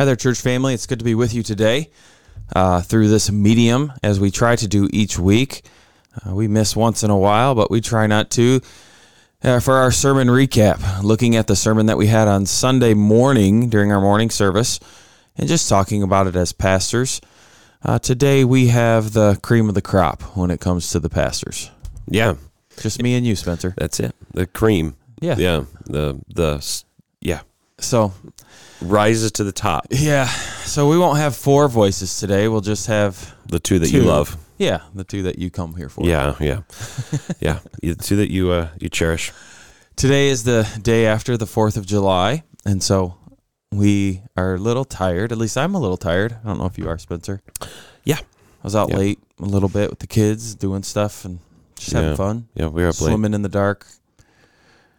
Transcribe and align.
Hi 0.00 0.06
there, 0.06 0.16
church 0.16 0.40
family. 0.40 0.72
It's 0.72 0.86
good 0.86 1.00
to 1.00 1.04
be 1.04 1.14
with 1.14 1.34
you 1.34 1.42
today 1.42 1.90
uh, 2.56 2.80
through 2.80 3.08
this 3.08 3.30
medium 3.30 3.92
as 4.02 4.18
we 4.18 4.30
try 4.30 4.56
to 4.56 4.66
do 4.66 4.88
each 4.94 5.18
week. 5.18 5.60
Uh, 6.26 6.34
we 6.34 6.48
miss 6.48 6.74
once 6.74 7.02
in 7.02 7.10
a 7.10 7.18
while, 7.18 7.54
but 7.54 7.70
we 7.70 7.82
try 7.82 8.06
not 8.06 8.30
to. 8.30 8.62
Uh, 9.42 9.60
for 9.60 9.74
our 9.74 9.92
sermon 9.92 10.28
recap, 10.28 11.02
looking 11.02 11.36
at 11.36 11.48
the 11.48 11.54
sermon 11.54 11.84
that 11.84 11.98
we 11.98 12.06
had 12.06 12.28
on 12.28 12.46
Sunday 12.46 12.94
morning 12.94 13.68
during 13.68 13.92
our 13.92 14.00
morning 14.00 14.30
service 14.30 14.80
and 15.36 15.46
just 15.46 15.68
talking 15.68 16.02
about 16.02 16.26
it 16.26 16.34
as 16.34 16.54
pastors. 16.54 17.20
Uh, 17.84 17.98
today 17.98 18.42
we 18.42 18.68
have 18.68 19.12
the 19.12 19.38
cream 19.42 19.68
of 19.68 19.74
the 19.74 19.82
crop 19.82 20.22
when 20.34 20.50
it 20.50 20.60
comes 20.60 20.88
to 20.92 20.98
the 20.98 21.10
pastors. 21.10 21.70
Yeah, 22.08 22.36
Just 22.78 23.02
me 23.02 23.16
and 23.16 23.26
you, 23.26 23.36
Spencer. 23.36 23.74
that's 23.76 24.00
it. 24.00 24.16
The 24.32 24.46
cream. 24.46 24.96
Yeah. 25.20 25.34
Yeah. 25.36 25.64
The 25.84 26.18
the 26.26 26.82
So, 27.80 28.12
rises 28.80 29.32
to 29.32 29.44
the 29.44 29.52
top. 29.52 29.86
yeah. 29.90 30.26
So 30.64 30.88
we 30.88 30.98
won't 30.98 31.18
have 31.18 31.34
four 31.36 31.68
voices 31.68 32.18
today. 32.20 32.48
We'll 32.48 32.60
just 32.60 32.86
have, 32.86 33.34
The 33.48 33.58
two 33.60 33.78
that 33.80 33.88
Two. 33.90 33.96
you 33.98 34.02
love. 34.04 34.36
yeah, 34.58 34.80
the 34.94 35.04
two 35.04 35.22
that 35.24 35.38
you 35.38 35.50
come 35.50 35.74
here 35.74 35.88
for. 35.88 36.04
Yeah, 36.06 36.34
yeah, 36.40 36.60
yeah. 37.40 37.58
The 37.82 37.94
two 37.96 38.16
that 38.16 38.30
you 38.30 38.50
uh 38.52 38.68
you 38.78 38.88
cherish. 38.88 39.32
Today 39.96 40.28
is 40.28 40.44
the 40.44 40.66
day 40.82 41.06
after 41.06 41.36
the 41.36 41.44
4th 41.46 41.76
of 41.76 41.84
July. 41.86 42.42
And 42.64 42.82
so 42.82 43.16
we 43.72 44.22
are 44.36 44.54
a 44.54 44.58
little 44.58 44.84
tired. 44.84 45.30
At 45.32 45.38
least 45.38 45.56
I'm 45.58 45.74
a 45.74 45.80
little 45.80 45.96
tired. 45.98 46.36
I 46.44 46.48
don't 46.48 46.58
know 46.58 46.66
if 46.66 46.78
you 46.78 46.88
are, 46.88 46.98
Spencer. 46.98 47.42
Yeah. 48.04 48.18
I 48.18 48.64
was 48.64 48.74
out 48.76 48.90
Yeah. 48.90 48.96
late 48.98 49.18
a 49.40 49.44
little 49.44 49.68
bit 49.68 49.90
with 49.90 49.98
the 49.98 50.06
kids 50.06 50.54
doing 50.54 50.82
stuff 50.84 51.24
and 51.24 51.38
just 51.76 51.92
having 51.92 52.10
Yeah. 52.10 52.16
fun. 52.16 52.48
Yeah, 52.54 52.66
we 52.68 52.82
were 52.82 52.88
up 52.88 53.00
late. 53.00 53.08
Swimming 53.08 53.34
in 53.34 53.42
the 53.42 53.48
dark. 53.50 53.86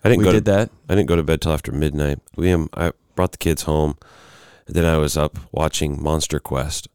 I 0.03 0.09
didn't 0.09 0.19
we 0.19 0.25
go 0.25 0.31
did 0.31 0.45
to, 0.45 0.51
that. 0.51 0.69
I 0.89 0.95
didn't 0.95 1.07
go 1.07 1.15
to 1.15 1.23
bed 1.23 1.41
till 1.41 1.51
after 1.51 1.71
midnight. 1.71 2.19
We 2.35 2.51
um, 2.51 2.69
I 2.73 2.91
brought 3.15 3.31
the 3.31 3.37
kids 3.37 3.63
home. 3.63 3.97
Then 4.67 4.85
I 4.85 4.97
was 4.97 5.17
up 5.17 5.37
watching 5.51 6.01
Monster 6.01 6.39
Quest. 6.39 6.87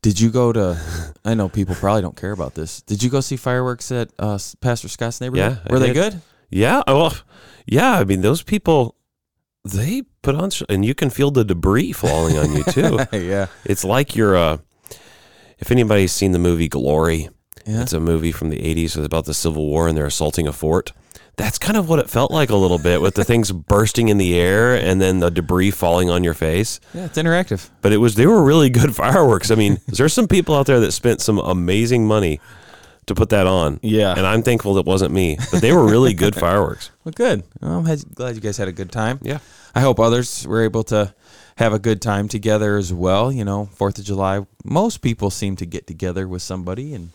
Did 0.00 0.20
you 0.20 0.30
go 0.30 0.52
to? 0.52 0.80
I 1.24 1.34
know 1.34 1.48
people 1.48 1.74
probably 1.74 2.02
don't 2.02 2.16
care 2.16 2.32
about 2.32 2.54
this. 2.54 2.82
Did 2.82 3.02
you 3.02 3.10
go 3.10 3.20
see 3.20 3.36
fireworks 3.36 3.92
at 3.92 4.10
uh, 4.18 4.38
Pastor 4.60 4.88
Scott's 4.88 5.20
neighborhood? 5.20 5.58
Yeah, 5.58 5.68
I 5.68 5.72
were 5.72 5.78
they 5.78 5.92
did. 5.92 5.94
good? 5.94 6.22
Yeah, 6.50 6.82
well, 6.86 7.14
yeah. 7.66 7.98
I 7.98 8.04
mean, 8.04 8.20
those 8.20 8.42
people, 8.42 8.96
they 9.64 10.02
put 10.22 10.34
on, 10.34 10.50
and 10.68 10.84
you 10.84 10.94
can 10.94 11.10
feel 11.10 11.30
the 11.30 11.44
debris 11.44 11.92
falling 11.92 12.38
on 12.38 12.52
you 12.52 12.64
too. 12.64 12.98
yeah, 13.12 13.46
It's 13.64 13.84
like 13.84 14.14
you're 14.16 14.36
uh 14.36 14.58
if 15.62 15.70
anybody's 15.70 16.12
seen 16.12 16.32
the 16.32 16.40
movie 16.40 16.68
Glory, 16.68 17.28
yeah. 17.64 17.82
it's 17.82 17.92
a 17.92 18.00
movie 18.00 18.32
from 18.32 18.50
the 18.50 18.58
80s 18.58 18.84
it's 18.84 18.96
about 18.96 19.26
the 19.26 19.32
Civil 19.32 19.68
War 19.68 19.86
and 19.86 19.96
they're 19.96 20.06
assaulting 20.06 20.48
a 20.48 20.52
fort. 20.52 20.92
That's 21.36 21.58
kind 21.58 21.76
of 21.78 21.88
what 21.88 21.98
it 21.98 22.10
felt 22.10 22.30
like 22.30 22.50
a 22.50 22.56
little 22.56 22.78
bit 22.78 23.00
with 23.00 23.14
the 23.14 23.24
things 23.24 23.50
bursting 23.52 24.08
in 24.08 24.18
the 24.18 24.38
air 24.38 24.74
and 24.74 25.00
then 25.00 25.20
the 25.20 25.30
debris 25.30 25.70
falling 25.70 26.10
on 26.10 26.22
your 26.22 26.34
face. 26.34 26.78
yeah, 26.92 27.06
it's 27.06 27.16
interactive. 27.18 27.70
But 27.80 27.92
it 27.92 27.96
was 27.96 28.14
they 28.16 28.26
were 28.26 28.42
really 28.42 28.68
good 28.70 28.94
fireworks. 29.02 29.50
I 29.50 29.54
mean, 29.54 29.78
there's 29.86 30.12
some 30.12 30.28
people 30.28 30.54
out 30.54 30.66
there 30.66 30.80
that 30.80 30.92
spent 30.92 31.20
some 31.22 31.38
amazing 31.38 32.06
money 32.06 32.38
to 33.06 33.14
put 33.14 33.30
that 33.30 33.46
on. 33.46 33.80
Yeah. 33.82 34.14
And 34.16 34.26
I'm 34.26 34.42
thankful 34.42 34.76
it 34.78 34.86
wasn't 34.86 35.12
me. 35.12 35.38
But 35.50 35.60
they 35.62 35.72
were 35.72 35.84
really 35.86 36.14
good 36.14 36.34
fireworks. 36.44 36.90
Well, 37.04 37.12
good. 37.16 37.44
Well, 37.60 37.78
I'm 37.78 37.98
glad 38.14 38.34
you 38.34 38.40
guys 38.40 38.58
had 38.58 38.68
a 38.68 38.72
good 38.72 38.92
time. 38.92 39.18
Yeah. 39.22 39.38
I 39.74 39.80
hope 39.80 39.98
others 39.98 40.46
were 40.46 40.62
able 40.62 40.84
to 40.84 41.14
have 41.56 41.72
a 41.72 41.78
good 41.78 42.00
time 42.02 42.28
together 42.28 42.76
as 42.76 42.92
well. 42.92 43.32
You 43.32 43.44
know, 43.44 43.66
Fourth 43.74 43.98
of 43.98 44.04
July, 44.04 44.46
most 44.64 44.98
people 44.98 45.30
seem 45.30 45.56
to 45.56 45.66
get 45.66 45.86
together 45.86 46.28
with 46.28 46.42
somebody 46.42 46.94
and 46.94 47.10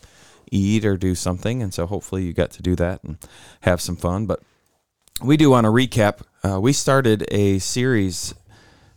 eat 0.50 0.84
or 0.84 0.96
do 0.96 1.14
something, 1.14 1.62
and 1.62 1.72
so 1.72 1.86
hopefully 1.86 2.24
you 2.24 2.32
got 2.32 2.50
to 2.52 2.62
do 2.62 2.76
that 2.76 3.02
and 3.04 3.18
have 3.62 3.80
some 3.80 3.96
fun. 3.96 4.26
But 4.26 4.42
we 5.22 5.36
do 5.36 5.50
want 5.50 5.64
to 5.64 5.70
recap. 5.70 6.22
Uh, 6.44 6.60
we 6.60 6.72
started 6.72 7.26
a 7.30 7.58
series 7.58 8.34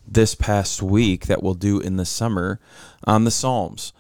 this 0.08 0.36
past 0.36 0.82
week 0.82 1.28
that 1.28 1.42
we'll 1.42 1.54
do 1.54 1.80
in 1.80 1.98
the 1.98 2.06
summer 2.06 2.60
on 3.06 3.24
the 3.24 3.32
Psalms. 3.32 3.94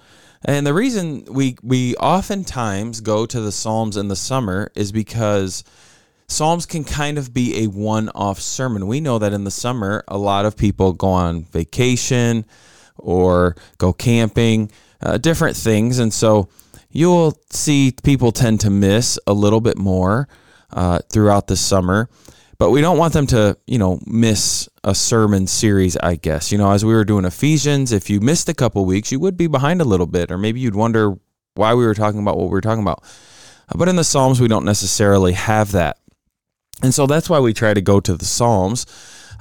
And 0.44 0.66
the 0.66 0.74
reason 0.74 1.26
we 1.30 1.58
we 1.62 1.96
oftentimes 1.98 3.02
go 3.02 3.26
to 3.26 3.40
the 3.40 3.52
Psalms 3.52 3.96
in 3.96 4.08
the 4.08 4.16
summer 4.16 4.72
is 4.76 4.92
because 4.92 5.64
Psalms 6.28 6.66
can 6.66 6.84
kind 6.84 7.18
of 7.18 7.34
be 7.34 7.64
a 7.64 7.68
one 7.68 8.10
off 8.10 8.40
sermon. 8.40 8.88
We 8.88 9.02
know 9.02 9.20
that 9.20 9.34
in 9.34 9.44
the 9.44 9.52
summer, 9.52 10.04
a 10.08 10.18
lot 10.18 10.46
of 10.46 10.58
people 10.58 10.94
go 10.94 11.10
on 11.10 11.44
vacation 11.46 12.46
or 12.98 13.56
go 13.78 13.94
camping, 13.94 14.72
uh, 15.02 15.18
different 15.18 15.58
things. 15.58 16.00
And 16.00 16.14
so 16.14 16.50
you'll 16.92 17.38
see 17.50 17.94
people 18.04 18.32
tend 18.32 18.62
to 18.62 18.70
miss 18.70 19.20
a 19.28 19.34
little 19.34 19.62
bit 19.62 19.78
more 19.78 20.28
uh, 20.72 21.00
throughout 21.10 21.48
the 21.48 21.58
summer. 21.58 22.10
But 22.58 22.70
we 22.70 22.82
don't 22.82 23.00
want 23.00 23.14
them 23.14 23.26
to, 23.28 23.58
you 23.66 23.80
know, 23.80 24.00
miss 24.06 24.70
a 24.84 24.94
sermon 24.94 25.48
series, 25.48 25.98
I 25.98 26.16
guess. 26.16 26.52
You 26.52 26.60
know, 26.60 26.72
as 26.72 26.86
we 26.86 26.94
were 26.94 27.04
doing 27.04 27.26
Ephesians, 27.26 27.92
if 27.92 28.08
you 28.08 28.20
missed 28.20 28.50
a 28.50 28.54
couple 28.54 28.86
weeks, 28.86 29.12
you 29.12 29.20
would 29.20 29.36
be 29.36 29.48
behind 29.48 29.82
a 29.82 29.84
little 29.84 30.06
bit, 30.06 30.30
or 30.30 30.38
maybe 30.38 30.60
you'd 30.60 30.76
wonder 30.76 31.16
why 31.56 31.74
we 31.74 31.86
were 31.86 31.96
talking 31.96 32.20
about 32.20 32.38
what 32.38 32.46
we 32.46 32.52
were 32.52 32.62
talking 32.62 32.84
about. 32.84 33.04
But 33.76 33.88
in 33.88 33.96
the 33.96 34.04
Psalms, 34.04 34.40
we 34.40 34.48
don't 34.48 34.66
necessarily 34.66 35.34
have 35.34 35.72
that. 35.72 35.98
And 36.84 36.94
so 36.94 37.08
that's 37.08 37.30
why 37.30 37.40
we 37.40 37.54
try 37.54 37.74
to 37.74 37.82
go 37.82 38.00
to 38.00 38.16
the 38.16 38.26
Psalms. 38.26 38.86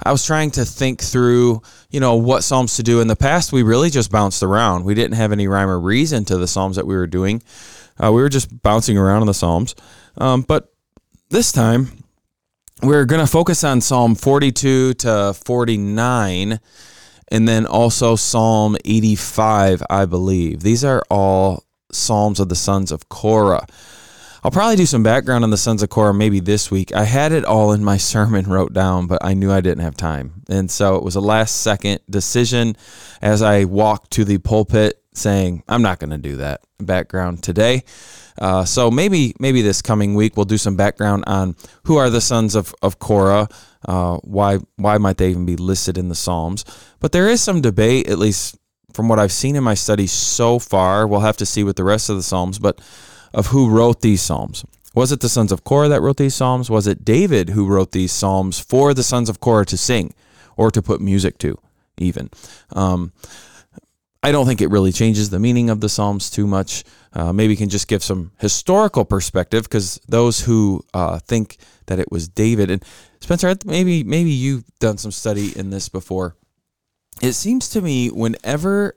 I 0.03 0.11
was 0.11 0.25
trying 0.25 0.51
to 0.51 0.65
think 0.65 1.01
through, 1.01 1.61
you 1.89 1.99
know, 1.99 2.15
what 2.15 2.43
Psalms 2.43 2.75
to 2.77 2.83
do. 2.83 3.01
In 3.01 3.07
the 3.07 3.15
past, 3.15 3.53
we 3.53 3.63
really 3.63 3.89
just 3.89 4.11
bounced 4.11 4.41
around. 4.41 4.83
We 4.83 4.95
didn't 4.95 5.15
have 5.15 5.31
any 5.31 5.47
rhyme 5.47 5.69
or 5.69 5.79
reason 5.79 6.25
to 6.25 6.37
the 6.37 6.47
Psalms 6.47 6.75
that 6.75 6.87
we 6.87 6.95
were 6.95 7.07
doing. 7.07 7.43
Uh, 8.03 8.11
we 8.11 8.21
were 8.21 8.29
just 8.29 8.61
bouncing 8.61 8.97
around 8.97 9.21
in 9.21 9.27
the 9.27 9.33
Psalms. 9.33 9.75
Um, 10.17 10.41
but 10.41 10.73
this 11.29 11.51
time, 11.51 12.03
we're 12.81 13.05
going 13.05 13.21
to 13.23 13.31
focus 13.31 13.63
on 13.63 13.79
Psalm 13.79 14.15
42 14.15 14.95
to 14.95 15.33
49 15.33 16.59
and 17.31 17.47
then 17.47 17.65
also 17.65 18.15
Psalm 18.15 18.75
85, 18.83 19.83
I 19.89 20.05
believe. 20.05 20.61
These 20.61 20.83
are 20.83 21.03
all 21.09 21.63
Psalms 21.91 22.39
of 22.39 22.49
the 22.49 22.55
sons 22.55 22.91
of 22.91 23.07
Korah. 23.07 23.65
I'll 24.43 24.51
probably 24.51 24.75
do 24.75 24.87
some 24.87 25.03
background 25.03 25.43
on 25.43 25.51
the 25.51 25.57
sons 25.57 25.83
of 25.83 25.89
Korah 25.89 26.15
maybe 26.15 26.39
this 26.39 26.71
week. 26.71 26.93
I 26.95 27.03
had 27.03 27.31
it 27.31 27.45
all 27.45 27.73
in 27.73 27.83
my 27.83 27.97
sermon 28.11 28.49
wrote 28.49 28.73
down, 28.73 29.07
but 29.07 29.23
I 29.23 29.33
knew 29.33 29.51
I 29.51 29.61
didn't 29.61 29.83
have 29.83 29.95
time. 29.95 30.43
And 30.49 30.69
so 30.69 30.95
it 30.95 31.03
was 31.03 31.15
a 31.15 31.21
last 31.21 31.61
second 31.61 31.99
decision 32.09 32.75
as 33.21 33.41
I 33.41 33.65
walked 33.65 34.11
to 34.11 34.25
the 34.25 34.39
pulpit 34.39 35.01
saying, 35.13 35.63
I'm 35.67 35.81
not 35.81 35.99
going 35.99 36.09
to 36.09 36.17
do 36.17 36.37
that 36.37 36.61
background 36.79 37.43
today. 37.43 37.83
Uh, 38.39 38.65
so 38.65 38.89
maybe 38.89 39.35
maybe 39.39 39.61
this 39.61 39.81
coming 39.81 40.15
week 40.15 40.35
we'll 40.35 40.45
do 40.45 40.57
some 40.57 40.75
background 40.75 41.25
on 41.27 41.55
who 41.83 41.97
are 41.97 42.09
the 42.09 42.21
sons 42.21 42.55
of, 42.55 42.73
of 42.81 42.97
Korah, 42.97 43.47
uh, 43.85 44.17
why 44.23 44.57
why 44.77 44.97
might 44.97 45.17
they 45.17 45.29
even 45.29 45.45
be 45.45 45.57
listed 45.57 45.97
in 45.97 46.09
the 46.09 46.15
Psalms. 46.15 46.65
But 46.99 47.11
there 47.11 47.27
is 47.27 47.41
some 47.41 47.61
debate, 47.61 48.07
at 48.07 48.17
least 48.17 48.57
from 48.93 49.09
what 49.09 49.19
I've 49.19 49.31
seen 49.31 49.55
in 49.55 49.63
my 49.63 49.73
studies 49.73 50.11
so 50.11 50.59
far. 50.59 51.05
We'll 51.05 51.19
have 51.19 51.37
to 51.37 51.45
see 51.45 51.63
with 51.63 51.75
the 51.75 51.83
rest 51.83 52.09
of 52.09 52.15
the 52.15 52.23
Psalms, 52.23 52.57
but 52.57 52.79
of 53.33 53.47
who 53.47 53.69
wrote 53.69 54.01
these 54.01 54.21
Psalms. 54.21 54.65
Was 54.93 55.11
it 55.11 55.21
the 55.21 55.29
sons 55.29 55.51
of 55.51 55.63
Korah 55.63 55.89
that 55.89 56.01
wrote 56.01 56.17
these 56.17 56.35
Psalms? 56.35 56.69
Was 56.69 56.87
it 56.87 57.05
David 57.05 57.49
who 57.49 57.67
wrote 57.67 57.91
these 57.91 58.11
Psalms 58.11 58.59
for 58.59 58.93
the 58.93 59.03
sons 59.03 59.29
of 59.29 59.39
Korah 59.39 59.65
to 59.67 59.77
sing 59.77 60.13
or 60.57 60.69
to 60.69 60.81
put 60.81 60.99
music 60.99 61.37
to, 61.39 61.57
even? 61.97 62.29
Um, 62.73 63.13
I 64.23 64.31
don't 64.31 64.45
think 64.45 64.61
it 64.61 64.69
really 64.69 64.91
changes 64.91 65.29
the 65.29 65.39
meaning 65.39 65.69
of 65.69 65.81
the 65.81 65.89
Psalms 65.89 66.29
too 66.29 66.45
much. 66.45 66.83
Uh, 67.13 67.33
maybe 67.33 67.55
can 67.55 67.69
just 67.69 67.87
give 67.87 68.03
some 68.03 68.31
historical 68.39 69.03
perspective 69.03 69.63
because 69.63 69.99
those 70.07 70.41
who 70.41 70.83
uh, 70.93 71.19
think 71.19 71.57
that 71.87 71.99
it 71.99 72.11
was 72.11 72.27
David 72.27 72.69
and 72.69 72.83
Spencer, 73.19 73.55
maybe 73.65 74.03
maybe 74.03 74.29
you've 74.31 74.63
done 74.79 74.97
some 74.97 75.11
study 75.11 75.57
in 75.57 75.69
this 75.69 75.89
before. 75.89 76.35
It 77.21 77.33
seems 77.33 77.69
to 77.69 77.81
me 77.81 78.09
whenever 78.09 78.95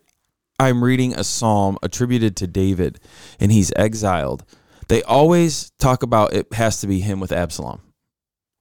I'm 0.58 0.84
reading 0.84 1.14
a 1.14 1.24
psalm 1.24 1.78
attributed 1.82 2.36
to 2.36 2.46
David 2.46 3.00
and 3.40 3.50
he's 3.50 3.72
exiled, 3.76 4.44
they 4.88 5.02
always 5.02 5.70
talk 5.78 6.02
about 6.02 6.32
it 6.34 6.52
has 6.52 6.80
to 6.80 6.86
be 6.86 7.00
him 7.00 7.18
with 7.20 7.32
Absalom. 7.32 7.80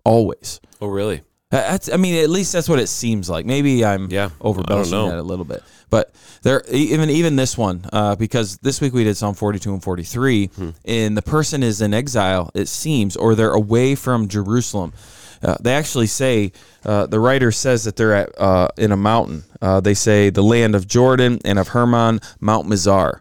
Always. 0.05 0.59
Oh, 0.81 0.87
really? 0.87 1.21
That's, 1.51 1.87
I 1.91 1.97
mean, 1.97 2.15
at 2.23 2.31
least 2.31 2.51
that's 2.51 2.67
what 2.67 2.79
it 2.79 2.87
seems 2.87 3.29
like. 3.29 3.45
Maybe 3.45 3.85
I'm 3.85 4.09
Yeah, 4.09 4.29
overbelching 4.41 5.09
that 5.11 5.19
a 5.19 5.21
little 5.21 5.45
bit, 5.45 5.61
but 5.91 6.11
there 6.41 6.63
even 6.71 7.11
even 7.11 7.35
this 7.35 7.55
one 7.55 7.85
uh, 7.93 8.15
because 8.15 8.57
this 8.57 8.81
week 8.81 8.91
we 8.91 9.03
did 9.03 9.15
Psalm 9.15 9.35
42 9.35 9.71
and 9.71 9.83
43, 9.83 10.47
Hmm. 10.47 10.69
and 10.83 11.15
the 11.15 11.21
person 11.21 11.61
is 11.61 11.79
in 11.79 11.93
exile. 11.93 12.49
It 12.55 12.67
seems, 12.69 13.15
or 13.15 13.35
they're 13.35 13.51
away 13.53 13.93
from 13.93 14.27
Jerusalem. 14.29 14.93
Uh, 15.43 15.57
they 15.59 15.73
actually 15.73 16.07
say 16.07 16.51
uh, 16.85 17.05
the 17.07 17.19
writer 17.19 17.51
says 17.51 17.83
that 17.83 17.95
they're 17.95 18.13
at 18.13 18.39
uh, 18.39 18.69
in 18.77 18.91
a 18.91 18.97
mountain. 18.97 19.43
Uh, 19.61 19.79
they 19.81 19.93
say 19.93 20.29
the 20.29 20.43
land 20.43 20.75
of 20.75 20.87
Jordan 20.87 21.39
and 21.43 21.59
of 21.59 21.69
Hermon, 21.69 22.19
Mount 22.39 22.67
Mizar, 22.67 23.19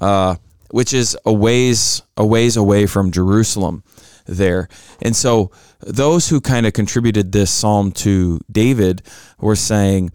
uh, 0.00 0.36
which 0.70 0.92
is 0.94 1.16
a 1.26 1.32
ways 1.32 2.02
a 2.16 2.24
ways 2.24 2.56
away 2.56 2.86
from 2.86 3.10
Jerusalem. 3.10 3.82
There, 4.26 4.68
and 5.02 5.16
so 5.16 5.50
those 5.80 6.28
who 6.28 6.40
kind 6.40 6.64
of 6.64 6.72
contributed 6.72 7.32
this 7.32 7.50
psalm 7.50 7.90
to 7.92 8.38
David 8.52 9.02
were 9.40 9.56
saying 9.56 10.12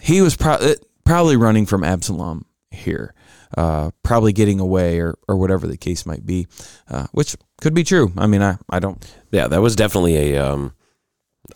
he 0.00 0.20
was 0.20 0.36
pro- 0.36 0.74
probably 1.04 1.36
running 1.36 1.66
from 1.66 1.84
Absalom 1.84 2.44
here, 2.72 3.14
uh, 3.56 3.90
probably 4.02 4.32
getting 4.32 4.60
away 4.60 4.98
or, 5.00 5.16
or 5.28 5.36
whatever 5.36 5.66
the 5.66 5.76
case 5.76 6.06
might 6.06 6.24
be, 6.24 6.46
uh, 6.88 7.06
which 7.12 7.36
could 7.60 7.74
be 7.74 7.84
true. 7.84 8.12
I 8.16 8.26
mean, 8.26 8.42
I, 8.42 8.58
I 8.68 8.78
don't. 8.78 9.04
Yeah, 9.30 9.48
that 9.48 9.60
was 9.60 9.76
definitely 9.76 10.34
a 10.34 10.44
um, 10.44 10.74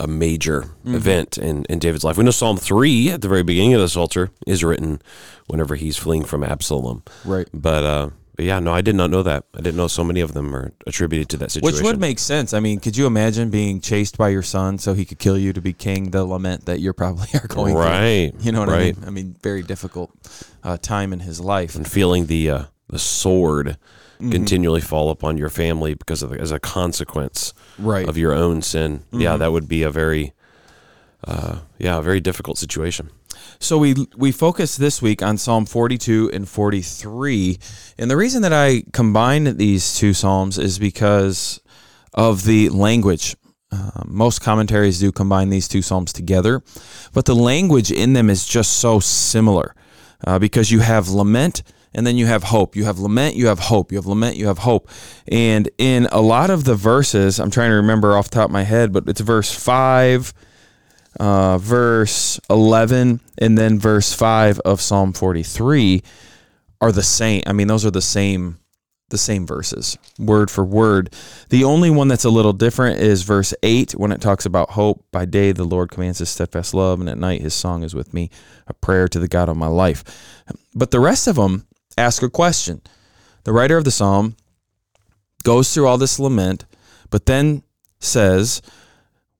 a 0.00 0.06
major 0.06 0.64
event 0.84 1.38
in, 1.38 1.64
in 1.66 1.78
David's 1.78 2.04
life. 2.04 2.16
We 2.16 2.24
know 2.24 2.30
Psalm 2.30 2.56
3 2.56 3.10
at 3.10 3.22
the 3.22 3.28
very 3.28 3.42
beginning 3.42 3.74
of 3.74 3.80
the 3.80 3.88
Psalter 3.88 4.30
is 4.46 4.64
written 4.64 5.00
whenever 5.46 5.76
he's 5.76 5.96
fleeing 5.96 6.24
from 6.24 6.42
Absalom. 6.42 7.02
Right. 7.24 7.48
But, 7.54 7.84
uh, 7.84 8.10
but 8.36 8.44
yeah, 8.44 8.58
no, 8.60 8.72
I 8.72 8.82
did 8.82 8.94
not 8.94 9.10
know 9.10 9.22
that. 9.22 9.44
I 9.54 9.58
didn't 9.58 9.76
know 9.76 9.88
so 9.88 10.04
many 10.04 10.20
of 10.20 10.34
them 10.34 10.54
are 10.54 10.72
attributed 10.86 11.28
to 11.30 11.36
that 11.38 11.50
situation. 11.50 11.74
Which 11.76 11.82
would 11.84 11.98
make 12.00 12.18
sense. 12.18 12.52
I 12.52 12.60
mean, 12.60 12.80
could 12.80 12.96
you 12.96 13.06
imagine 13.06 13.50
being 13.50 13.80
chased 13.80 14.18
by 14.18 14.28
your 14.28 14.42
son 14.42 14.78
so 14.78 14.92
he 14.94 15.04
could 15.04 15.18
kill 15.18 15.38
you 15.38 15.52
to 15.54 15.60
be 15.60 15.72
king? 15.72 16.10
The 16.10 16.24
lament 16.24 16.66
that 16.66 16.80
you're 16.80 16.92
probably 16.92 17.28
are 17.34 17.46
going 17.46 17.72
through. 17.72 17.82
Right, 17.82 18.30
through. 18.32 18.42
You 18.44 18.52
know 18.52 18.60
what 18.60 18.68
right. 18.68 18.96
I 18.96 19.00
mean? 19.00 19.04
I 19.06 19.10
mean, 19.10 19.36
very 19.42 19.62
difficult 19.62 20.10
uh, 20.62 20.76
time 20.76 21.12
in 21.12 21.20
his 21.20 21.40
life. 21.40 21.74
and 21.74 21.90
feeling 21.90 22.26
the 22.26 22.50
uh, 22.50 22.64
the 22.88 22.98
sword 22.98 23.78
Mm-hmm. 24.16 24.30
continually 24.32 24.80
fall 24.80 25.10
upon 25.10 25.36
your 25.36 25.50
family 25.50 25.92
because 25.92 26.22
of 26.22 26.32
as 26.32 26.50
a 26.50 26.58
consequence 26.58 27.52
Right. 27.78 28.08
of 28.08 28.16
your 28.16 28.32
own 28.32 28.62
sin. 28.62 29.00
Mm-hmm. 29.00 29.20
Yeah, 29.20 29.36
that 29.36 29.52
would 29.52 29.68
be 29.68 29.82
a 29.82 29.90
very 29.90 30.32
uh, 31.24 31.58
yeah, 31.78 31.98
a 31.98 32.02
very 32.02 32.20
difficult 32.20 32.56
situation. 32.56 33.10
So 33.58 33.78
we 33.78 33.94
we 34.16 34.32
focus 34.32 34.76
this 34.76 35.00
week 35.00 35.22
on 35.22 35.38
Psalm 35.38 35.66
42 35.66 36.30
and 36.32 36.48
43, 36.48 37.58
and 37.98 38.10
the 38.10 38.16
reason 38.16 38.42
that 38.42 38.52
I 38.52 38.82
combine 38.92 39.56
these 39.56 39.94
two 39.94 40.12
psalms 40.12 40.58
is 40.58 40.78
because 40.78 41.60
of 42.14 42.44
the 42.44 42.68
language. 42.70 43.36
Uh, 43.72 44.02
most 44.06 44.40
commentaries 44.40 45.00
do 45.00 45.10
combine 45.10 45.50
these 45.50 45.68
two 45.68 45.82
psalms 45.82 46.12
together, 46.12 46.62
but 47.12 47.24
the 47.24 47.34
language 47.34 47.90
in 47.90 48.12
them 48.12 48.30
is 48.30 48.46
just 48.46 48.74
so 48.74 49.00
similar 49.00 49.74
uh, 50.26 50.38
because 50.38 50.70
you 50.70 50.80
have 50.80 51.08
lament 51.08 51.62
and 51.96 52.06
then 52.06 52.16
you 52.16 52.26
have 52.26 52.44
hope. 52.44 52.76
You 52.76 52.84
have 52.84 52.98
lament, 52.98 53.36
you 53.36 53.46
have 53.46 53.58
hope. 53.58 53.90
You 53.90 53.98
have 53.98 54.06
lament, 54.06 54.36
you 54.36 54.46
have 54.46 54.58
hope. 54.58 54.88
And 55.26 55.68
in 55.78 56.06
a 56.12 56.20
lot 56.20 56.50
of 56.50 56.64
the 56.64 56.74
verses, 56.74 57.40
I'm 57.40 57.50
trying 57.50 57.70
to 57.70 57.76
remember 57.76 58.16
off 58.16 58.30
the 58.30 58.36
top 58.36 58.46
of 58.46 58.52
my 58.52 58.64
head, 58.64 58.92
but 58.92 59.08
it's 59.08 59.20
verse 59.20 59.52
5 59.52 60.32
uh, 61.18 61.58
verse 61.58 62.40
11 62.50 63.20
and 63.38 63.58
then 63.58 63.78
verse 63.78 64.12
5 64.12 64.60
of 64.60 64.80
Psalm 64.80 65.12
43 65.12 66.02
are 66.80 66.92
the 66.92 67.02
same. 67.02 67.42
I 67.46 67.52
mean, 67.52 67.68
those 67.68 67.84
are 67.84 67.90
the 67.90 68.02
same 68.02 68.58
the 69.08 69.18
same 69.18 69.46
verses, 69.46 69.96
word 70.18 70.50
for 70.50 70.64
word. 70.64 71.14
The 71.50 71.62
only 71.62 71.90
one 71.90 72.08
that's 72.08 72.24
a 72.24 72.30
little 72.30 72.52
different 72.52 73.00
is 73.00 73.22
verse 73.22 73.54
8 73.62 73.92
when 73.92 74.10
it 74.10 74.20
talks 74.20 74.46
about 74.46 74.70
hope. 74.70 75.04
By 75.12 75.26
day 75.26 75.52
the 75.52 75.64
Lord 75.64 75.90
commands 75.90 76.18
his 76.18 76.28
steadfast 76.28 76.74
love, 76.74 76.98
and 76.98 77.08
at 77.08 77.18
night 77.18 77.40
his 77.40 77.54
song 77.54 77.84
is 77.84 77.94
with 77.94 78.12
me, 78.12 78.30
a 78.66 78.74
prayer 78.74 79.06
to 79.08 79.20
the 79.20 79.28
God 79.28 79.48
of 79.48 79.56
my 79.56 79.68
life. 79.68 80.02
But 80.74 80.90
the 80.90 80.98
rest 80.98 81.28
of 81.28 81.36
them 81.36 81.66
ask 81.96 82.22
a 82.22 82.30
question. 82.30 82.82
The 83.44 83.52
writer 83.52 83.76
of 83.76 83.84
the 83.84 83.92
psalm 83.92 84.36
goes 85.44 85.72
through 85.72 85.86
all 85.86 85.98
this 85.98 86.18
lament, 86.18 86.64
but 87.10 87.26
then 87.26 87.62
says, 88.00 88.60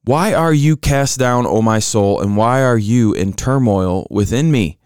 why 0.06 0.34
are 0.34 0.54
you 0.54 0.76
cast 0.76 1.18
down, 1.18 1.46
O 1.46 1.60
my 1.60 1.80
soul, 1.80 2.20
and 2.20 2.36
why 2.36 2.62
are 2.62 2.78
you 2.78 3.12
in 3.12 3.32
turmoil 3.32 4.06
within 4.08 4.52
me? 4.52 4.78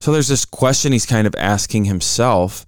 So 0.00 0.10
there's 0.10 0.26
this 0.26 0.44
question 0.44 0.90
he's 0.90 1.06
kind 1.06 1.28
of 1.28 1.36
asking 1.38 1.84
himself, 1.84 2.66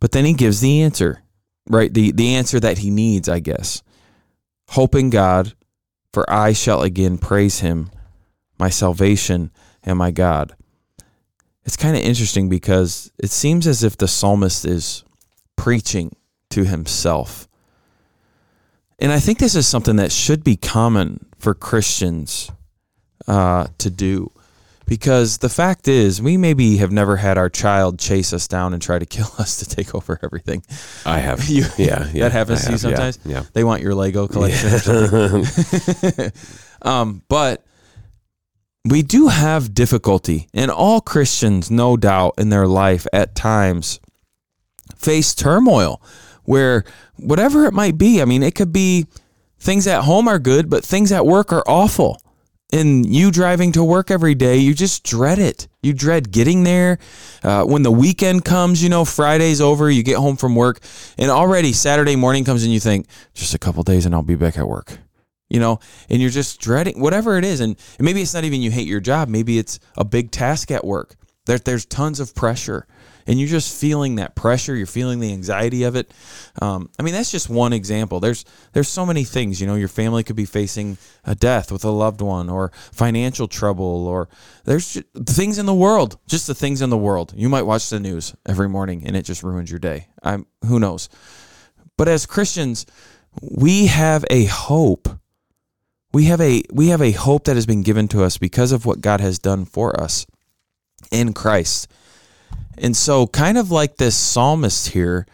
but 0.00 0.10
then 0.10 0.24
he 0.24 0.32
gives 0.32 0.60
the 0.60 0.82
answer, 0.82 1.22
right? 1.68 1.94
The, 1.94 2.10
the 2.10 2.34
answer 2.34 2.58
that 2.58 2.78
he 2.78 2.90
needs, 2.90 3.28
I 3.28 3.38
guess. 3.38 3.84
Hope 4.70 4.96
in 4.96 5.08
God, 5.08 5.52
for 6.12 6.28
I 6.28 6.52
shall 6.52 6.82
again 6.82 7.16
praise 7.16 7.60
him, 7.60 7.92
my 8.58 8.68
salvation 8.68 9.52
and 9.84 9.96
my 9.96 10.10
God. 10.10 10.56
It's 11.64 11.76
kind 11.76 11.96
of 11.96 12.02
interesting 12.02 12.48
because 12.48 13.12
it 13.22 13.30
seems 13.30 13.68
as 13.68 13.84
if 13.84 13.96
the 13.96 14.08
psalmist 14.08 14.64
is 14.64 15.04
preaching 15.54 16.16
to 16.50 16.64
himself. 16.64 17.46
And 19.02 19.10
I 19.10 19.18
think 19.18 19.40
this 19.40 19.56
is 19.56 19.66
something 19.66 19.96
that 19.96 20.12
should 20.12 20.44
be 20.44 20.54
common 20.54 21.26
for 21.36 21.54
Christians 21.54 22.52
uh, 23.26 23.66
to 23.78 23.90
do. 23.90 24.30
Because 24.86 25.38
the 25.38 25.48
fact 25.48 25.88
is, 25.88 26.22
we 26.22 26.36
maybe 26.36 26.76
have 26.76 26.92
never 26.92 27.16
had 27.16 27.36
our 27.36 27.48
child 27.48 27.98
chase 27.98 28.32
us 28.32 28.46
down 28.46 28.72
and 28.72 28.80
try 28.80 29.00
to 29.00 29.06
kill 29.16 29.28
us 29.40 29.56
to 29.56 29.66
take 29.66 29.92
over 29.92 30.20
everything. 30.22 30.62
I 31.04 31.18
have. 31.18 31.42
You, 31.48 31.64
yeah, 31.76 32.08
yeah. 32.12 32.28
that 32.28 32.32
happens 32.32 32.60
I 32.60 32.64
to 32.66 32.70
you 32.70 32.78
have, 32.78 32.82
yeah, 32.82 32.96
sometimes. 32.96 33.18
Yeah. 33.24 33.42
They 33.52 33.64
want 33.64 33.82
your 33.82 33.96
Lego 33.96 34.28
collection. 34.28 34.68
or 34.72 35.44
something. 35.44 36.32
um, 36.82 37.22
but 37.28 37.64
we 38.84 39.02
do 39.02 39.26
have 39.26 39.74
difficulty, 39.74 40.46
and 40.54 40.70
all 40.70 41.00
Christians, 41.00 41.72
no 41.72 41.96
doubt, 41.96 42.34
in 42.38 42.50
their 42.50 42.68
life 42.68 43.08
at 43.12 43.34
times 43.34 43.98
face 44.96 45.34
turmoil 45.34 46.00
where 46.44 46.84
whatever 47.22 47.66
it 47.66 47.72
might 47.72 47.98
be, 47.98 48.20
I 48.20 48.24
mean, 48.24 48.42
it 48.42 48.54
could 48.54 48.72
be 48.72 49.06
things 49.58 49.86
at 49.86 50.02
home 50.02 50.28
are 50.28 50.38
good, 50.38 50.68
but 50.68 50.84
things 50.84 51.12
at 51.12 51.24
work 51.24 51.52
are 51.52 51.64
awful. 51.66 52.20
And 52.74 53.04
you 53.04 53.30
driving 53.30 53.72
to 53.72 53.84
work 53.84 54.10
every 54.10 54.34
day, 54.34 54.56
you 54.56 54.72
just 54.72 55.04
dread 55.04 55.38
it. 55.38 55.68
You 55.82 55.92
dread 55.92 56.32
getting 56.32 56.64
there. 56.64 56.98
Uh, 57.42 57.64
when 57.64 57.82
the 57.82 57.90
weekend 57.90 58.46
comes, 58.46 58.82
you 58.82 58.88
know, 58.88 59.04
Friday's 59.04 59.60
over, 59.60 59.90
you 59.90 60.02
get 60.02 60.16
home 60.16 60.36
from 60.36 60.54
work, 60.54 60.80
and 61.18 61.30
already 61.30 61.74
Saturday 61.74 62.16
morning 62.16 62.44
comes 62.44 62.64
and 62.64 62.72
you 62.72 62.80
think, 62.80 63.06
just 63.34 63.54
a 63.54 63.58
couple 63.58 63.82
days 63.82 64.06
and 64.06 64.14
I'll 64.14 64.22
be 64.22 64.36
back 64.36 64.56
at 64.56 64.66
work. 64.66 64.98
You 65.50 65.60
know, 65.60 65.80
and 66.08 66.22
you're 66.22 66.30
just 66.30 66.60
dreading 66.62 66.98
whatever 66.98 67.36
it 67.36 67.44
is. 67.44 67.60
And 67.60 67.76
maybe 68.00 68.22
it's 68.22 68.32
not 68.32 68.44
even 68.44 68.62
you 68.62 68.70
hate 68.70 68.86
your 68.86 69.00
job, 69.00 69.28
maybe 69.28 69.58
it's 69.58 69.78
a 69.98 70.04
big 70.04 70.30
task 70.30 70.70
at 70.70 70.82
work. 70.82 71.14
There, 71.44 71.58
there's 71.58 71.84
tons 71.84 72.20
of 72.20 72.34
pressure 72.34 72.86
and 73.26 73.38
you're 73.38 73.48
just 73.48 73.78
feeling 73.78 74.16
that 74.16 74.34
pressure 74.34 74.74
you're 74.74 74.86
feeling 74.86 75.20
the 75.20 75.32
anxiety 75.32 75.84
of 75.84 75.96
it. 75.96 76.12
Um, 76.60 76.90
i 76.98 77.02
mean 77.02 77.14
that's 77.14 77.30
just 77.30 77.48
one 77.48 77.72
example. 77.72 78.20
There's 78.20 78.44
there's 78.72 78.88
so 78.88 79.06
many 79.06 79.24
things 79.24 79.60
you 79.60 79.66
know 79.66 79.74
your 79.74 79.88
family 79.88 80.22
could 80.22 80.36
be 80.36 80.44
facing 80.44 80.98
a 81.24 81.34
death 81.34 81.70
with 81.72 81.84
a 81.84 81.90
loved 81.90 82.20
one 82.20 82.48
or 82.48 82.72
financial 82.92 83.48
trouble 83.48 84.06
or 84.06 84.28
there's 84.64 85.02
things 85.26 85.58
in 85.58 85.66
the 85.66 85.74
world 85.74 86.18
just 86.26 86.46
the 86.46 86.54
things 86.54 86.82
in 86.82 86.90
the 86.90 86.98
world. 86.98 87.32
You 87.36 87.48
might 87.48 87.62
watch 87.62 87.88
the 87.90 88.00
news 88.00 88.34
every 88.46 88.68
morning 88.68 89.04
and 89.06 89.16
it 89.16 89.22
just 89.22 89.42
ruins 89.42 89.70
your 89.70 89.80
day. 89.80 90.08
I'm 90.22 90.46
who 90.66 90.78
knows? 90.78 91.08
But 91.96 92.08
as 92.08 92.26
christians 92.26 92.86
we 93.40 93.86
have 93.86 94.24
a 94.30 94.44
hope. 94.44 95.08
We 96.12 96.24
have 96.24 96.40
a 96.40 96.62
we 96.70 96.88
have 96.88 97.00
a 97.00 97.12
hope 97.12 97.44
that 97.44 97.56
has 97.56 97.66
been 97.66 97.82
given 97.82 98.06
to 98.08 98.22
us 98.22 98.36
because 98.36 98.70
of 98.70 98.84
what 98.84 99.00
god 99.00 99.20
has 99.20 99.38
done 99.38 99.64
for 99.64 99.98
us 99.98 100.26
in 101.10 101.32
christ 101.32 101.88
and 102.78 102.96
so, 102.96 103.26
kind 103.26 103.58
of 103.58 103.70
like 103.70 103.96
this 103.96 104.16
psalmist 104.16 104.88
here, 104.88 105.26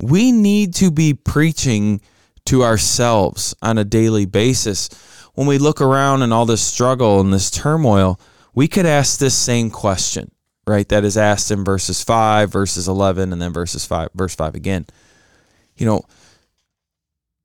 we 0.00 0.32
need 0.32 0.74
to 0.74 0.90
be 0.90 1.14
preaching 1.14 2.00
to 2.46 2.62
ourselves 2.62 3.54
on 3.62 3.78
a 3.78 3.84
daily 3.84 4.26
basis. 4.26 4.88
When 5.34 5.46
we 5.46 5.58
look 5.58 5.80
around 5.80 6.22
and 6.22 6.32
all 6.32 6.46
this 6.46 6.62
struggle 6.62 7.20
and 7.20 7.32
this 7.32 7.50
turmoil, 7.50 8.20
we 8.54 8.68
could 8.68 8.86
ask 8.86 9.18
this 9.18 9.36
same 9.36 9.70
question, 9.70 10.30
right? 10.66 10.88
That 10.88 11.04
is 11.04 11.16
asked 11.16 11.50
in 11.50 11.64
verses 11.64 12.02
5, 12.02 12.52
verses 12.52 12.86
11, 12.86 13.32
and 13.32 13.42
then 13.42 13.52
verses 13.52 13.84
5, 13.84 14.10
verse 14.14 14.34
5 14.34 14.54
again. 14.54 14.86
You 15.76 15.86
know, 15.86 16.02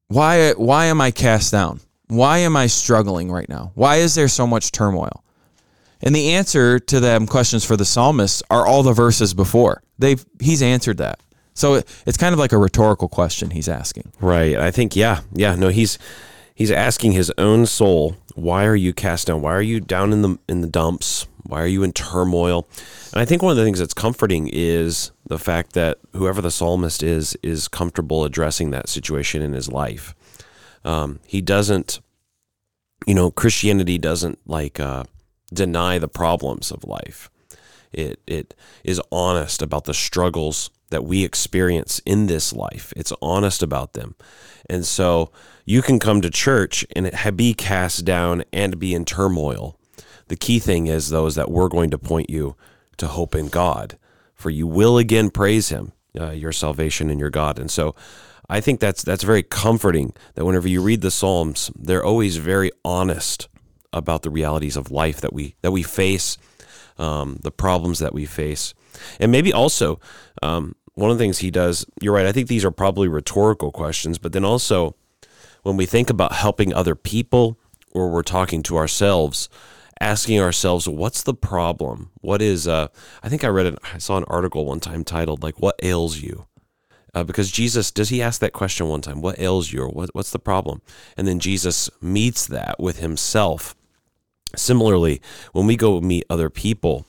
why 0.07 0.51
why 0.53 0.85
am 0.85 1.01
I 1.01 1.11
cast 1.11 1.51
down? 1.51 1.79
Why 2.07 2.39
am 2.39 2.55
I 2.55 2.67
struggling 2.67 3.31
right 3.31 3.49
now? 3.49 3.71
Why 3.75 3.97
is 3.97 4.15
there 4.15 4.27
so 4.27 4.47
much 4.47 4.71
turmoil? 4.71 5.23
And 6.01 6.15
the 6.15 6.33
answer 6.33 6.79
to 6.79 6.99
them 6.99 7.27
questions 7.27 7.65
for 7.65 7.75
the 7.75 7.85
psalmist 7.85 8.43
are 8.49 8.65
all 8.65 8.83
the 8.83 8.93
verses 8.93 9.33
before. 9.33 9.83
They've 9.97 10.25
he's 10.39 10.61
answered 10.61 10.97
that. 10.97 11.19
So 11.53 11.75
it, 11.75 12.03
it's 12.05 12.17
kind 12.17 12.33
of 12.33 12.39
like 12.39 12.53
a 12.53 12.57
rhetorical 12.57 13.09
question 13.09 13.51
he's 13.51 13.67
asking. 13.67 14.13
Right. 14.21 14.55
I 14.55 14.71
think 14.71 14.95
yeah, 14.95 15.21
yeah. 15.33 15.55
No, 15.55 15.67
he's 15.67 15.99
he's 16.55 16.71
asking 16.71 17.11
his 17.11 17.31
own 17.37 17.65
soul, 17.65 18.15
why 18.35 18.65
are 18.65 18.75
you 18.75 18.93
cast 18.93 19.27
down? 19.27 19.41
Why 19.41 19.53
are 19.53 19.61
you 19.61 19.81
down 19.81 20.13
in 20.13 20.21
the 20.21 20.37
in 20.47 20.61
the 20.61 20.67
dumps? 20.67 21.27
Why 21.43 21.61
are 21.61 21.67
you 21.67 21.83
in 21.83 21.93
turmoil? 21.93 22.67
And 23.11 23.21
I 23.21 23.25
think 23.25 23.41
one 23.41 23.51
of 23.51 23.57
the 23.57 23.63
things 23.63 23.79
that's 23.79 23.93
comforting 23.93 24.49
is 24.51 25.11
the 25.25 25.39
fact 25.39 25.73
that 25.73 25.97
whoever 26.13 26.41
the 26.41 26.51
psalmist 26.51 27.03
is 27.03 27.35
is 27.43 27.67
comfortable 27.67 28.23
addressing 28.23 28.71
that 28.71 28.87
situation 28.87 29.41
in 29.41 29.53
his 29.53 29.69
life. 29.69 30.13
Um, 30.85 31.19
he 31.25 31.41
doesn't, 31.41 31.99
you 33.05 33.15
know, 33.15 33.31
Christianity 33.31 33.97
doesn't 33.97 34.39
like 34.45 34.79
uh, 34.79 35.03
deny 35.53 35.99
the 35.99 36.07
problems 36.07 36.71
of 36.71 36.83
life. 36.83 37.29
It 37.91 38.19
it 38.27 38.55
is 38.83 39.01
honest 39.11 39.61
about 39.61 39.85
the 39.85 39.93
struggles 39.93 40.69
that 40.89 41.03
we 41.03 41.23
experience 41.23 41.99
in 42.05 42.27
this 42.27 42.53
life. 42.53 42.93
It's 42.95 43.13
honest 43.21 43.61
about 43.63 43.93
them. 43.93 44.15
And 44.69 44.85
so 44.85 45.31
you 45.65 45.81
can 45.81 45.99
come 45.99 46.21
to 46.21 46.29
church 46.29 46.85
and 46.95 47.11
be 47.35 47.53
cast 47.53 48.05
down 48.05 48.43
and 48.51 48.79
be 48.79 48.93
in 48.93 49.05
turmoil. 49.05 49.77
The 50.27 50.35
key 50.35 50.59
thing 50.59 50.87
is 50.87 51.09
though 51.09 51.25
is 51.25 51.35
that 51.35 51.51
we're 51.51 51.69
going 51.69 51.89
to 51.91 51.97
point 51.97 52.29
you 52.29 52.55
to 52.97 53.07
hope 53.07 53.35
in 53.35 53.47
God, 53.47 53.97
for 54.35 54.49
you 54.49 54.67
will 54.67 54.97
again 54.97 55.29
praise 55.29 55.69
him, 55.69 55.93
uh, 56.19 56.31
your 56.31 56.51
salvation 56.51 57.09
and 57.09 57.19
your 57.19 57.29
God. 57.29 57.57
And 57.57 57.71
so 57.71 57.95
I 58.49 58.61
think 58.61 58.79
that's 58.79 59.03
that's 59.03 59.23
very 59.23 59.43
comforting 59.43 60.13
that 60.35 60.45
whenever 60.45 60.67
you 60.67 60.81
read 60.81 61.01
the 61.01 61.11
Psalms, 61.11 61.71
they're 61.75 62.03
always 62.03 62.37
very 62.37 62.71
honest 62.83 63.47
about 63.93 64.21
the 64.21 64.29
realities 64.29 64.77
of 64.77 64.91
life 64.91 65.21
that 65.21 65.33
we 65.33 65.55
that 65.61 65.71
we 65.71 65.83
face, 65.83 66.37
um, 66.97 67.39
the 67.41 67.51
problems 67.51 67.99
that 67.99 68.13
we 68.13 68.25
face, 68.25 68.73
and 69.19 69.31
maybe 69.31 69.53
also 69.53 69.99
um, 70.41 70.75
one 70.93 71.09
of 71.09 71.17
the 71.17 71.23
things 71.23 71.39
he 71.39 71.51
does. 71.51 71.85
You're 72.01 72.13
right. 72.13 72.25
I 72.25 72.31
think 72.31 72.47
these 72.47 72.65
are 72.65 72.71
probably 72.71 73.07
rhetorical 73.07 73.71
questions, 73.71 74.17
but 74.17 74.33
then 74.33 74.45
also 74.45 74.95
when 75.63 75.77
we 75.77 75.85
think 75.85 76.09
about 76.09 76.33
helping 76.33 76.73
other 76.73 76.95
people 76.95 77.57
or 77.91 78.09
we're 78.09 78.23
talking 78.23 78.63
to 78.63 78.77
ourselves, 78.77 79.49
asking 79.99 80.39
ourselves, 80.39 80.87
what's 80.87 81.23
the 81.23 81.33
problem? 81.33 82.11
What 82.21 82.41
is, 82.41 82.67
uh, 82.67 82.87
I 83.23 83.29
think 83.29 83.43
I 83.43 83.47
read 83.47 83.65
it, 83.65 83.79
I 83.93 83.97
saw 83.97 84.17
an 84.17 84.23
article 84.25 84.65
one 84.65 84.79
time 84.79 85.03
titled, 85.03 85.43
like, 85.43 85.59
What 85.59 85.79
Ails 85.83 86.19
You? 86.19 86.45
Uh, 87.13 87.23
because 87.23 87.51
Jesus, 87.51 87.91
does 87.91 88.09
he 88.09 88.21
ask 88.21 88.39
that 88.41 88.53
question 88.53 88.87
one 88.87 89.01
time? 89.01 89.21
What 89.21 89.39
ails 89.39 89.71
you 89.71 89.81
or 89.81 89.89
what, 89.89 90.13
what's 90.13 90.31
the 90.31 90.39
problem? 90.39 90.81
And 91.17 91.27
then 91.27 91.39
Jesus 91.39 91.89
meets 92.01 92.45
that 92.47 92.79
with 92.79 92.99
himself. 92.99 93.75
Similarly, 94.55 95.21
when 95.53 95.67
we 95.67 95.75
go 95.77 96.01
meet 96.01 96.25
other 96.29 96.49
people, 96.49 97.05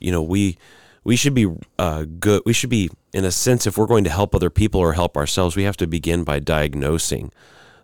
you 0.00 0.12
know, 0.12 0.22
we, 0.22 0.58
we 1.02 1.16
should 1.16 1.34
be 1.34 1.50
uh, 1.78 2.04
good. 2.18 2.42
We 2.44 2.52
should 2.52 2.70
be, 2.70 2.90
in 3.12 3.24
a 3.24 3.30
sense, 3.30 3.66
if 3.66 3.78
we're 3.78 3.86
going 3.86 4.04
to 4.04 4.10
help 4.10 4.34
other 4.34 4.50
people 4.50 4.80
or 4.80 4.92
help 4.92 5.16
ourselves, 5.16 5.56
we 5.56 5.62
have 5.64 5.76
to 5.78 5.86
begin 5.86 6.24
by 6.24 6.40
diagnosing 6.40 7.32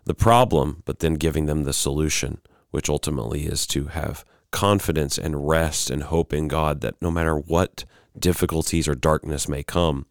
the 0.05 0.13
problem, 0.13 0.81
but 0.85 0.99
then 0.99 1.15
giving 1.15 1.45
them 1.45 1.63
the 1.63 1.73
solution, 1.73 2.39
which 2.71 2.89
ultimately 2.89 3.45
is 3.45 3.65
to 3.67 3.85
have 3.87 4.25
confidence 4.51 5.17
and 5.17 5.47
rest 5.47 5.89
and 5.89 6.03
hope 6.03 6.33
in 6.33 6.47
God 6.47 6.81
that 6.81 6.95
no 7.01 7.09
matter 7.11 7.35
what 7.37 7.85
difficulties 8.17 8.87
or 8.87 8.95
darkness 8.95 9.47
may 9.47 9.63
come, 9.63 10.05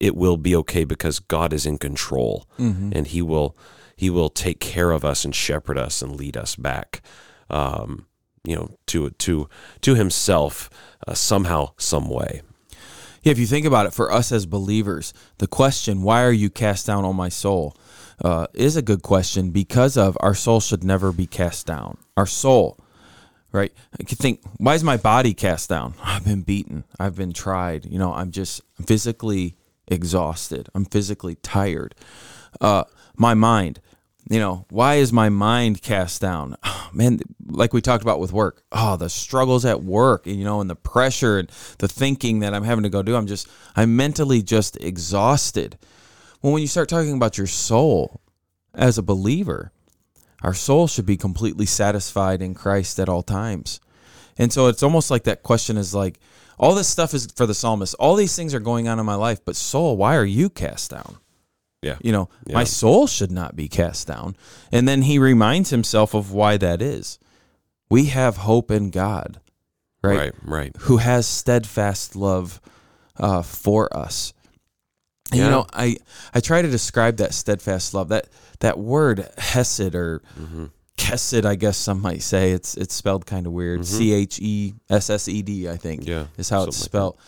it 0.00 0.16
will 0.16 0.36
be 0.36 0.56
okay 0.56 0.84
because 0.84 1.18
God 1.18 1.52
is 1.52 1.66
in 1.66 1.78
control 1.78 2.46
Mm-hmm. 2.58 2.90
and 2.94 3.06
He 3.06 3.20
will 3.22 3.56
He 3.96 4.10
will 4.10 4.28
take 4.30 4.60
care 4.60 4.90
of 4.90 5.04
us 5.04 5.24
and 5.24 5.34
shepherd 5.34 5.76
us 5.78 6.02
and 6.02 6.16
lead 6.16 6.36
us 6.36 6.56
back, 6.56 7.02
um, 7.50 8.06
you 8.44 8.54
know, 8.54 8.76
to 8.86 9.10
to 9.10 9.48
to 9.80 9.94
Himself 9.94 10.70
uh, 11.06 11.14
somehow, 11.14 11.70
some 11.76 12.08
way. 12.08 12.42
Yeah, 13.22 13.32
if 13.32 13.38
you 13.38 13.46
think 13.46 13.64
about 13.64 13.86
it, 13.86 13.94
for 13.94 14.12
us 14.12 14.30
as 14.32 14.44
believers, 14.44 15.14
the 15.38 15.46
question, 15.46 16.02
why 16.02 16.22
are 16.22 16.32
you 16.32 16.50
cast 16.50 16.86
down, 16.86 17.06
O 17.06 17.14
my 17.14 17.30
soul, 17.30 17.74
uh, 18.22 18.46
is 18.52 18.76
a 18.76 18.82
good 18.82 19.02
question 19.02 19.50
because 19.50 19.96
of 19.96 20.16
our 20.20 20.34
soul 20.34 20.60
should 20.60 20.84
never 20.84 21.10
be 21.10 21.26
cast 21.26 21.66
down. 21.66 21.96
Our 22.18 22.26
soul, 22.26 22.78
right? 23.50 23.72
You 23.98 24.04
can 24.04 24.18
think, 24.18 24.40
why 24.58 24.74
is 24.74 24.84
my 24.84 24.98
body 24.98 25.32
cast 25.32 25.70
down? 25.70 25.94
I've 26.02 26.24
been 26.24 26.42
beaten. 26.42 26.84
I've 26.98 27.16
been 27.16 27.32
tried. 27.32 27.86
You 27.86 27.98
know, 27.98 28.12
I'm 28.12 28.30
just 28.30 28.60
physically 28.86 29.56
exhausted. 29.88 30.68
I'm 30.74 30.84
physically 30.84 31.36
tired. 31.36 31.94
Uh, 32.60 32.84
my 33.16 33.32
mind, 33.32 33.80
you 34.28 34.38
know, 34.38 34.64
why 34.70 34.96
is 34.96 35.12
my 35.12 35.28
mind 35.28 35.82
cast 35.82 36.20
down? 36.20 36.56
Oh, 36.66 36.96
man, 36.96 37.18
like 37.46 37.72
we 37.72 37.80
talked 37.80 38.04
about 38.04 38.20
with 38.20 38.32
work. 38.32 38.62
Oh, 38.70 38.96
the 38.96 39.08
struggles 39.08 39.64
at 39.64 39.82
work, 39.82 40.28
and 40.28 40.36
you 40.36 40.44
know, 40.44 40.60
and 40.60 40.70
the 40.70 40.76
pressure 40.76 41.38
and 41.38 41.48
the 41.78 41.88
thinking 41.88 42.38
that 42.40 42.54
I'm 42.54 42.62
having 42.62 42.84
to 42.84 42.88
go 42.88 43.02
do. 43.02 43.16
I'm 43.16 43.26
just, 43.26 43.48
I'm 43.74 43.96
mentally 43.96 44.42
just 44.42 44.76
exhausted. 44.80 45.76
Well, 46.40 46.52
when 46.52 46.62
you 46.62 46.68
start 46.68 46.88
talking 46.88 47.14
about 47.14 47.36
your 47.36 47.48
soul 47.48 48.20
as 48.74 48.96
a 48.96 49.02
believer, 49.02 49.72
our 50.42 50.54
soul 50.54 50.86
should 50.86 51.06
be 51.06 51.16
completely 51.16 51.66
satisfied 51.66 52.42
in 52.42 52.54
Christ 52.54 53.00
at 53.00 53.08
all 53.08 53.22
times. 53.22 53.80
And 54.36 54.52
so 54.52 54.66
it's 54.68 54.82
almost 54.82 55.10
like 55.10 55.24
that 55.24 55.42
question 55.42 55.76
is 55.76 55.94
like, 55.94 56.20
all 56.58 56.74
this 56.74 56.88
stuff 56.88 57.14
is 57.14 57.26
for 57.34 57.46
the 57.46 57.54
psalmist. 57.54 57.94
All 57.98 58.14
these 58.14 58.36
things 58.36 58.54
are 58.54 58.60
going 58.60 58.86
on 58.86 59.00
in 59.00 59.06
my 59.06 59.14
life, 59.14 59.44
but 59.44 59.56
soul, 59.56 59.96
why 59.96 60.16
are 60.16 60.24
you 60.24 60.48
cast 60.50 60.90
down? 60.90 61.16
Yeah. 61.84 61.96
You 62.02 62.12
know, 62.12 62.28
Yeah. 62.46 62.54
my 62.54 62.64
soul 62.64 63.06
should 63.06 63.30
not 63.30 63.54
be 63.54 63.68
cast 63.68 64.06
down. 64.08 64.36
And 64.72 64.88
then 64.88 65.02
he 65.02 65.18
reminds 65.18 65.70
himself 65.70 66.14
of 66.14 66.32
why 66.32 66.56
that 66.56 66.80
is. 66.82 67.18
We 67.90 68.06
have 68.06 68.38
hope 68.38 68.70
in 68.70 68.90
God, 68.90 69.40
right? 70.02 70.16
Right. 70.18 70.32
Right. 70.42 70.76
Who 70.80 70.96
has 70.96 71.26
steadfast 71.26 72.16
love 72.16 72.60
uh, 73.18 73.42
for 73.42 73.94
us. 73.96 74.32
Yeah. 75.32 75.44
You 75.44 75.50
know, 75.50 75.66
I 75.72 75.96
I 76.34 76.40
try 76.40 76.62
to 76.62 76.68
describe 76.70 77.16
that 77.18 77.32
steadfast 77.34 77.94
love. 77.94 78.08
That 78.08 78.28
that 78.60 78.78
word 78.78 79.28
hesed 79.38 79.94
or 79.94 80.22
Mm-hmm. 80.40 80.66
kesed, 80.96 81.44
I 81.44 81.54
guess 81.56 81.76
some 81.76 82.00
might 82.00 82.22
say. 82.22 82.52
It's 82.52 82.76
it's 82.76 82.94
spelled 82.94 83.26
kind 83.26 83.46
of 83.46 83.52
weird. 83.52 83.86
C 83.86 84.12
H 84.12 84.38
E 84.40 84.74
S 84.90 85.10
S 85.10 85.28
E 85.28 85.42
D, 85.42 85.68
I 85.68 85.76
think. 85.76 86.02
Mm-hmm. 86.02 86.10
Yeah, 86.10 86.26
is 86.38 86.48
how 86.48 86.64
it's 86.64 86.76
something 86.76 86.82
like 86.82 86.90
spelled. 86.90 87.18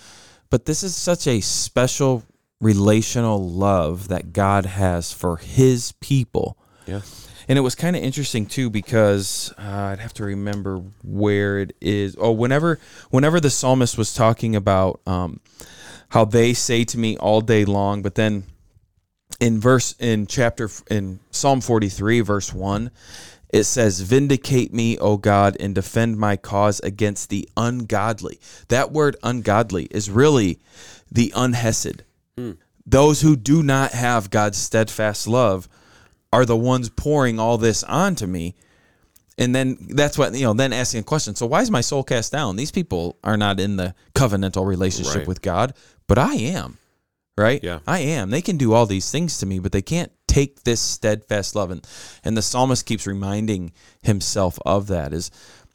But 0.50 0.64
this 0.66 0.82
is 0.82 0.94
such 0.96 1.26
a 1.26 1.40
special 1.40 2.22
relational 2.60 3.50
love 3.50 4.08
that 4.08 4.32
God 4.32 4.66
has 4.66 5.12
for 5.12 5.36
His 5.36 5.92
people. 6.00 6.56
Yeah. 6.86 7.00
And 7.48 7.58
it 7.58 7.62
was 7.62 7.74
kind 7.74 7.94
of 7.94 8.02
interesting 8.02 8.46
too 8.46 8.70
because 8.70 9.54
uh, 9.58 9.62
I'd 9.62 10.00
have 10.00 10.14
to 10.14 10.24
remember 10.24 10.82
where 11.04 11.58
it 11.58 11.76
is. 11.80 12.16
Oh, 12.18 12.32
whenever 12.32 12.80
whenever 13.10 13.38
the 13.38 13.50
psalmist 13.50 13.96
was 13.96 14.14
talking 14.14 14.56
about 14.56 15.00
um, 15.06 15.40
how 16.08 16.24
they 16.24 16.54
say 16.54 16.84
to 16.84 16.98
me 16.98 17.16
all 17.18 17.40
day 17.40 17.64
long, 17.64 18.02
but 18.02 18.16
then 18.16 18.44
in 19.40 19.60
verse 19.60 19.94
in 19.98 20.26
chapter 20.26 20.68
in 20.90 21.20
Psalm 21.30 21.60
43 21.60 22.20
verse 22.20 22.54
1 22.54 22.90
it 23.50 23.64
says 23.64 24.00
vindicate 24.00 24.72
me 24.72 24.96
o 24.98 25.16
God 25.16 25.56
and 25.60 25.74
defend 25.74 26.16
my 26.16 26.36
cause 26.36 26.80
against 26.80 27.28
the 27.28 27.48
ungodly 27.56 28.40
that 28.68 28.92
word 28.92 29.16
ungodly 29.22 29.88
is 29.90 30.10
really 30.10 30.58
the 31.10 31.32
unhesed 31.36 32.02
those 32.86 33.20
who 33.20 33.36
do 33.36 33.62
not 33.62 33.92
have 33.92 34.30
God's 34.30 34.58
steadfast 34.58 35.26
love 35.26 35.68
are 36.32 36.44
the 36.44 36.56
ones 36.56 36.88
pouring 36.90 37.38
all 37.38 37.58
this 37.58 37.82
onto 37.84 38.26
me 38.26 38.54
and 39.38 39.54
then 39.54 39.76
that's 39.90 40.16
what 40.18 40.34
you 40.34 40.44
know 40.44 40.52
then 40.52 40.72
asking 40.72 41.00
a 41.00 41.04
question 41.04 41.34
so 41.34 41.46
why 41.46 41.60
is 41.62 41.70
my 41.70 41.80
soul 41.80 42.02
cast 42.04 42.32
down 42.32 42.56
these 42.56 42.70
people 42.72 43.18
are 43.24 43.36
not 43.36 43.60
in 43.60 43.76
the 43.76 43.94
covenantal 44.14 44.66
relationship 44.66 45.16
Right. 45.16 45.26
with 45.26 45.42
God 45.42 45.74
but 46.06 46.18
I 46.18 46.34
am 46.34 46.78
right? 47.38 47.62
Yeah. 47.62 47.80
I 47.86 48.00
am. 48.00 48.30
They 48.30 48.42
can 48.42 48.56
do 48.56 48.72
all 48.72 48.86
these 48.86 49.10
things 49.10 49.38
to 49.38 49.46
me, 49.46 49.58
but 49.58 49.72
they 49.72 49.82
can't 49.82 50.10
take 50.26 50.62
this 50.62 50.80
steadfast 50.80 51.54
love. 51.54 51.70
And, 51.70 51.86
and 52.24 52.36
the 52.36 52.42
psalmist 52.42 52.86
keeps 52.86 53.06
reminding 53.06 53.72
himself 54.02 54.58
of 54.64 54.86
that 54.88 55.12
is 55.12 55.30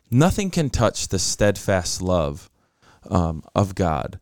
nothing 0.09 0.49
can 0.49 0.69
touch 0.69 1.09
the 1.09 1.19
steadfast 1.19 2.01
love 2.01 2.49
um, 3.09 3.43
of 3.53 3.75
God. 3.75 4.19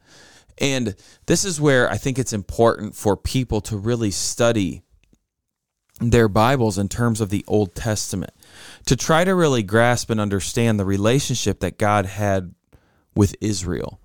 And 0.59 0.95
this 1.25 1.45
is 1.45 1.59
where 1.61 1.89
I 1.89 1.97
think 1.97 2.19
it's 2.19 2.33
important 2.33 2.95
for 2.95 3.15
people 3.15 3.61
to 3.61 3.77
really 3.77 4.11
study 4.11 4.83
their 6.01 6.27
Bibles 6.27 6.77
in 6.77 6.87
terms 6.87 7.21
of 7.21 7.29
the 7.29 7.43
Old 7.47 7.75
Testament 7.75 8.33
to 8.85 8.95
try 8.95 9.23
to 9.23 9.35
really 9.35 9.63
grasp 9.63 10.09
and 10.09 10.19
understand 10.19 10.79
the 10.79 10.85
relationship 10.85 11.59
that 11.59 11.77
God 11.77 12.05
had 12.05 12.53
with 13.15 13.35
Israel 13.41 13.99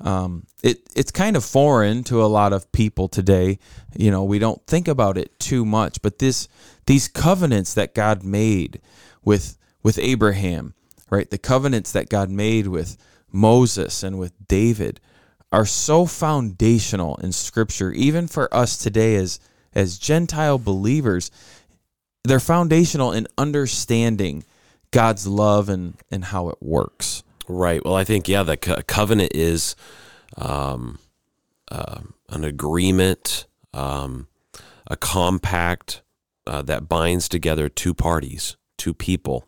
um, 0.00 0.46
it 0.62 0.80
it's 0.96 1.10
kind 1.10 1.36
of 1.36 1.44
foreign 1.44 2.04
to 2.04 2.22
a 2.22 2.26
lot 2.26 2.52
of 2.52 2.70
people 2.72 3.08
today. 3.08 3.58
You 3.96 4.10
know, 4.10 4.24
we 4.24 4.38
don't 4.38 4.64
think 4.66 4.88
about 4.88 5.16
it 5.16 5.38
too 5.38 5.64
much, 5.64 6.02
but 6.02 6.18
this 6.18 6.48
these 6.86 7.08
covenants 7.08 7.74
that 7.74 7.94
God 7.94 8.24
made 8.24 8.80
with 9.24 9.56
with 9.82 9.98
Abraham, 9.98 10.74
right? 11.10 11.30
The 11.30 11.38
covenants 11.38 11.92
that 11.92 12.08
God 12.08 12.28
made 12.28 12.66
with 12.66 12.96
Moses 13.30 14.02
and 14.02 14.18
with 14.18 14.32
David 14.46 15.00
are 15.54 15.64
so 15.64 16.04
foundational 16.04 17.14
in 17.22 17.30
Scripture, 17.30 17.92
even 17.92 18.26
for 18.26 18.52
us 18.52 18.76
today 18.76 19.14
as 19.14 19.38
as 19.72 19.98
Gentile 19.98 20.58
believers. 20.58 21.30
They're 22.24 22.40
foundational 22.40 23.12
in 23.12 23.28
understanding 23.38 24.42
God's 24.90 25.28
love 25.28 25.68
and 25.68 25.94
and 26.10 26.24
how 26.24 26.48
it 26.48 26.56
works. 26.60 27.22
Right. 27.46 27.84
Well, 27.84 27.94
I 27.94 28.02
think 28.02 28.26
yeah, 28.26 28.42
the 28.42 28.56
co- 28.56 28.82
covenant 28.88 29.30
is 29.32 29.76
um, 30.36 30.98
uh, 31.70 32.00
an 32.30 32.42
agreement, 32.42 33.46
um, 33.72 34.26
a 34.88 34.96
compact 34.96 36.02
uh, 36.48 36.62
that 36.62 36.88
binds 36.88 37.28
together 37.28 37.68
two 37.68 37.94
parties, 37.94 38.56
two 38.76 38.92
people, 38.92 39.46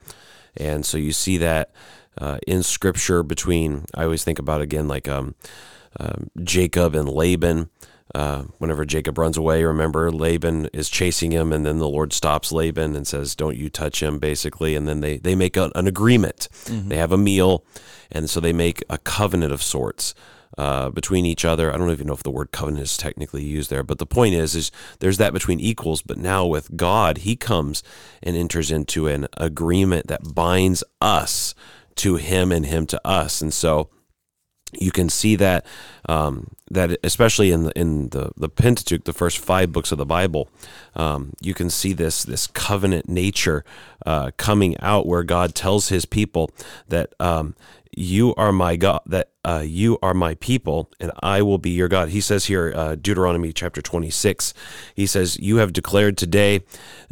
and 0.56 0.86
so 0.86 0.98
you 0.98 1.12
see 1.12 1.36
that 1.38 1.72
uh, 2.16 2.38
in 2.46 2.62
Scripture 2.62 3.24
between. 3.24 3.86
I 3.92 4.04
always 4.04 4.22
think 4.22 4.38
about 4.38 4.60
again 4.60 4.86
like 4.86 5.08
um, 5.08 5.34
um, 5.98 6.30
Jacob 6.42 6.94
and 6.94 7.08
Laban. 7.08 7.70
Uh, 8.14 8.44
whenever 8.58 8.84
Jacob 8.84 9.18
runs 9.18 9.36
away, 9.36 9.64
remember 9.64 10.10
Laban 10.12 10.66
is 10.72 10.88
chasing 10.88 11.32
him, 11.32 11.52
and 11.52 11.66
then 11.66 11.78
the 11.78 11.88
Lord 11.88 12.12
stops 12.12 12.52
Laban 12.52 12.94
and 12.94 13.06
says, 13.06 13.34
"Don't 13.34 13.56
you 13.56 13.68
touch 13.68 14.00
him," 14.02 14.18
basically. 14.18 14.76
And 14.76 14.86
then 14.86 15.00
they 15.00 15.18
they 15.18 15.34
make 15.34 15.56
a, 15.56 15.70
an 15.74 15.86
agreement. 15.86 16.48
They 16.88 16.96
have 16.96 17.12
a 17.12 17.18
meal, 17.18 17.64
and 18.10 18.30
so 18.30 18.40
they 18.40 18.52
make 18.52 18.84
a 18.88 18.98
covenant 18.98 19.52
of 19.52 19.62
sorts 19.62 20.14
uh, 20.56 20.90
between 20.90 21.26
each 21.26 21.44
other. 21.44 21.72
I 21.72 21.76
don't 21.76 21.90
even 21.90 22.06
know 22.06 22.14
if 22.14 22.22
the 22.22 22.30
word 22.30 22.52
covenant 22.52 22.84
is 22.84 22.96
technically 22.96 23.44
used 23.44 23.70
there, 23.70 23.82
but 23.82 23.98
the 23.98 24.06
point 24.06 24.34
is, 24.34 24.54
is 24.54 24.70
there's 25.00 25.18
that 25.18 25.32
between 25.32 25.60
equals. 25.60 26.00
But 26.00 26.16
now 26.16 26.46
with 26.46 26.76
God, 26.76 27.18
He 27.18 27.36
comes 27.36 27.82
and 28.22 28.36
enters 28.36 28.70
into 28.70 29.08
an 29.08 29.26
agreement 29.36 30.06
that 30.06 30.34
binds 30.34 30.82
us 31.00 31.54
to 31.96 32.16
Him 32.16 32.52
and 32.52 32.66
Him 32.66 32.86
to 32.86 33.00
us, 33.06 33.42
and 33.42 33.52
so 33.52 33.90
you 34.72 34.90
can 34.90 35.08
see 35.08 35.36
that 35.36 35.64
um, 36.08 36.48
that 36.70 36.98
especially 37.04 37.52
in 37.52 37.64
the 37.64 37.78
in 37.78 38.08
the 38.08 38.32
the 38.36 38.48
Pentateuch, 38.48 39.04
the 39.04 39.12
first 39.12 39.38
five 39.38 39.72
books 39.72 39.92
of 39.92 39.98
the 39.98 40.06
Bible, 40.06 40.48
um, 40.94 41.32
you 41.40 41.54
can 41.54 41.70
see 41.70 41.92
this 41.92 42.24
this 42.24 42.46
covenant 42.46 43.08
nature 43.08 43.64
uh, 44.04 44.32
coming 44.36 44.76
out, 44.80 45.06
where 45.06 45.22
God 45.22 45.54
tells 45.54 45.88
His 45.88 46.04
people 46.04 46.50
that 46.88 47.12
um, 47.20 47.54
you 47.96 48.34
are 48.34 48.52
my 48.52 48.76
God, 48.76 49.00
that 49.06 49.30
uh, 49.42 49.64
you 49.64 49.98
are 50.02 50.12
my 50.12 50.34
people, 50.34 50.92
and 51.00 51.10
I 51.22 51.40
will 51.40 51.56
be 51.56 51.70
your 51.70 51.88
God. 51.88 52.10
He 52.10 52.20
says 52.20 52.44
here, 52.44 52.72
uh, 52.76 52.94
Deuteronomy 52.94 53.54
chapter 53.54 53.80
26, 53.80 54.52
he 54.94 55.06
says, 55.06 55.38
You 55.38 55.56
have 55.56 55.72
declared 55.72 56.18
today 56.18 56.60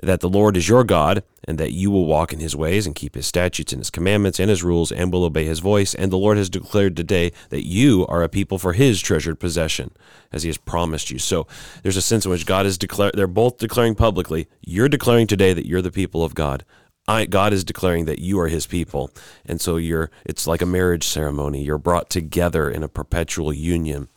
that 0.03 0.21
the 0.21 0.29
Lord 0.29 0.59
is 0.59 0.69
your 0.69 0.85
God, 0.85 1.23
and 1.49 1.57
that 1.57 1.73
you 1.73 1.91
will 1.91 2.05
walk 2.05 2.35
in 2.35 2.39
his 2.39 2.55
ways 2.55 2.87
and 2.87 2.95
keep 2.95 3.15
his 3.15 3.27
statutes 3.27 3.73
and 3.73 3.81
his 3.81 3.89
commandments 3.89 4.39
and 4.39 4.51
his 4.51 4.63
rules, 4.63 4.93
and 4.93 5.11
will 5.11 5.25
obey 5.25 5.47
his 5.47 5.61
voice. 5.61 5.95
And 5.95 6.13
the 6.13 6.19
Lord 6.19 6.37
has 6.37 6.51
declared 6.51 6.99
today 6.99 7.33
that 7.49 7.67
you 7.67 8.07
are 8.09 8.23
a 8.23 8.29
people 8.29 8.59
for 8.59 8.75
his 8.75 9.01
treasured 9.01 9.41
possession, 9.41 9.91
as 10.33 10.43
he 10.43 10.51
has 10.51 10.59
promised 10.59 11.11
you. 11.11 11.19
So 11.19 11.47
there's 11.83 11.97
a 11.97 12.03
sense 12.03 12.27
in 12.27 12.31
which 12.31 12.45
God 12.45 12.67
is 12.67 12.77
declared, 12.77 13.15
they're 13.15 13.27
both 13.27 13.57
declaring 13.57 13.95
publicly, 13.95 14.49
you're 14.61 14.91
declaring 14.91 15.29
today 15.29 15.55
that 15.55 15.67
you're 15.67 15.83
the 15.83 15.91
people 15.91 16.23
of 16.23 16.35
God. 16.35 16.63
I, 17.07 17.27
God 17.27 17.53
is 17.53 17.65
declaring 17.65 18.07
that 18.07 18.19
you 18.19 18.41
are 18.41 18.49
His 18.49 18.67
people, 18.67 19.11
and 19.45 19.61
so 19.61 19.77
you're. 19.77 20.11
It's 20.25 20.47
like 20.47 20.63
a 20.63 20.67
marriage 20.67 21.07
ceremony. 21.07 21.63
You're 21.63 21.79
brought 21.79 22.09
together 22.09 22.71
in 22.71 22.83
a 22.83 22.89
perpetual 22.89 23.53
union, 23.53 24.09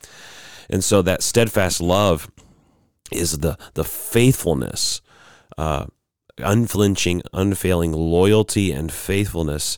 and 0.70 0.84
so 0.84 1.01
that 1.01 1.22
steadfast 1.22 1.82
love 1.82 2.32
is 3.12 3.39
the 3.39 3.58
the 3.74 3.84
faithfulness, 3.84 5.01
uh, 5.58 5.88
unflinching, 6.38 7.24
unfailing 7.34 7.91
loyalty 7.91 8.72
and 8.72 8.91
faithfulness 8.91 9.77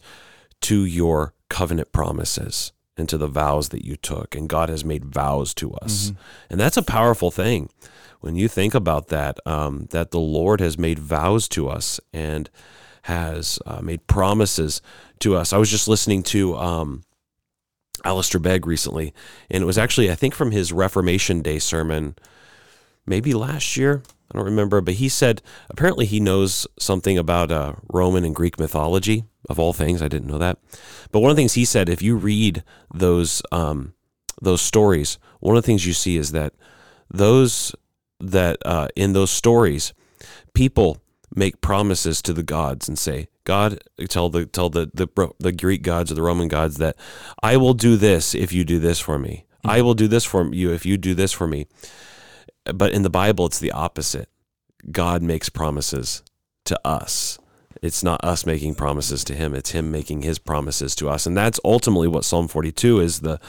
to 0.62 0.86
your 0.86 1.34
covenant 1.50 1.92
promises 1.92 2.74
and 2.96 3.10
to 3.10 3.18
the 3.18 3.28
vows 3.28 3.70
that 3.70 3.86
you 3.86 3.96
took. 3.96 4.36
And 4.36 4.48
God 4.48 4.70
has 4.70 4.86
made 4.86 5.06
vows 5.06 5.56
to 5.56 5.74
us, 5.74 6.12
mm-hmm. 6.12 6.22
and 6.52 6.60
that's 6.60 6.78
a 6.78 6.84
powerful 6.84 7.32
thing 7.32 7.72
when 8.20 8.36
you 8.36 8.48
think 8.48 8.76
about 8.76 9.08
that. 9.08 9.40
Um, 9.48 9.88
that 9.90 10.12
the 10.12 10.20
Lord 10.20 10.60
has 10.60 10.78
made 10.78 11.00
vows 11.00 11.48
to 11.50 11.68
us 11.70 12.00
and 12.14 12.52
has 13.10 13.58
uh, 13.66 13.82
made 13.82 14.06
promises 14.06 14.82
to 15.20 15.36
us. 15.36 15.52
I 15.52 15.58
was 15.58 15.72
just 15.72 15.88
listening 15.88 16.22
to 16.24 16.56
um, 16.58 17.04
Alistair 18.06 18.40
Begg 18.40 18.68
recently, 18.68 19.14
and 19.50 19.64
it 19.64 19.66
was 19.66 19.80
actually, 19.80 20.12
I 20.12 20.16
think, 20.16 20.36
from 20.36 20.52
his 20.52 20.72
Reformation 20.72 21.42
Day 21.42 21.58
sermon, 21.58 22.16
maybe 23.08 23.34
last 23.34 23.76
year. 23.76 24.04
I 24.32 24.38
don't 24.38 24.46
remember, 24.46 24.80
but 24.80 24.94
he 24.96 25.10
said 25.10 25.42
apparently 25.72 26.06
he 26.06 26.20
knows 26.20 26.68
something 26.78 27.18
about 27.18 27.52
uh, 27.52 27.74
Roman 27.92 28.24
and 28.24 28.36
Greek 28.36 28.60
mythology, 28.60 29.24
of 29.50 29.60
all 29.60 29.74
things. 29.74 30.04
I 30.04 30.08
didn't 30.08 30.28
know 30.28 30.38
that. 30.38 30.60
But 31.12 31.22
one 31.22 31.32
of 31.32 31.36
the 31.36 31.42
things 31.42 31.56
he 31.56 31.66
said, 31.66 31.90
if 31.90 32.04
you 32.04 32.16
read 32.16 32.64
those 32.94 33.42
um, 33.52 33.96
those 34.40 34.62
stories, 34.62 35.18
one 35.40 35.58
of 35.58 35.64
the 35.64 35.66
things 35.66 35.88
you 35.88 35.94
see 35.94 36.16
is 36.16 36.32
that 36.32 36.54
those 37.10 37.76
that 38.20 38.58
uh, 38.66 38.88
in 38.96 39.14
those 39.14 39.32
stories, 39.32 39.94
people 40.54 41.02
make 41.36 41.62
promises 41.62 42.22
to 42.24 42.34
the 42.34 42.44
gods 42.44 42.88
and 42.88 42.98
say, 42.98 43.28
God, 43.44 43.84
tell 44.10 44.30
the 44.30 44.46
tell 44.46 44.70
the, 44.70 44.92
the 44.94 45.08
the 45.40 45.52
Greek 45.52 45.82
gods 45.82 46.12
or 46.12 46.16
the 46.16 46.22
Roman 46.22 46.48
gods 46.48 46.78
that 46.78 46.96
I 47.42 47.58
will 47.58 47.74
do 47.74 47.96
this 47.96 48.36
if 48.36 48.52
you 48.54 48.64
do 48.64 48.80
this 48.80 49.00
for 49.00 49.18
me. 49.18 49.46
Mm-hmm. 49.60 49.70
I 49.70 49.82
will 49.82 49.96
do 49.96 50.08
this 50.08 50.26
for 50.26 50.54
you 50.54 50.72
if 50.72 50.86
you 50.86 50.98
do 50.98 51.14
this 51.16 51.32
for 51.32 51.48
me. 51.48 51.68
But 52.66 52.92
in 52.92 53.04
the 53.04 53.10
Bible, 53.10 53.46
it's 53.48 53.60
the 53.60 53.72
opposite. 53.72 54.30
God 54.92 55.22
makes 55.22 55.50
promises 55.50 56.24
to 56.66 56.80
us. 56.86 57.40
It's 57.82 58.04
not 58.04 58.24
us 58.24 58.46
making 58.46 58.76
promises 58.76 59.24
to 59.26 59.34
him, 59.34 59.54
it's 59.54 59.72
him 59.72 59.92
making 59.92 60.24
his 60.24 60.40
promises 60.40 60.96
to 60.96 61.10
us. 61.10 61.26
And 61.26 61.38
that's 61.38 61.60
ultimately 61.64 62.08
what 62.08 62.26
Psalm 62.26 62.48
42 62.48 63.00
is 63.00 63.20
the 63.22 63.40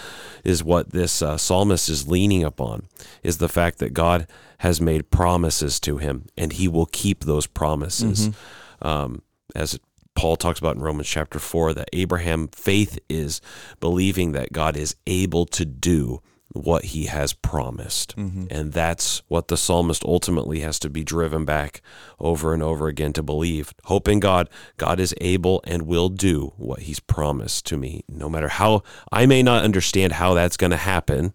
is 0.45 0.63
what 0.63 0.91
this 0.91 1.23
uh, 1.23 1.37
psalmist 1.37 1.89
is 1.89 2.09
leaning 2.09 2.45
upon 2.45 2.87
is 3.23 3.39
the 3.39 3.49
fact 3.49 3.79
that 3.79 3.93
God 3.95 4.27
has 4.59 4.81
made 4.81 5.11
promises 5.11 5.81
to 5.81 5.99
him 5.99 6.27
and 6.37 6.53
he 6.53 6.69
will 6.69 6.87
keep 6.87 7.25
those 7.25 7.47
promises. 7.47 8.29
Mm-hmm. 8.29 8.87
Um, 8.87 9.23
as 9.55 9.79
Paul 10.15 10.37
talks 10.37 10.59
about 10.59 10.77
in 10.77 10.83
Romans 10.83 11.09
chapter 11.09 11.39
4 11.39 11.75
that 11.75 11.89
Abraham 11.93 12.49
faith 12.49 12.99
is 13.09 13.41
believing 13.81 14.33
that 14.33 14.53
God 14.53 14.77
is 14.77 14.97
able 15.07 15.47
to 15.47 15.65
do 15.65 16.21
what 16.53 16.87
he 16.87 17.07
has 17.07 17.33
promised. 17.33 18.17
Mm-hmm. 18.17 18.47
And 18.51 18.73
that's 18.73 19.23
what 19.29 19.49
the 19.49 19.57
psalmist 19.57 20.05
ultimately 20.05 20.61
has 20.61 20.79
to 20.81 20.91
be 20.91 21.05
driven 21.05 21.45
back 21.45 21.81
over 22.19 22.53
and 22.53 22.63
over 22.63 22.89
again 22.89 23.13
to 23.15 23.23
believe. 23.23 23.73
Hope 23.85 24.09
in 24.09 24.21
God. 24.21 24.49
God 24.77 24.99
is 24.99 25.15
able 25.21 25.63
and 25.65 25.83
will 25.83 26.09
do 26.09 26.53
what 26.57 26.81
he's 26.81 27.01
promised 27.01 27.67
to 27.67 27.77
me. 27.77 28.05
No 28.09 28.29
matter 28.29 28.49
how 28.49 28.83
I 29.13 29.27
may 29.27 29.43
not 29.43 29.65
understand 29.65 30.15
how 30.15 30.35
that's 30.35 30.57
going 30.57 30.73
to 30.73 30.77
happen, 30.77 31.35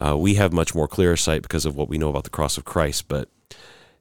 uh, 0.00 0.16
we 0.16 0.34
have 0.34 0.52
much 0.52 0.74
more 0.74 0.86
clear 0.86 1.16
sight 1.16 1.42
because 1.42 1.66
of 1.66 1.74
what 1.74 1.88
we 1.88 1.98
know 1.98 2.10
about 2.10 2.24
the 2.24 2.30
cross 2.30 2.56
of 2.56 2.64
Christ, 2.64 3.08
but 3.08 3.28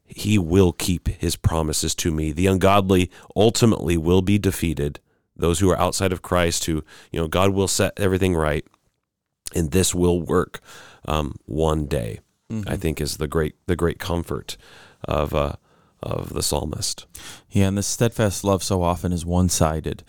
he 0.05 0.37
will 0.37 0.71
keep 0.71 1.07
his 1.07 1.35
promises 1.35 1.95
to 1.95 2.11
me. 2.11 2.31
The 2.31 2.47
ungodly 2.47 3.09
ultimately 3.35 3.97
will 3.97 4.21
be 4.21 4.37
defeated. 4.37 4.99
Those 5.35 5.59
who 5.59 5.69
are 5.69 5.79
outside 5.79 6.11
of 6.11 6.21
Christ, 6.21 6.65
who, 6.65 6.83
you 7.11 7.19
know, 7.19 7.27
God 7.27 7.51
will 7.51 7.67
set 7.67 7.99
everything 7.99 8.35
right 8.35 8.65
and 9.55 9.71
this 9.71 9.93
will 9.95 10.21
work 10.21 10.61
um, 11.07 11.35
one 11.45 11.85
day. 11.85 12.19
Mm-hmm. 12.51 12.69
I 12.69 12.77
think 12.77 12.99
is 12.99 13.17
the 13.17 13.27
great 13.27 13.55
the 13.67 13.75
great 13.75 13.99
comfort 13.99 14.57
of 15.03 15.35
uh, 15.35 15.53
of 16.01 16.33
the 16.33 16.41
psalmist. 16.41 17.05
Yeah, 17.51 17.67
and 17.67 17.77
the 17.77 17.83
steadfast 17.83 18.43
love 18.43 18.63
so 18.63 18.81
often 18.81 19.11
is 19.13 19.23
one 19.23 19.49
sided, 19.49 20.03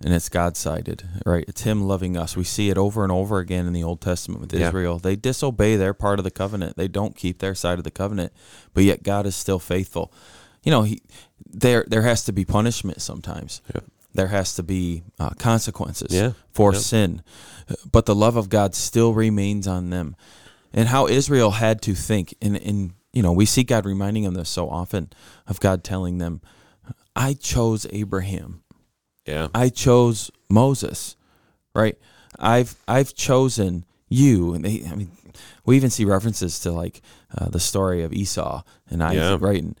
and 0.00 0.14
it's 0.14 0.28
God 0.28 0.56
sided, 0.56 1.02
right? 1.26 1.44
It's 1.48 1.62
Him 1.62 1.82
loving 1.82 2.16
us. 2.16 2.36
We 2.36 2.44
see 2.44 2.70
it 2.70 2.78
over 2.78 3.02
and 3.02 3.10
over 3.10 3.38
again 3.38 3.66
in 3.66 3.72
the 3.72 3.82
Old 3.82 4.00
Testament 4.00 4.40
with 4.40 4.54
yeah. 4.54 4.68
Israel. 4.68 5.00
They 5.00 5.16
disobey 5.16 5.74
their 5.74 5.94
part 5.94 6.20
of 6.20 6.24
the 6.24 6.30
covenant. 6.30 6.76
They 6.76 6.88
don't 6.88 7.16
keep 7.16 7.38
their 7.38 7.56
side 7.56 7.78
of 7.78 7.84
the 7.84 7.90
covenant, 7.90 8.32
but 8.72 8.84
yet 8.84 9.02
God 9.02 9.26
is 9.26 9.34
still 9.34 9.58
faithful. 9.58 10.12
You 10.62 10.70
know, 10.70 10.82
he 10.82 11.02
there 11.44 11.84
there 11.88 12.02
has 12.02 12.24
to 12.24 12.32
be 12.32 12.44
punishment 12.44 13.02
sometimes. 13.02 13.62
Yeah. 13.74 13.80
There 14.14 14.28
has 14.28 14.54
to 14.54 14.62
be 14.62 15.02
uh, 15.18 15.30
consequences 15.30 16.14
yeah. 16.14 16.32
for 16.52 16.72
sin 16.74 17.22
but 17.90 18.06
the 18.06 18.14
love 18.14 18.36
of 18.36 18.48
God 18.48 18.74
still 18.74 19.14
remains 19.14 19.66
on 19.66 19.90
them. 19.90 20.16
And 20.72 20.88
how 20.88 21.06
Israel 21.06 21.52
had 21.52 21.80
to 21.82 21.94
think, 21.94 22.34
and, 22.42 22.56
and 22.56 22.92
you 23.12 23.22
know, 23.22 23.32
we 23.32 23.46
see 23.46 23.62
God 23.62 23.86
reminding 23.86 24.24
them 24.24 24.34
this 24.34 24.48
so 24.48 24.68
often 24.68 25.10
of 25.46 25.60
God 25.60 25.84
telling 25.84 26.18
them, 26.18 26.40
I 27.14 27.34
chose 27.34 27.86
Abraham. 27.90 28.62
Yeah. 29.24 29.48
I 29.54 29.68
chose 29.68 30.30
Moses. 30.50 31.16
Right? 31.74 31.96
I've 32.38 32.76
I've 32.86 33.14
chosen 33.14 33.84
you. 34.08 34.54
And 34.54 34.64
they 34.64 34.84
I 34.90 34.94
mean 34.94 35.10
we 35.64 35.76
even 35.76 35.90
see 35.90 36.04
references 36.04 36.60
to 36.60 36.72
like 36.72 37.00
uh, 37.36 37.48
the 37.48 37.60
story 37.60 38.02
of 38.02 38.12
Esau 38.12 38.62
and 38.90 39.02
Isaac, 39.02 39.40
yeah. 39.40 39.46
right? 39.46 39.62
And 39.62 39.78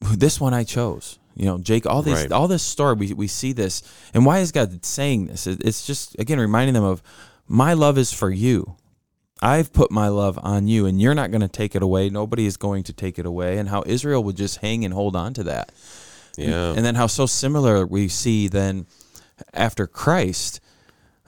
this 0.00 0.40
one 0.40 0.54
I 0.54 0.64
chose. 0.64 1.18
You 1.34 1.46
know, 1.46 1.58
Jake, 1.58 1.86
all 1.86 2.02
these, 2.02 2.20
right. 2.22 2.32
all 2.32 2.48
this 2.48 2.62
story, 2.62 2.94
we, 2.94 3.12
we 3.14 3.26
see 3.26 3.52
this. 3.52 3.82
And 4.12 4.26
why 4.26 4.40
is 4.40 4.52
God 4.52 4.84
saying 4.84 5.26
this? 5.26 5.46
It's 5.46 5.86
just, 5.86 6.18
again, 6.18 6.38
reminding 6.38 6.74
them 6.74 6.84
of 6.84 7.02
my 7.48 7.72
love 7.72 7.96
is 7.98 8.12
for 8.12 8.30
you. 8.30 8.76
I've 9.40 9.72
put 9.72 9.90
my 9.90 10.08
love 10.08 10.38
on 10.42 10.68
you, 10.68 10.86
and 10.86 11.00
you're 11.00 11.14
not 11.14 11.30
going 11.30 11.40
to 11.40 11.48
take 11.48 11.74
it 11.74 11.82
away. 11.82 12.10
Nobody 12.10 12.46
is 12.46 12.56
going 12.56 12.84
to 12.84 12.92
take 12.92 13.18
it 13.18 13.26
away. 13.26 13.58
And 13.58 13.68
how 13.68 13.82
Israel 13.86 14.22
would 14.24 14.36
just 14.36 14.58
hang 14.58 14.84
and 14.84 14.94
hold 14.94 15.16
on 15.16 15.34
to 15.34 15.42
that. 15.44 15.72
Yeah. 16.36 16.68
And, 16.68 16.78
and 16.78 16.86
then 16.86 16.94
how 16.94 17.08
so 17.08 17.26
similar 17.26 17.84
we 17.84 18.08
see 18.08 18.46
then 18.46 18.86
after 19.52 19.86
Christ, 19.86 20.60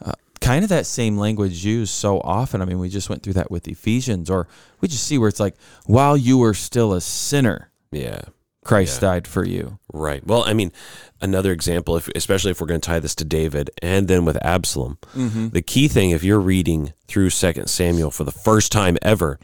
uh, 0.04 0.12
kind 0.40 0.62
of 0.62 0.68
that 0.68 0.86
same 0.86 1.16
language 1.18 1.64
used 1.64 1.92
so 1.92 2.20
often. 2.20 2.62
I 2.62 2.66
mean, 2.66 2.78
we 2.78 2.88
just 2.88 3.10
went 3.10 3.22
through 3.22 3.32
that 3.32 3.50
with 3.50 3.66
Ephesians, 3.66 4.30
or 4.30 4.46
we 4.80 4.86
just 4.86 5.04
see 5.04 5.18
where 5.18 5.28
it's 5.28 5.40
like, 5.40 5.56
while 5.86 6.16
you 6.16 6.38
were 6.38 6.54
still 6.54 6.92
a 6.92 7.00
sinner. 7.00 7.70
Yeah. 7.90 8.20
Christ 8.64 9.00
yeah. 9.00 9.08
died 9.08 9.28
for 9.28 9.44
you. 9.44 9.78
Right. 9.92 10.26
Well, 10.26 10.42
I 10.44 10.54
mean, 10.54 10.72
another 11.20 11.52
example, 11.52 11.96
if, 11.96 12.08
especially 12.14 12.50
if 12.50 12.60
we're 12.60 12.66
going 12.66 12.80
to 12.80 12.86
tie 12.86 12.98
this 12.98 13.14
to 13.16 13.24
David 13.24 13.70
and 13.82 14.08
then 14.08 14.24
with 14.24 14.42
Absalom, 14.44 14.98
mm-hmm. 15.14 15.48
the 15.50 15.62
key 15.62 15.86
thing, 15.86 16.10
if 16.10 16.24
you're 16.24 16.40
reading 16.40 16.92
through 17.06 17.30
Second 17.30 17.68
Samuel 17.68 18.10
for 18.10 18.24
the 18.24 18.32
first 18.32 18.72
time 18.72 18.96
ever, 19.02 19.38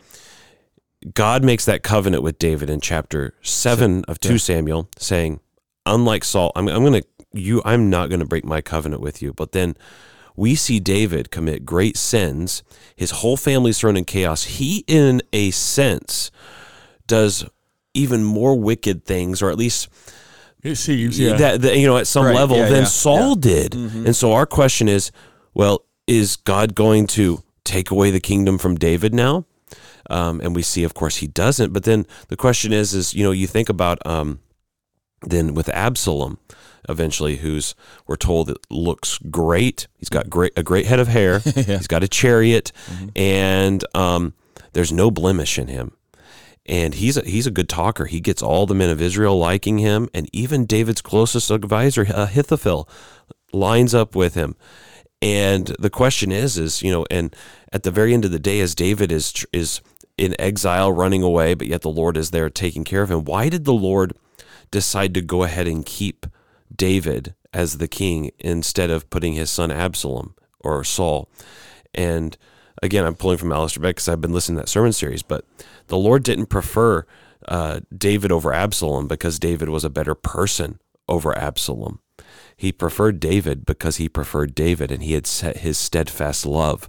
God 1.14 1.44
makes 1.44 1.64
that 1.64 1.82
covenant 1.82 2.22
with 2.22 2.38
David 2.38 2.68
in 2.68 2.80
chapter 2.80 3.34
seven 3.42 4.04
of 4.06 4.20
two 4.20 4.32
yeah. 4.32 4.38
Samuel, 4.38 4.88
saying, 4.98 5.40
"Unlike 5.86 6.24
Saul, 6.24 6.52
I'm, 6.54 6.68
I'm 6.68 6.84
going 6.84 7.00
to 7.00 7.08
you. 7.32 7.62
I'm 7.64 7.88
not 7.88 8.10
going 8.10 8.20
to 8.20 8.26
break 8.26 8.44
my 8.44 8.60
covenant 8.60 9.00
with 9.00 9.22
you." 9.22 9.32
But 9.32 9.52
then 9.52 9.76
we 10.36 10.54
see 10.54 10.78
David 10.78 11.30
commit 11.30 11.64
great 11.64 11.96
sins. 11.96 12.62
His 12.96 13.12
whole 13.12 13.38
family's 13.38 13.78
thrown 13.78 13.96
in 13.96 14.04
chaos. 14.04 14.44
He, 14.44 14.84
in 14.86 15.22
a 15.32 15.50
sense, 15.52 16.30
does 17.06 17.46
even 17.94 18.24
more 18.24 18.58
wicked 18.58 19.04
things, 19.04 19.42
or 19.42 19.50
at 19.50 19.56
least 19.56 19.88
it 20.62 20.76
seems 20.76 21.18
yeah. 21.18 21.36
that, 21.36 21.62
that 21.62 21.78
you 21.78 21.86
know 21.86 21.96
at 21.96 22.06
some 22.06 22.26
right. 22.26 22.34
level 22.34 22.56
yeah, 22.56 22.68
than 22.68 22.82
yeah. 22.82 22.84
Saul 22.84 23.34
did. 23.34 23.72
Mm-hmm. 23.72 24.06
And 24.06 24.16
so 24.16 24.32
our 24.32 24.46
question 24.46 24.88
is, 24.88 25.10
well, 25.54 25.84
is 26.06 26.36
God 26.36 26.74
going 26.74 27.06
to 27.08 27.42
take 27.64 27.90
away 27.90 28.10
the 28.10 28.20
kingdom 28.20 28.58
from 28.58 28.76
David 28.76 29.14
now? 29.14 29.46
Um, 30.08 30.40
and 30.40 30.56
we 30.56 30.62
see, 30.62 30.82
of 30.82 30.92
course, 30.92 31.16
he 31.16 31.28
doesn't. 31.28 31.72
But 31.72 31.84
then 31.84 32.06
the 32.28 32.36
question 32.36 32.72
is, 32.72 32.94
is 32.94 33.14
you 33.14 33.22
know, 33.22 33.30
you 33.30 33.46
think 33.46 33.68
about 33.68 34.04
um, 34.06 34.40
then 35.22 35.54
with 35.54 35.68
Absalom, 35.70 36.38
eventually, 36.88 37.36
who's 37.36 37.74
we're 38.06 38.16
told 38.16 38.50
it 38.50 38.58
looks 38.68 39.18
great. 39.30 39.86
He's 39.98 40.08
got 40.08 40.28
great 40.28 40.52
a 40.56 40.62
great 40.62 40.86
head 40.86 41.00
of 41.00 41.08
hair. 41.08 41.38
He's 41.54 41.86
got 41.86 42.02
a 42.02 42.08
chariot, 42.08 42.72
mm-hmm. 42.86 43.08
and 43.16 43.84
um, 43.94 44.34
there's 44.72 44.92
no 44.92 45.10
blemish 45.10 45.58
in 45.58 45.68
him 45.68 45.92
and 46.66 46.94
he's 46.94 47.16
a, 47.16 47.22
he's 47.22 47.46
a 47.46 47.50
good 47.50 47.68
talker. 47.68 48.06
He 48.06 48.20
gets 48.20 48.42
all 48.42 48.66
the 48.66 48.74
men 48.74 48.90
of 48.90 49.00
Israel 49.00 49.38
liking 49.38 49.78
him, 49.78 50.08
and 50.14 50.28
even 50.32 50.66
David's 50.66 51.02
closest 51.02 51.50
advisor, 51.50 52.02
Ahithophel, 52.02 52.88
lines 53.52 53.94
up 53.94 54.14
with 54.14 54.34
him. 54.34 54.56
And 55.22 55.66
the 55.78 55.90
question 55.90 56.32
is, 56.32 56.56
is 56.56 56.82
you 56.82 56.90
know, 56.90 57.06
and 57.10 57.34
at 57.72 57.82
the 57.82 57.90
very 57.90 58.14
end 58.14 58.24
of 58.24 58.30
the 58.30 58.38
day, 58.38 58.60
as 58.60 58.74
David 58.74 59.12
is 59.12 59.44
is 59.52 59.80
in 60.16 60.38
exile, 60.38 60.92
running 60.92 61.22
away, 61.22 61.54
but 61.54 61.66
yet 61.66 61.80
the 61.80 61.88
Lord 61.88 62.16
is 62.16 62.30
there 62.30 62.50
taking 62.50 62.84
care 62.84 63.02
of 63.02 63.10
him. 63.10 63.24
Why 63.24 63.48
did 63.48 63.64
the 63.64 63.72
Lord 63.72 64.12
decide 64.70 65.14
to 65.14 65.22
go 65.22 65.42
ahead 65.42 65.66
and 65.66 65.84
keep 65.84 66.26
David 66.74 67.34
as 67.52 67.78
the 67.78 67.88
king 67.88 68.30
instead 68.38 68.90
of 68.90 69.08
putting 69.08 69.32
his 69.32 69.50
son 69.50 69.70
Absalom 69.70 70.34
or 70.60 70.84
Saul? 70.84 71.28
And 71.94 72.36
again, 72.82 73.04
I'm 73.04 73.14
pulling 73.14 73.38
from 73.38 73.52
Alistair 73.52 73.82
Begg 73.82 73.96
because 73.96 74.08
I've 74.08 74.20
been 74.20 74.32
listening 74.32 74.56
to 74.56 74.62
that 74.62 74.68
sermon 74.68 74.92
series, 74.92 75.22
but 75.22 75.44
the 75.88 75.98
Lord 75.98 76.22
didn't 76.22 76.46
prefer 76.46 77.06
uh, 77.48 77.80
David 77.96 78.32
over 78.32 78.52
Absalom 78.52 79.08
because 79.08 79.38
David 79.38 79.68
was 79.68 79.84
a 79.84 79.90
better 79.90 80.14
person 80.14 80.78
over 81.08 81.36
Absalom. 81.36 82.00
He 82.56 82.72
preferred 82.72 83.20
David 83.20 83.64
because 83.64 83.96
he 83.96 84.08
preferred 84.08 84.54
David 84.54 84.90
and 84.90 85.02
he 85.02 85.14
had 85.14 85.26
set 85.26 85.58
his 85.58 85.78
steadfast 85.78 86.44
love 86.44 86.88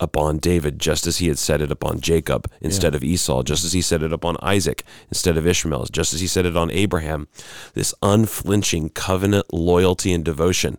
upon 0.00 0.38
David 0.38 0.80
just 0.80 1.06
as 1.06 1.18
he 1.18 1.28
had 1.28 1.38
set 1.38 1.60
it 1.60 1.70
upon 1.70 2.00
Jacob 2.00 2.50
instead 2.60 2.96
of 2.96 3.04
Esau, 3.04 3.44
just 3.44 3.64
as 3.64 3.72
he 3.72 3.80
set 3.80 4.02
it 4.02 4.12
upon 4.12 4.36
Isaac 4.42 4.82
instead 5.08 5.36
of 5.36 5.46
Ishmael, 5.46 5.86
just 5.86 6.12
as 6.12 6.20
he 6.20 6.26
set 6.26 6.46
it 6.46 6.56
on 6.56 6.70
Abraham. 6.72 7.28
This 7.74 7.94
unflinching 8.02 8.90
covenant 8.90 9.54
loyalty 9.54 10.12
and 10.12 10.24
devotion. 10.24 10.78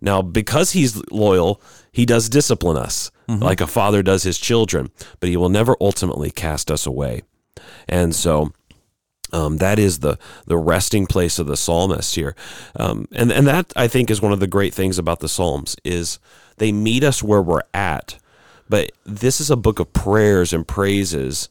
Now, 0.00 0.22
because 0.22 0.72
he's 0.72 1.00
loyal, 1.10 1.62
he 1.92 2.04
does 2.04 2.28
discipline 2.28 2.76
us 2.76 3.12
like 3.28 3.60
a 3.60 3.66
father 3.66 4.02
does 4.02 4.22
his 4.22 4.38
children, 4.38 4.90
but 5.20 5.28
he 5.28 5.36
will 5.36 5.50
never 5.50 5.76
ultimately 5.80 6.30
cast 6.30 6.70
us 6.70 6.86
away. 6.86 7.22
And 7.88 8.14
so 8.14 8.52
um, 9.32 9.58
that 9.58 9.78
is 9.78 9.98
the 9.98 10.18
the 10.46 10.56
resting 10.56 11.06
place 11.06 11.38
of 11.38 11.46
the 11.46 11.56
psalmist 11.56 12.14
here, 12.14 12.34
um, 12.76 13.06
and 13.12 13.30
and 13.30 13.46
that 13.46 13.72
I 13.76 13.86
think 13.88 14.10
is 14.10 14.22
one 14.22 14.32
of 14.32 14.40
the 14.40 14.46
great 14.46 14.72
things 14.72 14.98
about 14.98 15.20
the 15.20 15.28
Psalms 15.28 15.76
is 15.84 16.18
they 16.56 16.72
meet 16.72 17.04
us 17.04 17.22
where 17.22 17.42
we're 17.42 17.62
at. 17.74 18.18
But 18.70 18.92
this 19.04 19.40
is 19.40 19.50
a 19.50 19.56
book 19.56 19.78
of 19.78 19.92
prayers 19.92 20.52
and 20.52 20.66
praises 20.66 21.48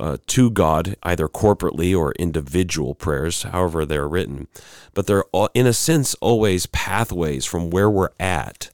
uh, 0.00 0.16
to 0.28 0.50
God, 0.50 0.96
either 1.02 1.28
corporately 1.28 1.96
or 1.96 2.12
individual 2.12 2.94
prayers, 2.94 3.42
however 3.42 3.84
they're 3.84 4.08
written. 4.08 4.48
But 4.94 5.06
they're 5.06 5.24
all, 5.24 5.50
in 5.52 5.66
a 5.66 5.74
sense 5.74 6.14
always 6.16 6.66
pathways 6.66 7.44
from 7.44 7.68
where 7.68 7.90
we're 7.90 8.10
at 8.18 8.70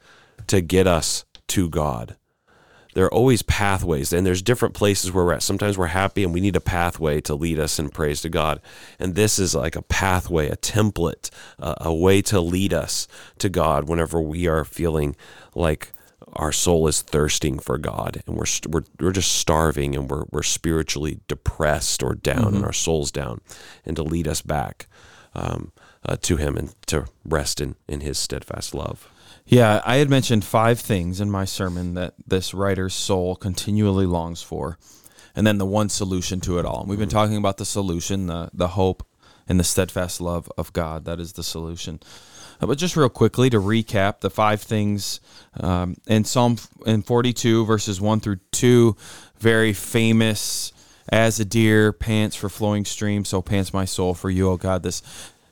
to 0.46 0.60
get 0.60 0.86
us 0.86 1.24
to 1.48 1.68
God 1.68 2.16
there 2.94 3.04
are 3.04 3.14
always 3.14 3.42
pathways 3.42 4.12
and 4.12 4.26
there's 4.26 4.42
different 4.42 4.74
places 4.74 5.12
where 5.12 5.24
we're 5.24 5.34
at. 5.34 5.42
Sometimes 5.42 5.78
we're 5.78 5.86
happy 5.86 6.24
and 6.24 6.34
we 6.34 6.40
need 6.40 6.56
a 6.56 6.60
pathway 6.60 7.20
to 7.22 7.34
lead 7.34 7.58
us 7.58 7.78
in 7.78 7.88
praise 7.88 8.20
to 8.22 8.28
god. 8.28 8.60
And 8.98 9.14
this 9.14 9.38
is 9.38 9.54
like 9.54 9.76
a 9.76 9.82
pathway 9.82 10.48
a 10.48 10.56
template 10.56 11.30
uh, 11.58 11.74
a 11.78 11.94
way 11.94 12.22
to 12.22 12.40
lead 12.40 12.72
us 12.72 13.06
to 13.38 13.48
god 13.48 13.88
whenever 13.88 14.20
we 14.20 14.46
are 14.46 14.64
feeling 14.64 15.16
like 15.54 15.92
our 16.34 16.52
soul 16.52 16.86
is 16.86 17.02
thirsting 17.02 17.58
for 17.58 17.76
god 17.76 18.22
and 18.26 18.36
we're 18.36 18.44
we're, 18.68 18.84
we're 19.00 19.12
just 19.12 19.32
starving 19.32 19.96
and 19.96 20.08
we're, 20.08 20.24
we're 20.30 20.42
spiritually 20.42 21.20
depressed 21.26 22.02
or 22.02 22.14
down 22.14 22.54
and 22.54 22.64
our 22.64 22.72
soul's 22.72 23.10
down. 23.10 23.40
And 23.84 23.96
to 23.96 24.02
lead 24.02 24.28
us 24.28 24.42
back 24.42 24.86
um, 25.34 25.72
uh, 26.04 26.16
to 26.22 26.36
him 26.36 26.56
and 26.56 26.74
to 26.86 27.06
rest 27.24 27.60
in, 27.60 27.76
in 27.88 28.00
his 28.00 28.18
steadfast 28.18 28.74
love 28.74 29.08
Yeah, 29.46 29.80
I 29.84 29.96
had 29.96 30.08
mentioned 30.08 30.44
five 30.44 30.78
things 30.78 31.20
in 31.20 31.30
my 31.30 31.44
sermon 31.44 31.94
that 31.94 32.14
this 32.26 32.54
writer's 32.54 32.94
soul 32.94 33.34
continually 33.34 34.06
longs 34.06 34.42
for, 34.42 34.78
and 35.34 35.46
then 35.46 35.58
the 35.58 35.66
one 35.66 35.88
solution 35.88 36.40
to 36.42 36.58
it 36.58 36.64
all. 36.64 36.80
And 36.80 36.88
we've 36.88 36.98
been 36.98 37.08
talking 37.08 37.36
about 37.36 37.56
the 37.56 37.64
solution, 37.64 38.26
the 38.26 38.50
the 38.52 38.68
hope, 38.68 39.04
and 39.48 39.58
the 39.58 39.64
steadfast 39.64 40.20
love 40.20 40.50
of 40.56 40.72
God. 40.72 41.04
That 41.04 41.18
is 41.18 41.32
the 41.32 41.42
solution. 41.42 42.00
Uh, 42.60 42.66
But 42.66 42.78
just 42.78 42.96
real 42.96 43.08
quickly 43.08 43.50
to 43.50 43.58
recap 43.58 44.20
the 44.20 44.30
five 44.30 44.60
things 44.62 45.20
um, 45.58 45.96
in 46.06 46.24
Psalm 46.24 46.56
in 46.86 47.02
42 47.02 47.64
verses 47.64 48.00
one 48.00 48.20
through 48.20 48.38
two, 48.52 48.96
very 49.38 49.72
famous. 49.72 50.72
As 51.12 51.40
a 51.40 51.44
deer 51.44 51.92
pants 51.92 52.36
for 52.36 52.48
flowing 52.48 52.84
streams, 52.84 53.30
so 53.30 53.42
pants 53.42 53.74
my 53.74 53.84
soul 53.84 54.14
for 54.14 54.30
you, 54.30 54.48
O 54.48 54.56
God. 54.56 54.84
This 54.84 55.02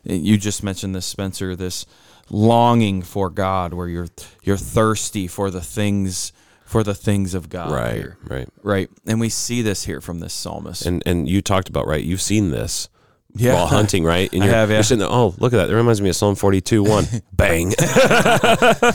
you 0.05 0.37
just 0.39 0.63
mentioned 0.63 0.95
this, 0.95 1.05
Spencer. 1.05 1.57
This 1.57 1.85
longing 2.31 3.03
for 3.03 3.31
God, 3.31 3.73
where 3.75 3.89
you're 3.89 4.09
you're 4.43 4.57
thirsty 4.57 5.27
for 5.27 5.51
the 5.51 5.61
things 5.61 6.33
for 6.65 6.83
the 6.85 6.95
things 6.95 7.33
of 7.35 7.49
God. 7.49 7.71
here. 7.95 8.19
right 8.27 8.49
right. 8.63 8.91
And 9.07 9.19
we 9.21 9.29
see 9.31 9.63
this 9.63 9.85
here 9.85 10.01
from 10.01 10.21
this 10.21 10.35
psalmist. 10.35 10.85
and 10.87 11.03
and 11.07 11.29
you 11.29 11.41
talked 11.43 11.69
about 11.69 11.87
right. 11.87 12.03
You've 12.05 12.21
seen 12.21 12.51
this 12.51 12.89
Yeah. 13.35 13.55
while 13.55 13.67
hunting, 13.69 14.05
right? 14.05 14.31
And 14.33 14.43
I 14.45 14.47
you're, 14.47 14.55
have, 14.55 14.69
yeah. 14.71 14.77
You're 14.77 14.83
sitting 14.83 14.99
there. 15.01 15.09
Oh, 15.11 15.35
look 15.39 15.53
at 15.55 15.57
that! 15.57 15.67
That 15.69 15.75
reminds 15.77 16.01
me 16.03 16.09
of 16.11 16.17
Psalm 16.17 16.35
42, 16.35 16.83
one. 16.83 17.05
Bang. 17.33 17.71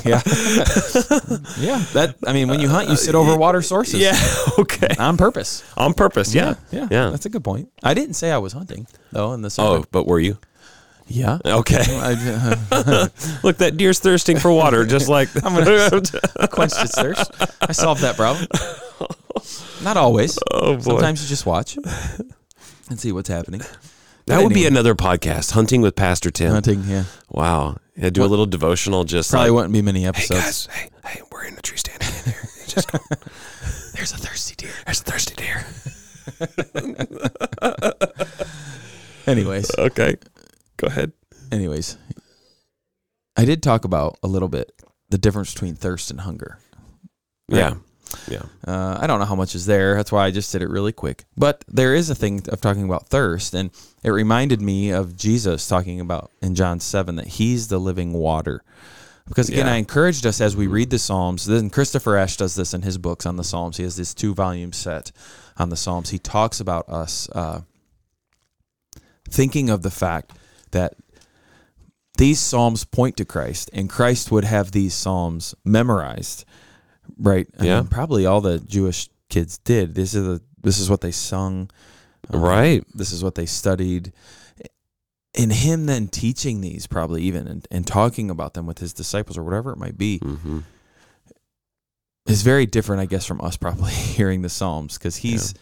yeah, 0.05 0.21
yeah. 1.57 1.81
That 1.93 2.15
I 2.27 2.33
mean, 2.33 2.47
when 2.47 2.59
you 2.59 2.67
hunt, 2.69 2.89
you 2.89 2.95
sit 2.95 3.15
over 3.15 3.35
water 3.35 3.61
sources. 3.61 3.99
Yeah. 3.99 4.17
Okay. 4.59 4.95
on 4.99 5.17
purpose. 5.17 5.63
On 5.77 5.93
purpose. 5.93 6.33
Yeah. 6.35 6.55
yeah, 6.71 6.87
Yeah. 6.91 7.09
That's 7.09 7.25
a 7.25 7.29
good 7.29 7.43
point. 7.43 7.69
I 7.81 7.93
didn't 7.93 8.13
say 8.15 8.31
I 8.31 8.37
was 8.37 8.53
hunting 8.53 8.85
though 9.11 9.33
in 9.33 9.41
the 9.41 9.53
Oh, 9.57 9.83
but 9.91 10.05
were 10.05 10.19
you? 10.19 10.37
Yeah. 11.13 11.37
Okay. 11.45 11.83
Look, 13.43 13.57
that 13.57 13.73
deer's 13.77 13.99
thirsting 13.99 14.37
for 14.39 14.51
water, 14.51 14.85
just 14.85 15.07
like 15.07 15.29
I'm 15.45 15.53
gonna 15.53 16.01
quenched 16.51 16.81
its 16.81 16.95
thirst. 16.95 17.31
I 17.61 17.71
solved 17.71 18.01
that 18.01 18.15
problem. 18.15 18.47
Not 19.83 19.97
always. 19.97 20.37
Oh 20.51 20.75
boy. 20.77 20.81
Sometimes 20.81 21.21
you 21.21 21.27
just 21.29 21.45
watch 21.45 21.77
and 22.89 22.99
see 22.99 23.11
what's 23.11 23.29
happening. 23.29 23.61
that 24.27 24.41
would 24.43 24.53
be 24.53 24.65
another 24.65 24.95
podcast, 24.95 25.51
hunting 25.51 25.81
with 25.81 25.95
Pastor 25.95 26.31
Tim. 26.31 26.51
hunting. 26.51 26.83
Yeah, 26.87 27.03
Wow. 27.29 27.77
Yeah, 27.95 28.09
do 28.09 28.23
a 28.23 28.25
little 28.25 28.47
devotional. 28.47 29.03
Just 29.03 29.29
probably 29.29 29.49
like, 29.51 29.55
wouldn't 29.55 29.73
be 29.73 29.81
many 29.83 30.01
hey 30.01 30.07
episodes. 30.07 30.39
guys, 30.41 30.65
hey, 30.75 30.89
hey, 31.05 31.21
we're 31.31 31.43
in 31.45 31.53
a 31.55 31.61
tree 31.61 31.77
stand 31.77 32.01
again 32.01 32.33
here. 32.33 32.49
Just 32.67 32.91
go. 32.91 32.97
There's 33.93 34.13
a 34.13 34.17
thirsty 34.17 34.55
deer. 34.55 34.71
There's 34.85 35.01
a 35.01 35.03
thirsty 35.03 35.35
deer. 35.35 35.63
Anyways, 39.27 39.69
Okay. 39.77 40.15
Go 40.83 40.87
ahead. 40.87 41.13
anyways, 41.51 41.97
I 43.37 43.45
did 43.45 43.63
talk 43.63 43.85
about 43.85 44.17
a 44.21 44.27
little 44.27 44.49
bit 44.49 44.71
the 45.09 45.17
difference 45.17 45.53
between 45.53 45.75
thirst 45.75 46.11
and 46.11 46.21
hunger. 46.21 46.59
Right. 47.49 47.59
Yeah. 47.59 47.73
Yeah. 48.27 48.43
Uh, 48.67 48.97
I 48.99 49.07
don't 49.07 49.19
know 49.19 49.25
how 49.25 49.35
much 49.35 49.55
is 49.55 49.65
there. 49.65 49.95
That's 49.95 50.11
why 50.11 50.25
I 50.25 50.31
just 50.31 50.51
did 50.51 50.61
it 50.61 50.69
really 50.69 50.91
quick. 50.91 51.25
But 51.37 51.63
there 51.67 51.95
is 51.95 52.09
a 52.09 52.15
thing 52.15 52.41
of 52.49 52.61
talking 52.61 52.83
about 52.83 53.07
thirst, 53.09 53.53
and 53.55 53.71
it 54.03 54.11
reminded 54.11 54.61
me 54.61 54.91
of 54.91 55.15
Jesus 55.17 55.67
talking 55.67 55.99
about 55.99 56.29
in 56.41 56.53
John 56.53 56.79
7 56.79 57.15
that 57.15 57.27
he's 57.27 57.69
the 57.69 57.79
living 57.79 58.13
water. 58.13 58.63
Because 59.27 59.49
again, 59.49 59.65
Yeah. 59.67 59.73
I 59.73 59.75
encouraged 59.77 60.25
us 60.27 60.41
as 60.41 60.55
we 60.55 60.67
read 60.67 60.89
the 60.89 60.99
Psalms. 60.99 61.45
Then 61.45 61.69
Christopher 61.69 62.17
Ash 62.17 62.37
does 62.37 62.55
this 62.55 62.73
in 62.73 62.81
his 62.83 62.97
books 62.97 63.25
on 63.25 63.37
the 63.37 63.43
Psalms. 63.43 63.77
He 63.77 63.83
has 63.83 63.95
this 63.95 64.13
two 64.13 64.33
volume 64.35 64.73
set 64.73 65.11
on 65.57 65.69
the 65.69 65.77
Psalms. 65.77 66.09
He 66.11 66.19
talks 66.19 66.59
about 66.59 66.87
us 66.89 67.29
uh, 67.31 67.61
thinking 69.29 69.69
of 69.69 69.81
the 69.81 69.91
fact 69.91 70.33
that 70.73 70.93
these 72.17 72.39
Psalms 72.39 72.85
point 72.85 73.17
to 73.17 73.25
Christ, 73.25 73.71
and 73.73 73.89
Christ 73.89 74.31
would 74.31 74.43
have 74.43 74.71
these 74.71 74.93
Psalms 74.93 75.55
memorized, 75.65 76.45
right? 77.17 77.47
Yeah. 77.59 77.77
mean, 77.79 77.87
probably 77.87 78.25
all 78.27 78.39
the 78.41 78.59
Jewish 78.59 79.09
kids 79.29 79.57
did. 79.57 79.95
This 79.95 80.13
is 80.13 80.23
the 80.23 80.41
this 80.61 80.77
is 80.77 80.89
what 80.89 81.01
they 81.01 81.11
sung, 81.11 81.69
um, 82.31 82.39
Right. 82.41 82.83
This 82.93 83.11
is 83.11 83.23
what 83.23 83.35
they 83.35 83.45
studied. 83.47 84.13
And 85.35 85.51
him 85.51 85.87
then 85.87 86.07
teaching 86.07 86.61
these, 86.61 86.85
probably 86.85 87.23
even 87.23 87.47
and, 87.47 87.67
and 87.71 87.87
talking 87.87 88.29
about 88.29 88.53
them 88.53 88.67
with 88.67 88.77
his 88.77 88.93
disciples 88.93 89.35
or 89.37 89.43
whatever 89.43 89.71
it 89.71 89.77
might 89.77 89.97
be, 89.97 90.19
Mm-hmm. 90.19 90.59
is 92.27 92.43
very 92.43 92.65
different, 92.67 93.01
I 93.01 93.05
guess, 93.07 93.25
from 93.25 93.41
us 93.41 93.57
probably 93.57 93.91
hearing 94.17 94.41
the 94.43 94.49
Psalms 94.49 94.97
because 94.97 95.15
he's, 95.17 95.53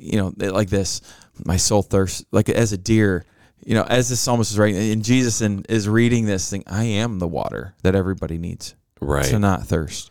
you 0.00 0.16
know, 0.16 0.32
like 0.38 0.70
this, 0.70 1.00
my 1.44 1.56
soul 1.56 1.82
thirsts, 1.82 2.24
like 2.30 2.48
as 2.48 2.72
a 2.72 2.78
deer, 2.78 3.24
you 3.66 3.74
know, 3.74 3.84
as 3.84 4.08
the 4.08 4.16
psalmist 4.16 4.52
is 4.52 4.58
writing, 4.58 4.92
and 4.92 5.04
Jesus 5.04 5.40
in, 5.40 5.64
is 5.68 5.88
reading 5.88 6.26
this 6.26 6.48
thing, 6.50 6.64
I 6.66 6.84
am 6.84 7.18
the 7.18 7.28
water 7.28 7.74
that 7.82 7.94
everybody 7.94 8.38
needs 8.38 8.74
Right. 9.00 9.24
to 9.26 9.38
not 9.38 9.66
thirst. 9.66 10.10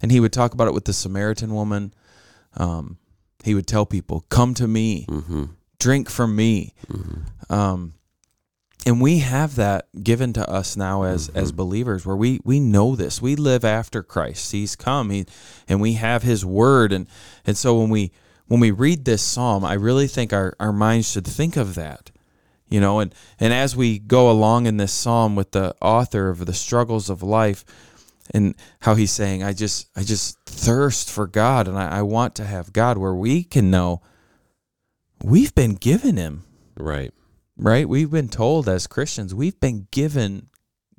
And 0.00 0.10
he 0.10 0.20
would 0.20 0.32
talk 0.32 0.52
about 0.54 0.68
it 0.68 0.74
with 0.74 0.84
the 0.84 0.92
Samaritan 0.92 1.54
woman. 1.54 1.94
Um, 2.56 2.98
he 3.44 3.54
would 3.54 3.66
tell 3.66 3.86
people, 3.86 4.24
come 4.30 4.54
to 4.54 4.66
me, 4.66 5.06
mm-hmm. 5.08 5.44
drink 5.78 6.10
from 6.10 6.34
me. 6.34 6.74
Mm-hmm. 6.88 7.52
Um, 7.52 7.94
and 8.84 9.00
we 9.00 9.18
have 9.18 9.54
that 9.56 9.86
given 10.02 10.32
to 10.32 10.48
us 10.50 10.76
now 10.76 11.04
as 11.04 11.28
Mm-hmm. 11.28 11.38
as 11.38 11.52
believers 11.52 12.04
where 12.04 12.16
we 12.16 12.40
we 12.44 12.58
know 12.58 12.96
this 12.96 13.22
we 13.22 13.36
live 13.36 13.64
after 13.64 14.02
christ 14.02 14.50
he's 14.50 14.74
come 14.74 15.10
he, 15.10 15.24
and 15.68 15.80
we 15.80 15.92
have 15.94 16.24
his 16.24 16.44
word 16.44 16.92
and 16.92 17.06
and 17.46 17.56
so 17.56 17.78
when 17.78 17.90
we 17.90 18.10
when 18.48 18.58
we 18.58 18.72
read 18.72 19.04
this 19.04 19.22
psalm 19.22 19.64
i 19.64 19.74
really 19.74 20.08
think 20.08 20.32
our 20.32 20.54
our 20.58 20.72
minds 20.72 21.08
should 21.10 21.24
think 21.26 21.56
of 21.56 21.76
that 21.76 22.10
you 22.72 22.80
know 22.80 22.98
and 23.00 23.14
and 23.38 23.52
as 23.52 23.76
we 23.76 23.98
go 23.98 24.30
along 24.30 24.66
in 24.66 24.76
this 24.78 24.92
psalm 24.92 25.36
with 25.36 25.50
the 25.52 25.74
author 25.80 26.28
of 26.30 26.46
the 26.46 26.54
struggles 26.54 27.08
of 27.10 27.22
life 27.22 27.64
and 28.34 28.54
how 28.80 28.94
he's 28.94 29.12
saying 29.12 29.42
i 29.42 29.52
just 29.52 29.88
i 29.96 30.02
just 30.02 30.38
thirst 30.46 31.10
for 31.10 31.26
god 31.26 31.68
and 31.68 31.76
i, 31.78 31.98
I 31.98 32.02
want 32.02 32.34
to 32.36 32.44
have 32.44 32.72
god 32.72 32.96
where 32.98 33.14
we 33.14 33.44
can 33.44 33.70
know 33.70 34.00
we've 35.22 35.54
been 35.54 35.74
given 35.74 36.16
him 36.16 36.44
Right. 36.76 37.12
right? 37.56 37.88
We've 37.88 38.10
been 38.10 38.28
told 38.30 38.68
as 38.68 38.86
Christians, 38.86 39.34
we've 39.34 39.60
been 39.60 39.86
given 39.90 40.48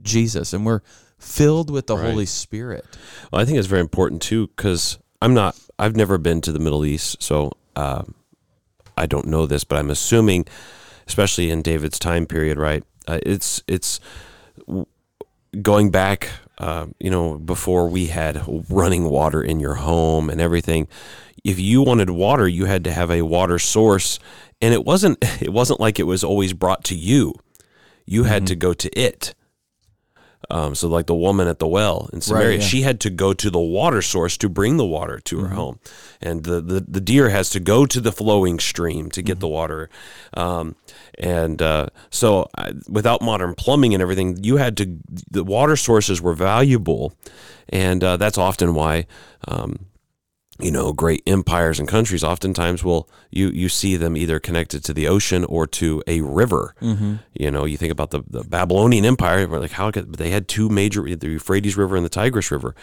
Jesus 0.01 0.53
and 0.53 0.65
we're 0.65 0.81
filled 1.17 1.69
with 1.71 1.87
the 1.87 1.97
Right. 1.97 2.11
Holy 2.11 2.25
Spirit. 2.27 2.85
Well, 3.31 3.41
I 3.41 3.45
think 3.45 3.57
it's 3.57 3.67
very 3.67 3.81
important 3.81 4.21
too 4.21 4.47
because 4.47 4.99
I'm 5.21 5.33
not. 5.33 5.59
I've 5.79 5.95
never 5.95 6.17
been 6.19 6.41
to 6.41 6.51
the 6.51 6.59
Middle 6.59 6.85
East, 6.85 7.23
so 7.23 7.53
um, 7.75 8.13
I 8.95 9.07
don't 9.07 9.25
know 9.27 9.45
this, 9.47 9.63
but 9.63 9.77
I'm 9.79 9.89
assuming, 9.89 10.45
especially 11.07 11.49
in 11.49 11.61
David's 11.61 11.99
time 11.99 12.25
period, 12.25 12.57
right? 12.57 12.83
Uh, 13.07 13.19
it's 13.23 13.63
it's 13.67 13.99
going 15.61 15.91
back. 15.91 16.29
Uh, 16.59 16.85
you 16.99 17.09
know, 17.09 17.39
before 17.39 17.89
we 17.89 18.07
had 18.07 18.43
running 18.69 19.05
water 19.05 19.41
in 19.41 19.59
your 19.59 19.73
home 19.73 20.29
and 20.29 20.39
everything. 20.39 20.87
If 21.43 21.59
you 21.59 21.81
wanted 21.81 22.11
water, 22.11 22.47
you 22.47 22.65
had 22.65 22.83
to 22.83 22.91
have 22.91 23.09
a 23.09 23.23
water 23.23 23.57
source, 23.57 24.19
and 24.61 24.73
it 24.73 24.85
wasn't. 24.85 25.17
It 25.41 25.51
wasn't 25.51 25.79
like 25.79 25.99
it 25.99 26.03
was 26.03 26.23
always 26.23 26.53
brought 26.53 26.83
to 26.85 26.95
you. 26.95 27.33
You 28.05 28.25
had 28.25 28.47
to 28.47 28.55
go 28.55 28.73
to 28.73 28.89
it. 28.97 29.33
Um, 30.49 30.75
so, 30.75 30.87
like 30.87 31.07
the 31.07 31.15
woman 31.15 31.47
at 31.47 31.59
the 31.59 31.67
well 31.67 32.09
in 32.13 32.21
Samaria, 32.21 32.57
yeah. 32.57 32.63
she 32.63 32.81
had 32.81 32.99
to 33.01 33.09
go 33.09 33.33
to 33.33 33.49
the 33.49 33.59
water 33.59 34.01
source 34.01 34.37
to 34.37 34.49
bring 34.49 34.77
the 34.77 34.85
water 34.85 35.19
to 35.19 35.39
her 35.39 35.49
home, 35.49 35.79
and 36.21 36.43
the, 36.43 36.61
the 36.61 36.81
the 36.81 37.01
deer 37.01 37.29
has 37.29 37.49
to 37.51 37.59
go 37.59 37.85
to 37.85 38.01
the 38.01 38.11
flowing 38.11 38.59
stream 38.59 39.09
to 39.11 39.21
get 39.21 39.39
the 39.39 39.47
water. 39.47 39.89
Um, 40.33 40.75
and 41.17 41.61
uh, 41.61 41.87
so, 42.09 42.49
I, 42.57 42.73
without 42.89 43.21
modern 43.21 43.55
plumbing 43.55 43.93
and 43.93 44.01
everything, 44.01 44.43
you 44.43 44.57
had 44.57 44.77
to. 44.77 44.97
The 45.31 45.43
water 45.43 45.75
sources 45.75 46.21
were 46.21 46.33
valuable, 46.33 47.13
and 47.69 48.03
uh, 48.03 48.17
that's 48.17 48.37
often 48.37 48.73
why. 48.73 49.07
Um, 49.47 49.87
you 50.59 50.71
know, 50.71 50.93
great 50.93 51.23
empires 51.25 51.79
and 51.79 51.87
countries 51.87 52.23
oftentimes 52.23 52.83
will 52.83 53.09
you 53.31 53.49
you 53.49 53.69
see 53.69 53.95
them 53.95 54.15
either 54.15 54.39
connected 54.39 54.83
to 54.83 54.93
the 54.93 55.07
ocean 55.07 55.43
or 55.45 55.65
to 55.65 56.03
a 56.05 56.21
river. 56.21 56.75
Mm-hmm. 56.79 57.15
You 57.33 57.49
know, 57.49 57.65
you 57.65 57.75
think 57.75 57.91
about 57.91 58.11
the, 58.11 58.23
the 58.29 58.43
Babylonian 58.43 59.03
Empire, 59.03 59.47
like 59.47 59.71
how 59.71 59.89
could, 59.89 60.13
they 60.13 60.29
had 60.29 60.47
two 60.47 60.69
major 60.69 61.01
the 61.03 61.27
Euphrates 61.27 61.75
River 61.75 61.95
and 61.95 62.05
the 62.05 62.09
Tigris 62.09 62.51
River, 62.51 62.75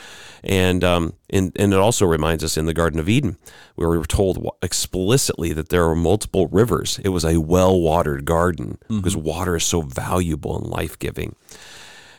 and 0.43 0.83
um 0.83 1.13
and 1.31 1.53
and 1.57 1.73
it 1.73 1.79
also 1.79 2.07
reminds 2.07 2.43
us 2.43 2.57
in 2.57 2.67
the 2.67 2.75
Garden 2.75 2.99
of 2.99 3.09
Eden 3.09 3.37
where 3.77 3.89
we 3.89 3.99
were 3.99 4.05
told 4.05 4.45
explicitly 4.63 5.53
that 5.53 5.69
there 5.69 5.85
are 5.89 5.97
multiple 5.97 6.49
rivers. 6.49 6.99
It 7.05 7.11
was 7.11 7.25
a 7.25 7.39
well 7.39 7.81
watered 7.81 8.25
garden 8.25 8.79
because 8.89 9.17
water 9.17 9.57
is 9.57 9.65
so 9.65 9.83
valuable 9.83 10.57
and 10.57 10.67
life 10.67 10.99
giving, 10.99 11.37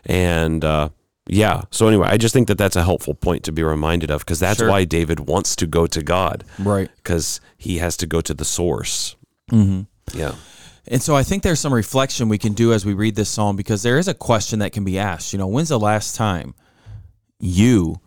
and. 0.06 0.64
uh 0.64 0.90
yeah. 1.28 1.62
So 1.72 1.88
anyway, 1.88 2.08
I 2.10 2.18
just 2.18 2.34
think 2.34 2.48
that 2.48 2.58
that's 2.58 2.76
a 2.76 2.84
helpful 2.84 3.14
point 3.14 3.44
to 3.44 3.52
be 3.52 3.64
reminded 3.64 4.10
of 4.12 4.22
because 4.22 4.40
that's 4.40 4.60
Sure. 4.60 4.70
why 4.70 4.86
David 4.86 5.22
wants 5.22 5.56
to 5.58 5.68
go 5.68 5.88
to 5.88 6.02
God 6.02 6.44
Right. 6.60 6.90
because 6.98 7.40
he 7.58 7.78
has 7.78 7.96
to 7.98 8.06
go 8.06 8.22
to 8.22 8.34
the 8.34 8.46
source. 8.46 9.16
Mm-hmm. 9.52 9.82
Yeah. 10.18 10.36
And 10.88 11.02
so 11.02 11.16
I 11.16 11.24
think 11.24 11.44
there's 11.44 11.60
some 11.60 11.74
reflection 11.74 12.28
we 12.28 12.38
can 12.40 12.54
do 12.54 12.74
as 12.74 12.86
we 12.86 12.94
read 12.94 13.16
this 13.16 13.30
psalm 13.30 13.56
because 13.56 13.84
there 13.84 13.98
is 14.00 14.08
a 14.08 14.14
question 14.14 14.60
that 14.60 14.72
can 14.74 14.84
be 14.84 14.98
asked. 14.98 15.32
You 15.32 15.40
know, 15.40 15.48
when's 15.48 15.70
the 15.70 15.80
last 15.80 16.16
time 16.16 16.54
you 17.40 17.98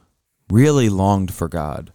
really 0.51 0.89
longed 0.89 1.33
for 1.33 1.49
God? 1.49 1.93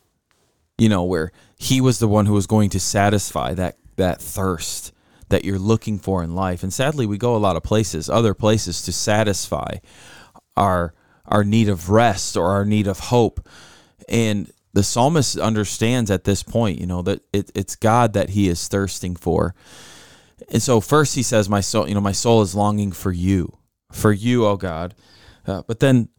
You 0.78 0.88
know, 0.90 1.04
where 1.04 1.32
He 1.58 1.82
was 1.82 2.00
the 2.00 2.08
one 2.08 2.26
who 2.26 2.34
was 2.34 2.48
going 2.48 2.70
to 2.72 2.80
satisfy 2.80 3.54
that 3.56 3.78
that 3.98 4.22
thirst 4.22 4.94
that 5.28 5.44
you're 5.44 5.60
looking 5.60 6.00
for 6.00 6.24
in 6.24 6.34
life. 6.34 6.64
And 6.64 6.74
sadly, 6.74 7.06
we 7.06 7.18
go 7.18 7.36
a 7.36 7.38
lot 7.38 7.58
of 7.58 7.62
places, 7.64 8.10
other 8.10 8.34
places, 8.34 8.82
to 8.84 8.92
satisfy 8.94 9.76
our 10.56 10.94
our 11.30 11.44
need 11.44 11.70
of 11.70 11.90
rest 11.90 12.36
or 12.36 12.50
our 12.52 12.66
need 12.66 12.88
of 12.88 13.00
hope. 13.00 13.48
And 14.10 14.52
the 14.74 14.84
psalmist 14.84 15.38
understands 15.38 16.12
at 16.12 16.26
this 16.26 16.44
point, 16.44 16.80
you 16.80 16.86
know, 16.86 17.02
that 17.04 17.22
it, 17.32 17.52
it's 17.56 17.76
God 17.76 18.14
that 18.14 18.32
he 18.32 18.50
is 18.50 18.68
thirsting 18.68 19.16
for. 19.16 19.56
And 20.52 20.62
so 20.62 20.82
first 20.82 21.16
he 21.16 21.24
says, 21.24 21.50
"My 21.50 21.62
soul, 21.62 21.88
you 21.88 21.94
know, 21.94 22.02
my 22.02 22.12
soul 22.12 22.42
is 22.42 22.56
longing 22.56 22.92
for 22.92 23.12
you, 23.12 23.58
for 23.92 24.12
you, 24.12 24.46
oh 24.46 24.58
God." 24.58 24.96
Uh, 25.46 25.64
but 25.68 25.80
then 25.80 26.10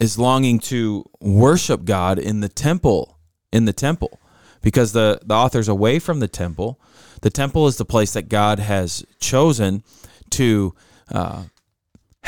is 0.00 0.18
longing 0.18 0.58
to 0.58 1.04
worship 1.20 1.84
God 1.84 2.18
in 2.18 2.40
the 2.40 2.48
temple, 2.48 3.18
in 3.52 3.64
the 3.64 3.72
temple, 3.72 4.20
because 4.62 4.92
the 4.92 5.20
the 5.24 5.34
author's 5.34 5.68
away 5.68 5.98
from 5.98 6.20
the 6.20 6.28
temple. 6.28 6.80
The 7.22 7.30
temple 7.30 7.66
is 7.66 7.76
the 7.76 7.84
place 7.84 8.12
that 8.12 8.28
God 8.28 8.60
has 8.60 9.04
chosen 9.18 9.82
to 10.30 10.74
uh, 11.10 11.44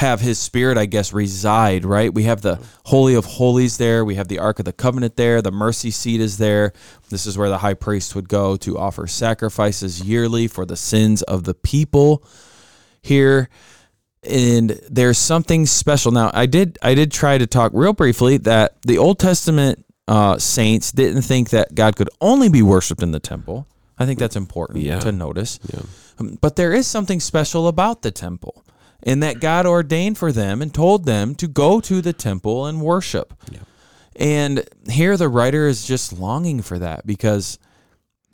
have 0.01 0.21
His 0.21 0.39
Spirit, 0.39 0.77
I 0.79 0.87
guess, 0.87 1.13
reside. 1.13 1.85
Right? 1.85 2.13
We 2.13 2.25
have 2.25 2.41
the 2.43 2.59
Holy 2.87 3.15
of 3.15 3.25
Holies 3.25 3.77
there. 3.79 4.05
We 4.05 4.17
have 4.17 4.29
the 4.29 4.39
Ark 4.39 4.59
of 4.59 4.65
the 4.65 4.73
Covenant 4.73 5.17
there. 5.17 5.41
The 5.43 5.51
mercy 5.53 5.91
seat 5.91 6.21
is 6.21 6.39
there. 6.39 6.73
This 7.09 7.27
is 7.27 7.37
where 7.39 7.49
the 7.49 7.59
high 7.59 7.75
priest 7.75 8.15
would 8.15 8.29
go 8.29 8.57
to 8.59 8.79
offer 8.79 9.07
sacrifices 9.07 10.03
yearly 10.03 10.49
for 10.49 10.65
the 10.67 10.77
sins 10.77 11.23
of 11.23 11.45
the 11.45 11.55
people. 11.55 12.23
Here, 13.03 13.49
and 14.29 14.79
there's 14.91 15.17
something 15.19 15.65
special. 15.67 16.13
Now, 16.13 16.31
I 16.35 16.47
did 16.47 16.79
I 16.83 16.95
did 16.95 17.11
try 17.13 17.39
to 17.39 17.47
talk 17.47 17.73
real 17.75 17.95
briefly 17.95 18.37
that 18.39 18.81
the 18.83 18.99
Old 18.99 19.19
Testament 19.19 19.85
uh, 20.07 20.39
saints 20.39 20.93
didn't 20.93 21.23
think 21.23 21.51
that 21.51 21.75
God 21.75 21.97
could 21.97 22.11
only 22.21 22.49
be 22.51 22.63
worshipped 22.63 23.03
in 23.03 23.13
the 23.13 23.21
temple. 23.21 23.67
I 23.99 24.07
think 24.07 24.19
that's 24.19 24.37
important 24.37 24.83
Yeah. 24.83 24.99
to 25.01 25.13
notice. 25.13 25.59
Yeah. 25.73 25.81
Um, 26.19 26.37
But 26.41 26.57
there 26.57 26.73
is 26.73 26.87
something 26.87 27.21
special 27.21 27.69
about 27.69 28.03
the 28.03 28.11
temple, 28.11 28.63
in 29.03 29.21
that 29.21 29.41
God 29.41 29.67
ordained 29.67 30.19
for 30.19 30.33
them 30.33 30.61
and 30.63 30.73
told 30.75 31.05
them 31.07 31.35
to 31.37 31.47
go 31.49 31.81
to 31.81 32.01
the 32.03 32.13
temple 32.13 32.67
and 32.67 32.81
worship. 32.81 33.35
And 34.17 34.65
here 34.89 35.17
the 35.17 35.29
writer 35.29 35.67
is 35.67 35.85
just 35.87 36.13
longing 36.13 36.63
for 36.63 36.79
that 36.79 37.07
because 37.07 37.59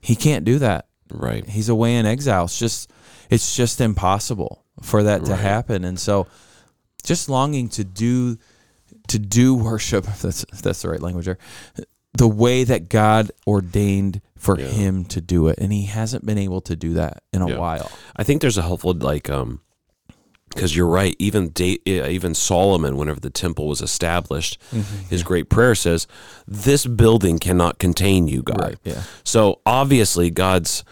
he 0.00 0.16
can't 0.16 0.44
do 0.44 0.58
that 0.58 0.86
Right. 1.10 1.48
he's 1.48 1.68
away 1.68 1.96
in 1.96 2.06
exile. 2.06 2.44
It's 2.44 2.58
just 2.58 2.90
it's 3.30 3.54
just 3.56 3.80
impossible 3.80 4.64
for 4.82 5.02
that 5.04 5.24
to 5.26 5.32
Right. 5.32 5.40
happen. 5.40 5.84
And 5.84 5.98
so 5.98 6.26
just 7.04 7.28
longing 7.28 7.68
to 7.70 7.84
do 7.84 8.38
to 9.08 9.18
do 9.20 9.54
worship, 9.54 10.08
if 10.08 10.22
that's 10.22 10.44
if 10.52 10.62
that's 10.62 10.82
the 10.82 10.88
right 10.88 11.00
language 11.02 11.26
there, 11.26 11.38
the 12.14 12.26
way 12.28 12.64
that 12.64 12.88
God 12.88 13.30
ordained 13.46 14.20
for 14.36 14.58
Yeah. 14.58 14.66
him 14.66 15.04
to 15.06 15.20
do 15.20 15.46
it. 15.48 15.58
And 15.58 15.72
he 15.72 15.84
hasn't 15.84 16.24
been 16.26 16.38
able 16.38 16.60
to 16.62 16.74
do 16.74 16.94
that 16.94 17.22
in 17.32 17.42
a 17.42 17.48
Yeah. 17.50 17.58
while. 17.58 17.90
I 18.16 18.24
think 18.24 18.40
there's 18.40 18.58
a 18.58 18.62
helpful 18.62 18.94
like 18.94 19.30
um 19.30 19.60
because 20.56 20.74
you're 20.74 20.88
right. 20.88 21.14
Even 21.20 21.50
da- 21.50 21.78
even 21.86 22.34
Solomon, 22.34 22.96
whenever 22.96 23.20
the 23.20 23.30
temple 23.30 23.68
was 23.68 23.80
established, 23.80 24.58
Mm-hmm. 24.72 25.08
his 25.08 25.22
great 25.22 25.48
prayer 25.48 25.74
says, 25.76 26.06
"This 26.48 26.86
building 26.86 27.38
cannot 27.38 27.78
contain 27.78 28.26
you, 28.26 28.42
God." 28.42 28.60
Right. 28.60 28.78
Yeah. 28.82 29.02
So 29.22 29.60
obviously, 29.64 30.30
God's 30.30 30.82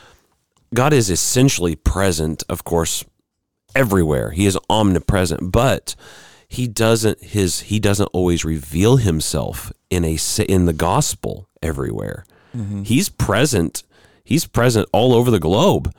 God 0.72 0.92
is 0.92 1.11
essentially 1.11 1.74
present, 1.77 2.42
of 2.48 2.64
course, 2.64 3.05
everywhere. 3.74 4.31
He 4.31 4.46
is 4.46 4.59
omnipresent, 4.70 5.50
but 5.53 5.94
he 6.48 6.68
doesn't 6.68 7.22
his 7.22 7.61
he 7.61 7.81
doesn't 7.81 8.07
always 8.12 8.44
reveal 8.44 8.96
himself 8.98 9.72
in 9.90 10.05
a 10.05 10.16
in 10.46 10.66
the 10.66 10.72
gospel 10.72 11.48
everywhere. 11.62 12.24
He's 12.85 13.09
present. 13.09 13.83
He's 14.22 14.46
present 14.46 14.88
all 14.92 15.12
over 15.12 15.29
the 15.31 15.40
globe, 15.40 15.92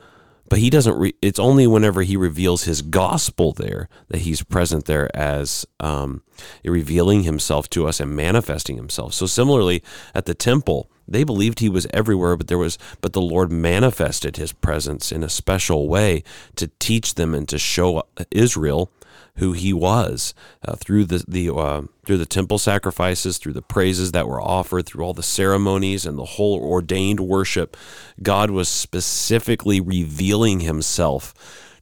but 0.48 0.58
he 0.58 0.70
doesn't. 0.70 0.98
Re- 0.98 1.14
it's 1.20 1.38
only 1.38 1.66
whenever 1.66 2.02
he 2.02 2.16
reveals 2.16 2.64
his 2.64 2.82
gospel 2.82 3.52
there 3.52 3.88
that 4.08 4.18
he's 4.18 4.42
present 4.42 4.86
there 4.86 5.14
as 5.16 5.66
um, 5.80 6.22
revealing 6.64 7.22
himself 7.22 7.68
to 7.70 7.86
us 7.86 8.00
and 8.00 8.14
manifesting 8.14 8.76
himself. 8.76 9.14
So 9.14 9.26
similarly, 9.26 9.82
at 10.14 10.26
the 10.26 10.34
temple, 10.34 10.90
they 11.08 11.24
believed 11.24 11.60
he 11.60 11.68
was 11.68 11.86
everywhere, 11.92 12.36
but 12.36 12.48
there 12.48 12.58
was, 12.58 12.78
but 13.00 13.12
the 13.12 13.20
Lord 13.20 13.52
manifested 13.52 14.36
his 14.36 14.52
presence 14.52 15.12
in 15.12 15.22
a 15.22 15.28
special 15.28 15.88
way 15.88 16.22
to 16.56 16.70
teach 16.78 17.14
them 17.14 17.34
and 17.34 17.48
to 17.48 17.58
show 17.58 18.02
Israel 18.30 18.90
who 19.36 19.52
he 19.52 19.72
was 19.72 20.34
uh, 20.66 20.74
through 20.76 21.04
the 21.04 21.24
the 21.28 21.52
uh, 21.54 21.82
through 22.04 22.18
the 22.18 22.26
temple 22.26 22.58
sacrifices, 22.58 23.38
through 23.38 23.52
the 23.52 23.62
praises 23.62 24.12
that 24.12 24.28
were 24.28 24.40
offered, 24.40 24.86
through 24.86 25.04
all 25.04 25.14
the 25.14 25.22
ceremonies 25.22 26.06
and 26.06 26.18
the 26.18 26.24
whole 26.24 26.58
ordained 26.58 27.20
worship. 27.20 27.76
God 28.22 28.50
was 28.50 28.68
specifically 28.68 29.80
revealing 29.80 30.60
Himself 30.60 31.34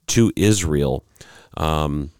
to 0.07 0.31
Israel 0.35 1.03
um, 1.57 2.11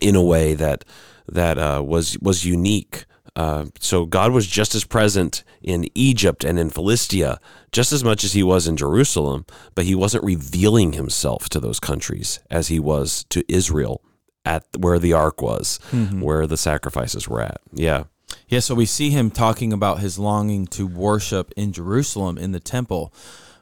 in 0.00 0.16
a 0.16 0.22
way 0.22 0.54
that 0.54 0.84
that 1.28 1.58
uh, 1.58 1.82
was 1.84 2.18
was 2.20 2.44
unique. 2.44 3.04
Uh, 3.34 3.66
so 3.80 4.04
God 4.04 4.32
was 4.32 4.46
just 4.46 4.74
as 4.74 4.84
present 4.84 5.42
in 5.62 5.86
Egypt 5.94 6.44
and 6.44 6.58
in 6.58 6.68
Philistia, 6.68 7.40
just 7.70 7.90
as 7.90 8.04
much 8.04 8.24
as 8.24 8.34
He 8.34 8.42
was 8.42 8.66
in 8.66 8.76
Jerusalem, 8.76 9.46
but 9.74 9.84
He 9.86 9.94
wasn't 9.94 10.24
revealing 10.24 10.92
Himself 10.92 11.48
to 11.50 11.60
those 11.60 11.80
countries 11.80 12.40
as 12.50 12.68
He 12.68 12.78
was 12.78 13.24
to 13.30 13.44
Israel 13.52 14.02
at 14.44 14.64
where 14.76 14.98
the 14.98 15.12
ark 15.12 15.40
was, 15.42 15.78
where 15.92 16.46
the 16.46 16.56
sacrifices 16.56 17.28
were 17.28 17.40
at. 17.40 17.60
Yeah, 17.72 18.04
Yeah, 18.48 18.60
so 18.60 18.74
we 18.74 18.86
see 18.86 19.10
him 19.10 19.30
talking 19.30 19.72
about 19.72 20.00
his 20.00 20.18
longing 20.18 20.66
to 20.68 20.86
worship 20.86 21.52
in 21.56 21.72
Jerusalem 21.72 22.38
in 22.38 22.52
the 22.52 22.60
temple, 22.60 23.12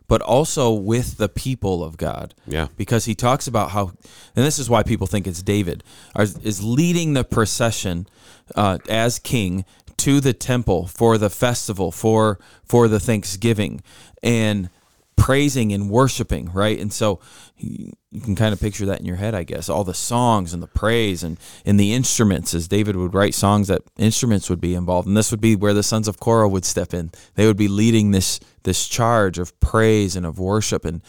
but 0.08 0.22
also 0.22 0.72
with 0.72 1.18
the 1.18 1.28
people 1.28 1.84
of 1.84 1.96
God. 1.96 2.34
yeah, 2.46 2.68
because 2.76 3.04
he 3.04 3.14
talks 3.14 3.46
about 3.46 3.70
how, 3.70 3.92
and 4.34 4.44
this 4.44 4.58
is 4.58 4.68
why 4.70 4.82
people 4.82 5.06
think 5.06 5.26
it's 5.26 5.42
David, 5.42 5.84
is 6.42 6.64
leading 6.64 7.12
the 7.14 7.24
procession 7.24 8.06
uh, 8.54 8.78
as 8.88 9.18
king 9.18 9.64
to 9.98 10.20
the 10.20 10.32
temple 10.32 10.86
for 10.86 11.18
the 11.18 11.30
festival, 11.30 11.92
for 11.92 12.38
for 12.64 12.88
the 12.88 12.98
Thanksgiving, 12.98 13.82
and 14.22 14.70
praising 15.20 15.70
and 15.70 15.90
worshiping, 15.90 16.50
right? 16.54 16.80
And 16.80 16.90
so 16.90 17.20
you 17.58 17.92
can 18.22 18.34
kind 18.34 18.54
of 18.54 18.60
picture 18.60 18.86
that 18.86 19.00
in 19.00 19.04
your 19.04 19.16
head, 19.16 19.34
I 19.34 19.42
guess. 19.42 19.68
All 19.68 19.84
the 19.84 19.92
songs 19.92 20.54
and 20.54 20.62
the 20.62 20.66
praise 20.66 21.22
and, 21.22 21.38
and 21.66 21.78
the 21.78 21.92
instruments, 21.92 22.54
as 22.54 22.66
David 22.66 22.96
would 22.96 23.12
write 23.12 23.34
songs 23.34 23.68
that 23.68 23.82
instruments 23.98 24.48
would 24.48 24.62
be 24.62 24.74
involved. 24.74 25.06
And 25.06 25.14
this 25.14 25.30
would 25.30 25.40
be 25.42 25.56
where 25.56 25.74
the 25.74 25.82
sons 25.82 26.08
of 26.08 26.18
Korah 26.18 26.48
would 26.48 26.64
step 26.64 26.94
in. 26.94 27.12
They 27.34 27.46
would 27.46 27.58
be 27.58 27.68
leading 27.68 28.12
this 28.12 28.40
this 28.62 28.88
charge 28.88 29.38
of 29.38 29.58
praise 29.60 30.16
and 30.16 30.24
of 30.24 30.38
worship. 30.38 30.86
And 30.86 31.02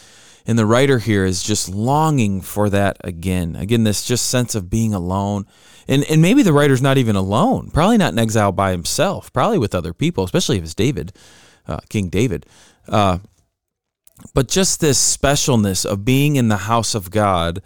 and 0.45 0.59
the 0.59 0.65
writer 0.65 0.99
here 0.99 1.23
is 1.23 1.41
just 1.41 1.69
longing 1.69 2.41
for 2.41 2.69
that 2.69 2.97
again. 3.05 3.55
Again, 3.55 3.85
this 3.85 4.05
just 4.05 4.27
sense 4.27 4.55
of 4.55 4.69
being 4.69 4.93
alone. 4.93 5.45
And 5.87 6.03
and 6.09 6.21
maybe 6.21 6.43
the 6.43 6.53
writer's 6.53 6.81
not 6.81 6.97
even 6.97 7.15
alone. 7.15 7.71
Probably 7.71 7.97
not 7.97 8.11
in 8.11 8.19
exile 8.19 8.51
by 8.51 8.71
himself. 8.71 9.31
Probably 9.31 9.57
with 9.57 9.73
other 9.73 9.93
people, 9.93 10.25
especially 10.25 10.57
if 10.57 10.63
it's 10.63 10.75
David, 10.75 11.13
uh, 11.65 11.79
King 11.87 12.09
David. 12.09 12.45
Uh, 12.89 13.19
but 14.33 14.47
just 14.47 14.79
this 14.79 15.17
specialness 15.17 15.85
of 15.85 16.05
being 16.05 16.35
in 16.35 16.47
the 16.47 16.57
house 16.57 16.95
of 16.95 17.11
God 17.11 17.61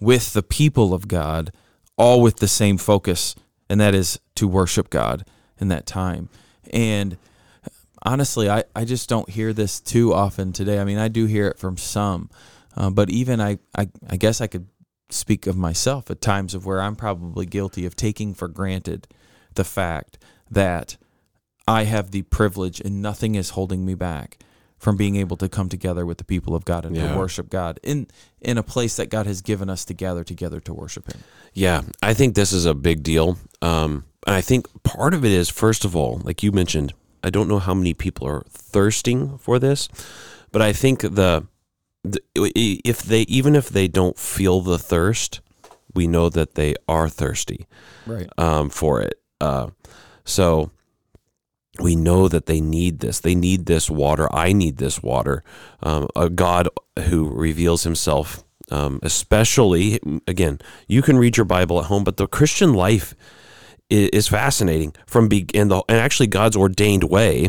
with 0.00 0.32
the 0.32 0.42
people 0.42 0.94
of 0.94 1.08
God, 1.08 1.52
all 1.96 2.20
with 2.20 2.36
the 2.36 2.48
same 2.48 2.78
focus, 2.78 3.34
and 3.68 3.80
that 3.80 3.94
is 3.94 4.20
to 4.36 4.46
worship 4.46 4.90
God 4.90 5.24
in 5.60 5.68
that 5.68 5.86
time. 5.86 6.28
And 6.70 7.16
honestly, 8.02 8.48
I, 8.48 8.64
I 8.74 8.84
just 8.84 9.08
don't 9.08 9.28
hear 9.28 9.52
this 9.52 9.80
too 9.80 10.14
often 10.14 10.52
today. 10.52 10.78
I 10.78 10.84
mean, 10.84 10.98
I 10.98 11.08
do 11.08 11.26
hear 11.26 11.48
it 11.48 11.58
from 11.58 11.76
some, 11.76 12.30
uh, 12.76 12.90
but 12.90 13.10
even 13.10 13.40
I, 13.40 13.58
I, 13.76 13.88
I 14.08 14.16
guess 14.16 14.40
I 14.40 14.46
could 14.46 14.68
speak 15.10 15.46
of 15.46 15.56
myself 15.56 16.10
at 16.10 16.20
times 16.20 16.54
of 16.54 16.66
where 16.66 16.80
I'm 16.80 16.96
probably 16.96 17.46
guilty 17.46 17.86
of 17.86 17.96
taking 17.96 18.34
for 18.34 18.48
granted 18.48 19.08
the 19.54 19.64
fact 19.64 20.18
that 20.50 20.96
I 21.66 21.84
have 21.84 22.10
the 22.10 22.22
privilege 22.22 22.80
and 22.80 23.02
nothing 23.02 23.34
is 23.34 23.50
holding 23.50 23.84
me 23.84 23.94
back 23.94 24.38
from 24.78 24.96
being 24.96 25.16
able 25.16 25.36
to 25.36 25.48
come 25.48 25.68
together 25.68 26.06
with 26.06 26.18
the 26.18 26.24
people 26.24 26.54
of 26.54 26.64
God 26.64 26.84
and 26.84 26.96
Yeah. 26.96 27.12
to 27.12 27.18
worship 27.18 27.50
God 27.50 27.80
in 27.82 28.06
in 28.40 28.56
a 28.58 28.62
place 28.62 28.96
that 28.96 29.10
God 29.10 29.26
has 29.26 29.40
given 29.42 29.68
us 29.68 29.84
to 29.86 29.94
gather 29.94 30.22
together 30.24 30.60
to 30.60 30.72
worship 30.74 31.12
Him. 31.12 31.22
Yeah, 31.52 31.82
I 32.02 32.14
think 32.14 32.34
this 32.34 32.52
is 32.52 32.64
a 32.66 32.74
big 32.74 33.02
deal. 33.02 33.36
Um, 33.62 34.04
and 34.26 34.36
I 34.36 34.40
think 34.40 34.66
part 34.84 35.14
of 35.14 35.24
it 35.24 35.32
is, 35.32 35.48
first 35.48 35.84
of 35.84 35.96
all, 35.96 36.20
like 36.24 36.42
you 36.44 36.52
mentioned, 36.52 36.92
I 37.24 37.30
don't 37.30 37.48
know 37.48 37.58
how 37.58 37.74
many 37.74 37.94
people 37.94 38.26
are 38.28 38.44
thirsting 38.48 39.38
for 39.38 39.58
this, 39.58 39.88
but 40.52 40.62
I 40.62 40.72
think 40.72 41.00
the, 41.00 41.46
the 42.04 42.20
if 42.34 43.02
they 43.02 43.22
even 43.22 43.56
if 43.56 43.68
they 43.68 43.88
don't 43.88 44.16
feel 44.18 44.60
the 44.60 44.78
thirst, 44.78 45.40
we 45.94 46.06
know 46.06 46.28
that 46.28 46.54
they 46.54 46.74
are 46.86 47.08
thirsty 47.08 47.66
Right. 48.06 48.28
um, 48.38 48.70
for 48.70 49.00
it. 49.02 49.14
Uh, 49.40 49.68
so 50.24 50.70
we 51.80 51.96
know 51.96 52.28
that 52.28 52.46
they 52.46 52.60
need 52.60 53.00
this. 53.00 53.20
They 53.20 53.34
need 53.34 53.66
this 53.66 53.88
water. 53.88 54.28
I 54.34 54.52
need 54.52 54.78
this 54.78 55.02
water. 55.02 55.42
Um, 55.82 56.08
a 56.16 56.28
God 56.28 56.68
who 57.08 57.28
reveals 57.28 57.84
Himself, 57.84 58.44
um, 58.70 59.00
especially 59.02 60.00
again, 60.26 60.60
you 60.86 61.02
can 61.02 61.18
read 61.18 61.36
your 61.36 61.46
Bible 61.46 61.78
at 61.80 61.86
home, 61.86 62.04
but 62.04 62.16
the 62.16 62.26
Christian 62.26 62.74
life 62.74 63.14
is, 63.90 64.28
fascinating 64.28 64.94
from 65.06 65.28
be 65.28 65.46
and 65.54 65.70
the 65.70 65.82
and 65.88 65.98
actually 65.98 66.26
God's 66.26 66.56
ordained 66.56 67.04
way 67.04 67.48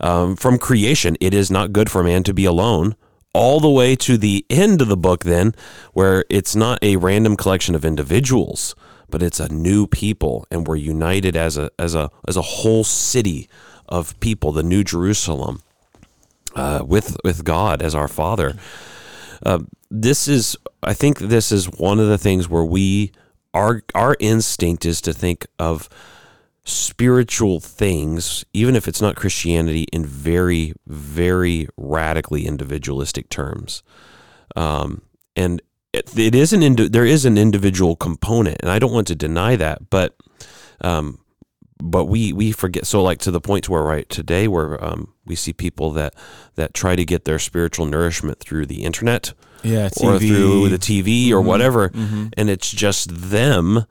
um, 0.00 0.36
from 0.36 0.58
creation. 0.58 1.16
It 1.20 1.34
is 1.34 1.50
not 1.50 1.72
good 1.72 1.90
for 1.90 2.02
man 2.02 2.22
to 2.24 2.34
be 2.34 2.44
alone. 2.44 2.96
All 3.32 3.60
the 3.60 3.70
way 3.70 3.94
to 3.96 4.16
the 4.16 4.46
end 4.48 4.80
of 4.80 4.88
the 4.88 4.96
book, 4.96 5.24
then, 5.24 5.54
where 5.92 6.24
it's 6.30 6.56
not 6.56 6.78
a 6.82 6.96
random 6.96 7.36
collection 7.36 7.74
of 7.74 7.84
individuals, 7.84 8.74
but 9.10 9.22
it's 9.22 9.40
a 9.40 9.52
new 9.52 9.86
people, 9.86 10.46
and 10.50 10.66
we're 10.66 10.76
united 10.76 11.36
as 11.36 11.56
a 11.56 11.70
as 11.78 11.94
a 11.94 12.10
as 12.26 12.36
a 12.36 12.42
whole 12.42 12.84
city 12.84 13.48
of 13.88 14.18
people, 14.20 14.52
the 14.52 14.62
New 14.62 14.84
Jerusalem, 14.84 15.62
uh, 16.54 16.82
with 16.86 17.16
with 17.24 17.44
God 17.44 17.82
as 17.82 17.94
our 17.94 18.08
Father. 18.08 18.54
Uh, 19.44 19.60
this 19.90 20.26
is, 20.26 20.56
I 20.82 20.94
think, 20.94 21.18
this 21.18 21.52
is 21.52 21.66
one 21.66 22.00
of 22.00 22.08
the 22.08 22.18
things 22.18 22.48
where 22.48 22.64
we 22.64 23.12
our 23.54 23.82
our 23.94 24.16
instinct 24.20 24.84
is 24.84 25.00
to 25.02 25.12
think 25.12 25.46
of 25.58 25.88
spiritual 26.64 27.60
things, 27.60 28.44
even 28.52 28.74
if 28.74 28.88
it's 28.88 29.00
not 29.00 29.14
Christianity, 29.14 29.84
in 29.92 30.04
very, 30.04 30.74
very 30.86 31.68
radically 31.76 32.44
individualistic 32.44 33.28
terms. 33.28 33.82
Um, 34.56 35.02
and 35.36 35.62
it, 35.96 36.18
it 36.18 36.34
is 36.34 36.52
an 36.52 36.62
indi- 36.62 36.88
there 36.88 37.04
is 37.06 37.24
an 37.24 37.38
individual 37.38 37.96
component, 37.96 38.58
and 38.60 38.70
I 38.70 38.78
don't 38.78 38.92
want 38.92 39.06
to 39.08 39.14
deny 39.14 39.56
that, 39.56 39.90
but 39.90 40.16
um, 40.80 41.18
but 41.82 42.04
we 42.06 42.32
we 42.32 42.52
forget. 42.52 42.86
So 42.86 43.02
like 43.02 43.18
to 43.20 43.30
the 43.30 43.40
point 43.40 43.64
to 43.64 43.72
where 43.72 43.82
right 43.82 44.08
today, 44.08 44.48
where 44.48 44.82
um, 44.84 45.12
we 45.24 45.34
see 45.34 45.52
people 45.52 45.90
that 45.92 46.14
that 46.54 46.74
try 46.74 46.96
to 46.96 47.04
get 47.04 47.24
their 47.24 47.38
spiritual 47.38 47.86
nourishment 47.86 48.40
through 48.40 48.66
the 48.66 48.84
internet 48.84 49.32
Yeah. 49.62 49.88
or 50.00 50.18
through 50.18 50.68
the 50.68 50.78
TV 50.78 51.30
or 51.32 51.40
Mhm. 51.42 51.44
whatever, 51.44 51.88
Mhm. 51.90 52.32
and 52.36 52.50
it's 52.50 52.70
just 52.70 53.30
them 53.30 53.84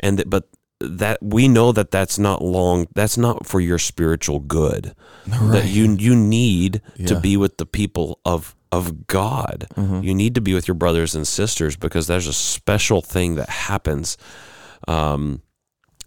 and 0.00 0.18
th- 0.18 0.28
but 0.30 0.48
that 0.80 1.18
we 1.22 1.48
know 1.48 1.72
that 1.72 1.90
that's 1.90 2.18
not 2.18 2.42
long 2.42 2.86
that's 2.94 3.16
not 3.16 3.46
for 3.46 3.60
your 3.60 3.78
spiritual 3.78 4.40
good 4.40 4.92
that 5.26 5.66
you 5.68 5.96
you 5.98 6.14
need 6.14 6.82
to 7.06 7.18
be 7.18 7.36
with 7.38 7.56
the 7.56 7.64
people 7.64 8.18
of 8.24 8.54
of 8.78 9.06
God 9.06 9.66
Mhm. 9.76 10.02
you 10.04 10.14
need 10.14 10.34
to 10.34 10.40
be 10.40 10.54
with 10.54 10.66
your 10.68 10.74
brothers 10.74 11.14
and 11.14 11.26
sisters 11.26 11.76
because 11.76 12.06
there's 12.06 12.26
a 12.28 12.32
special 12.32 13.00
thing 13.02 13.36
that 13.36 13.48
happens 13.48 14.16
um 14.88 15.40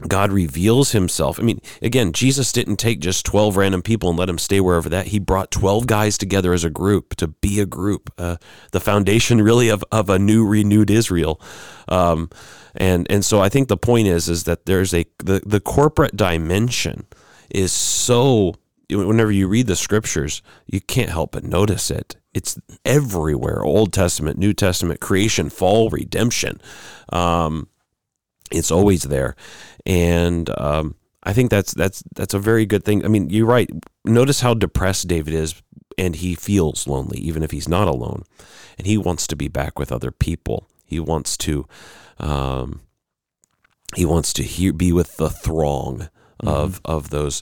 God 0.07 0.31
reveals 0.31 0.91
himself. 0.91 1.39
I 1.39 1.43
mean, 1.43 1.59
again, 1.81 2.13
Jesus 2.13 2.51
didn't 2.51 2.75
take 2.77 2.99
just 2.99 3.25
12 3.25 3.57
random 3.57 3.81
people 3.81 4.09
and 4.11 4.19
let 4.19 4.27
them 4.27 4.37
stay 4.37 4.59
wherever 4.61 4.87
that. 4.89 5.07
He 5.07 5.17
brought 5.17 5.49
12 5.49 5.87
guys 5.87 6.19
together 6.19 6.53
as 6.53 6.63
a 6.63 6.69
group 6.69 7.15
to 7.15 7.29
be 7.29 7.59
a 7.59 7.65
group, 7.65 8.13
uh, 8.19 8.35
the 8.73 8.79
foundation 8.79 9.41
really 9.41 9.69
of, 9.69 9.83
of 9.91 10.07
a 10.11 10.19
new, 10.19 10.45
renewed 10.45 10.91
Israel. 10.91 11.41
Um, 11.87 12.29
and, 12.75 13.07
and 13.09 13.25
so 13.25 13.41
I 13.41 13.49
think 13.49 13.69
the 13.69 13.75
point 13.91 14.07
is, 14.07 14.29
is 14.29 14.43
that 14.43 14.67
there's 14.67 14.93
a, 14.93 15.03
the, 15.17 15.41
the 15.43 15.59
corporate 15.59 16.15
dimension 16.15 17.07
is 17.49 17.71
so, 17.71 18.53
whenever 18.91 19.31
you 19.31 19.47
read 19.47 19.65
the 19.65 19.75
scriptures, 19.75 20.43
you 20.67 20.79
can't 20.79 21.09
help 21.09 21.31
but 21.31 21.43
notice 21.43 21.89
it. 21.89 22.17
It's 22.37 22.59
everywhere 22.85 23.63
Old 23.63 23.91
Testament, 23.91 24.37
New 24.37 24.53
Testament, 24.53 24.99
creation, 24.99 25.49
fall, 25.49 25.89
redemption. 25.89 26.61
Um, 27.11 27.67
it's 28.51 28.69
always 28.69 29.01
there, 29.01 29.35
and 29.87 30.47
um, 30.55 30.93
I 31.23 31.33
think 31.33 31.49
that's 31.49 31.73
that's 31.73 32.03
that's 32.15 32.35
a 32.35 32.39
very 32.39 32.67
good 32.67 32.85
thing. 32.85 33.03
I 33.03 33.07
mean, 33.07 33.31
you're 33.31 33.47
right. 33.47 33.71
Notice 34.05 34.41
how 34.41 34.53
depressed 34.53 35.07
David 35.07 35.33
is, 35.33 35.55
and 35.97 36.15
he 36.15 36.35
feels 36.35 36.87
lonely, 36.87 37.17
even 37.17 37.41
if 37.41 37.49
he's 37.49 37.67
not 37.67 37.87
alone, 37.87 38.21
and 38.77 38.85
he 38.85 38.99
wants 38.99 39.25
to 39.27 39.35
be 39.35 39.47
back 39.47 39.79
with 39.79 39.91
other 39.91 40.11
people. 40.11 40.69
He 40.85 40.99
wants 40.99 41.37
to, 41.37 41.65
um, 42.19 42.81
he 43.95 44.05
wants 44.05 44.31
to 44.33 44.43
hear, 44.43 44.73
be 44.73 44.91
with 44.91 45.17
the 45.17 45.31
throng 45.31 46.09
of 46.41 46.81
of 46.85 47.09
those 47.09 47.41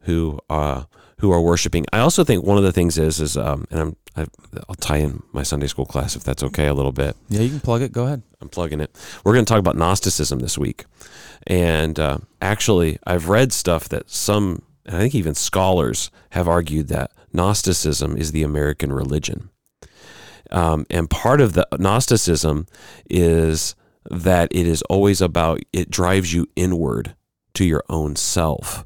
who 0.00 0.40
uh, 0.50 0.82
who 1.20 1.30
are 1.30 1.40
worshiping. 1.40 1.86
I 1.92 2.00
also 2.00 2.24
think 2.24 2.44
one 2.44 2.58
of 2.58 2.64
the 2.64 2.72
things 2.72 2.98
is 2.98 3.20
is 3.20 3.36
um, 3.36 3.66
and 3.70 3.80
I'm 3.80 3.96
I, 4.16 4.26
I'll 4.68 4.74
tie 4.74 4.98
in 4.98 5.22
my 5.32 5.42
Sunday 5.42 5.66
school 5.66 5.86
class 5.86 6.16
if 6.16 6.24
that's 6.24 6.42
okay 6.42 6.66
a 6.66 6.74
little 6.74 6.92
bit. 6.92 7.16
Yeah, 7.28 7.40
you 7.40 7.50
can 7.50 7.60
plug 7.60 7.82
it. 7.82 7.92
Go 7.92 8.04
ahead. 8.04 8.22
I'm 8.40 8.48
plugging 8.48 8.80
it. 8.80 8.94
We're 9.24 9.32
going 9.32 9.44
to 9.44 9.48
talk 9.48 9.58
about 9.58 9.76
Gnosticism 9.76 10.40
this 10.40 10.58
week. 10.58 10.84
And 11.46 11.98
uh, 11.98 12.18
actually, 12.40 12.98
I've 13.06 13.28
read 13.28 13.52
stuff 13.52 13.88
that 13.88 14.10
some, 14.10 14.62
and 14.84 14.96
I 14.96 14.98
think 15.00 15.14
even 15.14 15.34
scholars 15.34 16.10
have 16.30 16.48
argued 16.48 16.88
that 16.88 17.12
Gnosticism 17.32 18.16
is 18.16 18.32
the 18.32 18.42
American 18.42 18.92
religion. 18.92 19.50
Um, 20.50 20.84
and 20.90 21.08
part 21.08 21.40
of 21.40 21.54
the 21.54 21.66
Gnosticism 21.78 22.66
is 23.08 23.74
that 24.10 24.48
it 24.50 24.66
is 24.66 24.82
always 24.82 25.22
about, 25.22 25.60
it 25.72 25.88
drives 25.88 26.34
you 26.34 26.46
inward 26.56 27.14
to 27.54 27.64
your 27.64 27.82
own 27.88 28.16
self. 28.16 28.84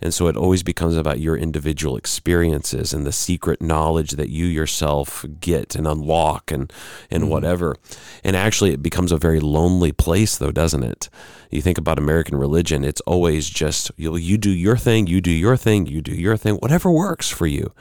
And 0.00 0.12
so 0.12 0.28
it 0.28 0.36
always 0.36 0.62
becomes 0.62 0.96
about 0.96 1.20
your 1.20 1.36
individual 1.36 1.96
experiences 1.96 2.92
and 2.92 3.06
the 3.06 3.12
secret 3.12 3.62
knowledge 3.62 4.12
that 4.12 4.28
you 4.28 4.46
yourself 4.46 5.24
get 5.40 5.74
and 5.74 5.86
unlock 5.86 6.50
and, 6.50 6.72
and 7.10 7.30
whatever. 7.30 7.76
And 8.22 8.36
actually, 8.36 8.72
it 8.72 8.82
becomes 8.82 9.12
a 9.12 9.16
very 9.16 9.40
lonely 9.40 9.92
place, 9.92 10.36
though, 10.36 10.52
doesn't 10.52 10.82
it? 10.82 11.08
You 11.50 11.62
think 11.62 11.78
about 11.78 11.98
American 11.98 12.36
religion, 12.36 12.84
it's 12.84 13.00
always 13.02 13.48
just 13.48 13.90
you, 13.96 14.16
you 14.16 14.36
do 14.36 14.50
your 14.50 14.76
thing, 14.76 15.06
you 15.06 15.20
do 15.20 15.30
your 15.30 15.56
thing, 15.56 15.86
you 15.86 16.02
do 16.02 16.14
your 16.14 16.36
thing, 16.36 16.56
whatever 16.56 16.90
works 16.90 17.30
for 17.30 17.46
you. 17.46 17.72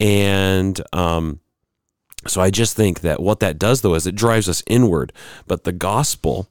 And 0.00 0.80
um, 0.92 1.40
so 2.26 2.40
I 2.40 2.50
just 2.50 2.76
think 2.76 3.00
that 3.00 3.20
what 3.20 3.40
that 3.40 3.58
does, 3.58 3.82
though, 3.82 3.94
is 3.94 4.06
it 4.06 4.14
drives 4.14 4.48
us 4.48 4.62
inward. 4.66 5.12
But 5.46 5.64
the 5.64 5.72
gospel, 5.72 6.48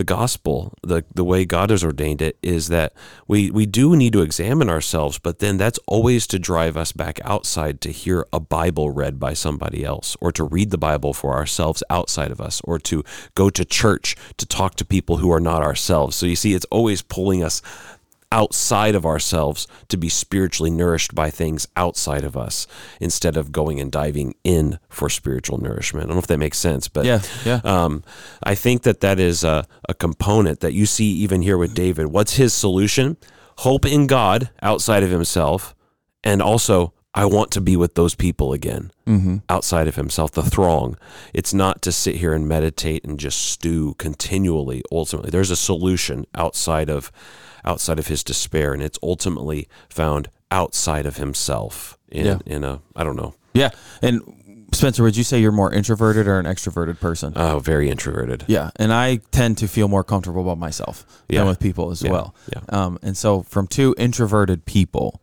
the 0.00 0.04
gospel, 0.04 0.72
the 0.82 1.04
the 1.14 1.22
way 1.22 1.44
God 1.44 1.68
has 1.68 1.84
ordained 1.84 2.22
it, 2.22 2.38
is 2.42 2.68
that 2.68 2.94
we 3.28 3.50
we 3.50 3.66
do 3.66 3.94
need 3.94 4.14
to 4.14 4.22
examine 4.22 4.70
ourselves, 4.70 5.18
but 5.18 5.40
then 5.40 5.58
that's 5.58 5.78
always 5.86 6.26
to 6.28 6.38
drive 6.38 6.74
us 6.74 6.90
back 6.90 7.20
outside 7.22 7.82
to 7.82 7.92
hear 7.92 8.24
a 8.32 8.40
Bible 8.40 8.88
read 8.88 9.20
by 9.20 9.34
somebody 9.34 9.84
else, 9.84 10.16
or 10.18 10.32
to 10.32 10.42
read 10.42 10.70
the 10.70 10.78
Bible 10.78 11.12
for 11.12 11.34
ourselves 11.34 11.82
outside 11.90 12.30
of 12.30 12.40
us, 12.40 12.62
or 12.64 12.78
to 12.78 13.04
go 13.34 13.50
to 13.50 13.62
church 13.62 14.16
to 14.38 14.46
talk 14.46 14.74
to 14.76 14.86
people 14.86 15.18
who 15.18 15.30
are 15.30 15.38
not 15.38 15.60
ourselves. 15.62 16.16
So 16.16 16.24
you 16.24 16.36
see, 16.36 16.54
it's 16.54 16.70
always 16.70 17.02
pulling 17.02 17.44
us 17.44 17.60
outside 18.32 18.94
of 18.94 19.04
ourselves 19.04 19.66
to 19.88 19.96
be 19.96 20.08
spiritually 20.08 20.70
nourished 20.70 21.14
by 21.14 21.30
things 21.30 21.66
outside 21.76 22.24
of 22.24 22.36
us 22.36 22.66
instead 23.00 23.36
of 23.36 23.50
going 23.52 23.80
and 23.80 23.90
diving 23.90 24.34
in 24.44 24.78
for 24.88 25.08
spiritual 25.08 25.58
nourishment. 25.58 26.04
I 26.04 26.06
don't 26.06 26.16
know 26.16 26.20
if 26.20 26.26
that 26.28 26.38
makes 26.38 26.58
sense, 26.58 26.86
but 26.88 27.04
Yeah, 27.04 27.22
yeah. 27.44 27.60
um, 27.64 28.04
I 28.42 28.54
think 28.54 28.82
that 28.82 29.00
that 29.00 29.18
is 29.18 29.42
a, 29.44 29.66
a 29.88 29.94
component 29.94 30.60
that 30.60 30.72
you 30.72 30.86
see 30.86 31.06
even 31.06 31.42
here 31.42 31.58
with 31.58 31.74
David. 31.74 32.06
What's 32.08 32.36
his 32.36 32.54
solution? 32.54 33.16
Hope 33.58 33.84
in 33.84 34.06
God 34.06 34.50
outside 34.62 35.02
of 35.02 35.10
himself, 35.10 35.74
and 36.24 36.40
also 36.40 36.92
I 37.12 37.24
want 37.24 37.50
to 37.52 37.60
be 37.60 37.76
with 37.76 37.94
those 37.94 38.14
people 38.14 38.52
again 38.52 38.92
Mm-hmm. 39.06 39.38
outside 39.48 39.88
of 39.88 39.96
himself, 39.96 40.30
the 40.30 40.42
throng. 40.44 40.96
It's 41.34 41.52
not 41.52 41.82
to 41.82 41.90
sit 41.90 42.14
here 42.16 42.32
and 42.32 42.46
meditate 42.46 43.04
and 43.04 43.18
just 43.18 43.40
stew 43.46 43.94
continually. 43.98 44.82
Ultimately, 44.92 45.30
there's 45.30 45.50
a 45.50 45.56
solution 45.56 46.26
outside 46.36 46.88
of 46.88 47.10
outside 47.64 47.98
of 47.98 48.06
his 48.06 48.22
despair, 48.22 48.72
and 48.72 48.80
it's 48.80 48.98
ultimately 49.02 49.68
found 49.88 50.28
outside 50.52 51.06
of 51.06 51.16
himself. 51.16 51.98
In 52.08 52.26
Yeah. 52.26 52.38
in 52.46 52.62
a 52.64 52.80
I 52.94 53.02
don't 53.02 53.16
know, 53.16 53.34
Yeah. 53.52 53.70
And 54.00 54.22
Spencer, 54.72 55.02
would 55.02 55.16
you 55.16 55.24
say 55.24 55.40
you're 55.40 55.50
more 55.50 55.72
introverted 55.72 56.28
or 56.28 56.38
an 56.38 56.46
extroverted 56.46 57.00
person? 57.00 57.32
Oh, 57.34 57.58
very 57.58 57.90
introverted. 57.90 58.44
Yeah, 58.46 58.70
and 58.76 58.92
I 58.92 59.16
tend 59.32 59.58
to 59.58 59.66
feel 59.66 59.88
more 59.88 60.04
comfortable 60.04 60.42
about 60.42 60.58
myself 60.58 61.04
Yeah. 61.28 61.40
than 61.40 61.48
with 61.48 61.58
people 61.58 61.90
as 61.90 62.00
Yeah, 62.02 62.12
well. 62.12 62.34
yeah. 62.52 62.60
Um, 62.68 62.96
and 63.02 63.16
so, 63.16 63.42
from 63.42 63.66
two 63.66 63.96
introverted 63.98 64.64
people, 64.66 65.20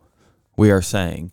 we 0.58 0.70
are 0.70 0.82
saying 0.82 1.32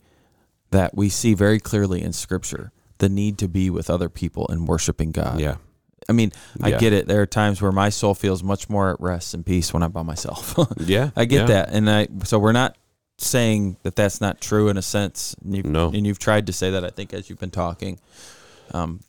that 0.76 0.96
we 0.96 1.10
see 1.10 1.34
very 1.34 1.60
clearly 1.60 2.02
in 2.02 2.12
Scripture 2.14 2.72
the 2.98 3.10
need 3.10 3.38
to 3.40 3.48
be 3.48 3.70
with 3.70 3.90
other 3.90 4.10
people 4.10 4.48
and 4.50 4.68
worshiping 4.68 5.12
God. 5.12 5.40
Yeah, 5.40 5.56
I 6.08 6.14
mean, 6.14 6.32
I 6.62 6.70
Yeah. 6.70 6.78
get 6.80 6.94
it. 6.94 7.08
There 7.08 7.22
are 7.22 7.26
times 7.26 7.62
where 7.62 7.72
my 7.72 7.90
soul 7.90 8.14
feels 8.14 8.44
much 8.44 8.70
more 8.70 8.90
at 8.92 9.00
rest 9.02 9.34
and 9.34 9.46
peace 9.46 9.74
when 9.74 9.84
I'm 9.84 9.92
by 9.92 10.04
myself. 10.04 10.56
yeah. 10.80 11.10
I 11.16 11.26
get 11.26 11.42
yeah. 11.42 11.46
that, 11.48 11.70
and 11.72 11.90
I 11.90 12.08
so 12.24 12.40
we're 12.40 12.52
not 12.52 12.78
saying 13.18 13.78
that 13.84 13.96
that's 13.96 14.20
not 14.20 14.42
true 14.42 14.68
in 14.70 14.78
a 14.78 14.82
sense. 14.82 15.36
And 15.44 15.56
you've, 15.56 15.66
No. 15.66 15.88
and 15.88 16.06
you've 16.06 16.20
tried 16.20 16.48
to 16.48 16.54
say 16.54 16.70
that 16.72 16.84
I 16.84 16.90
think 16.90 17.14
as 17.14 17.30
you've 17.30 17.40
been 17.40 17.50
talking. 17.52 17.98
Um, 18.74 19.00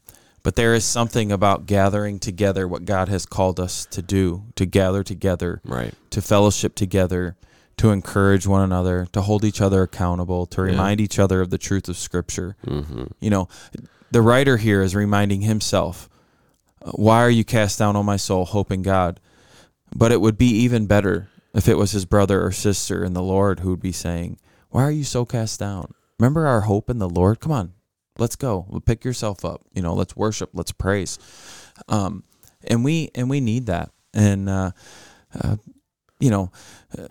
but 0.45 0.55
there 0.55 0.75
is 0.75 0.85
something 0.85 1.33
about 1.33 1.67
gathering 1.67 2.21
together, 2.21 2.69
what 2.69 2.85
God 2.85 3.09
has 3.09 3.27
called 3.27 3.59
us 3.59 3.85
to 3.91 4.03
do, 4.03 4.45
to 4.55 4.65
gather 4.65 5.03
together, 5.03 5.61
Right. 5.65 5.93
to 6.11 6.23
fellowship 6.23 6.77
together, 6.77 7.35
to 7.79 7.91
encourage 7.91 8.47
one 8.47 8.63
another, 8.63 9.07
to 9.13 9.21
hold 9.21 9.45
each 9.45 9.61
other 9.61 9.83
accountable, 9.83 10.47
to 10.47 10.63
Yeah. 10.63 10.71
remind 10.71 11.01
each 11.01 11.19
other 11.19 11.41
of 11.41 11.51
the 11.51 11.59
truth 11.59 11.89
of 11.89 11.97
Scripture. 11.97 12.57
Mm-hmm. 12.67 13.05
You 13.21 13.31
know, 13.31 13.49
the 14.11 14.23
writer 14.23 14.57
here 14.57 14.83
is 14.83 14.95
reminding 14.95 15.43
himself, 15.43 16.09
Why 16.95 17.19
are 17.19 17.31
you 17.31 17.45
cast 17.45 17.79
down, 17.79 17.97
O 17.97 18.03
my 18.03 18.17
soul, 18.17 18.45
hope 18.47 18.71
in 18.73 18.83
God? 18.83 19.21
But 19.95 20.13
it 20.13 20.21
would 20.21 20.39
be 20.39 20.49
even 20.49 20.87
better 20.87 21.29
if 21.55 21.69
it 21.69 21.77
was 21.77 21.93
his 21.93 22.05
brother 22.05 22.45
or 22.45 22.53
sister 22.53 23.05
in 23.05 23.13
the 23.15 23.23
Lord 23.23 23.61
who 23.61 23.71
would 23.71 23.81
be 23.83 23.93
saying, 23.93 24.39
Why 24.71 24.83
are 24.85 24.91
you 24.91 25.05
so 25.05 25.25
cast 25.25 25.59
down? 25.61 25.93
Remember 26.19 26.47
our 26.47 26.63
hope 26.63 26.89
in 26.89 26.99
the 26.99 27.09
Lord? 27.09 27.41
Come 27.41 27.53
on, 27.53 27.73
let's 28.19 28.37
go. 28.37 28.65
We'll 28.69 28.81
Pick 28.81 29.05
yourself 29.05 29.45
up. 29.45 29.63
You 29.75 29.83
know, 29.83 29.93
let's 29.95 30.17
worship, 30.17 30.51
let's 30.55 30.73
praise. 30.73 31.19
Um, 31.89 32.25
and 32.65 32.83
we 32.85 33.11
and 33.15 33.29
we 33.29 33.41
need 33.41 33.67
that. 33.67 33.91
And 34.15 34.49
uh, 34.49 34.71
uh, 35.39 35.57
you 36.21 36.31
know, 36.31 36.51
uh, 36.99 37.09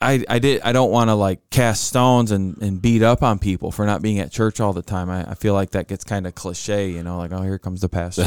I 0.00 0.24
I 0.28 0.38
did 0.38 0.62
I 0.62 0.72
don't 0.72 0.90
want 0.90 1.08
to 1.10 1.14
like 1.14 1.50
cast 1.50 1.84
stones 1.84 2.30
and, 2.30 2.56
and 2.62 2.80
beat 2.80 3.02
up 3.02 3.22
on 3.22 3.38
people 3.38 3.72
for 3.72 3.84
not 3.84 4.02
being 4.02 4.20
at 4.20 4.30
church 4.30 4.60
all 4.60 4.72
the 4.72 4.82
time. 4.82 5.10
I, 5.10 5.32
I 5.32 5.34
feel 5.34 5.54
like 5.54 5.70
that 5.70 5.88
gets 5.88 6.04
kind 6.04 6.26
of 6.26 6.34
cliche, 6.34 6.90
you 6.90 7.02
know, 7.02 7.18
like 7.18 7.32
oh 7.32 7.42
here 7.42 7.58
comes 7.58 7.80
the 7.80 7.88
pastor. 7.88 8.24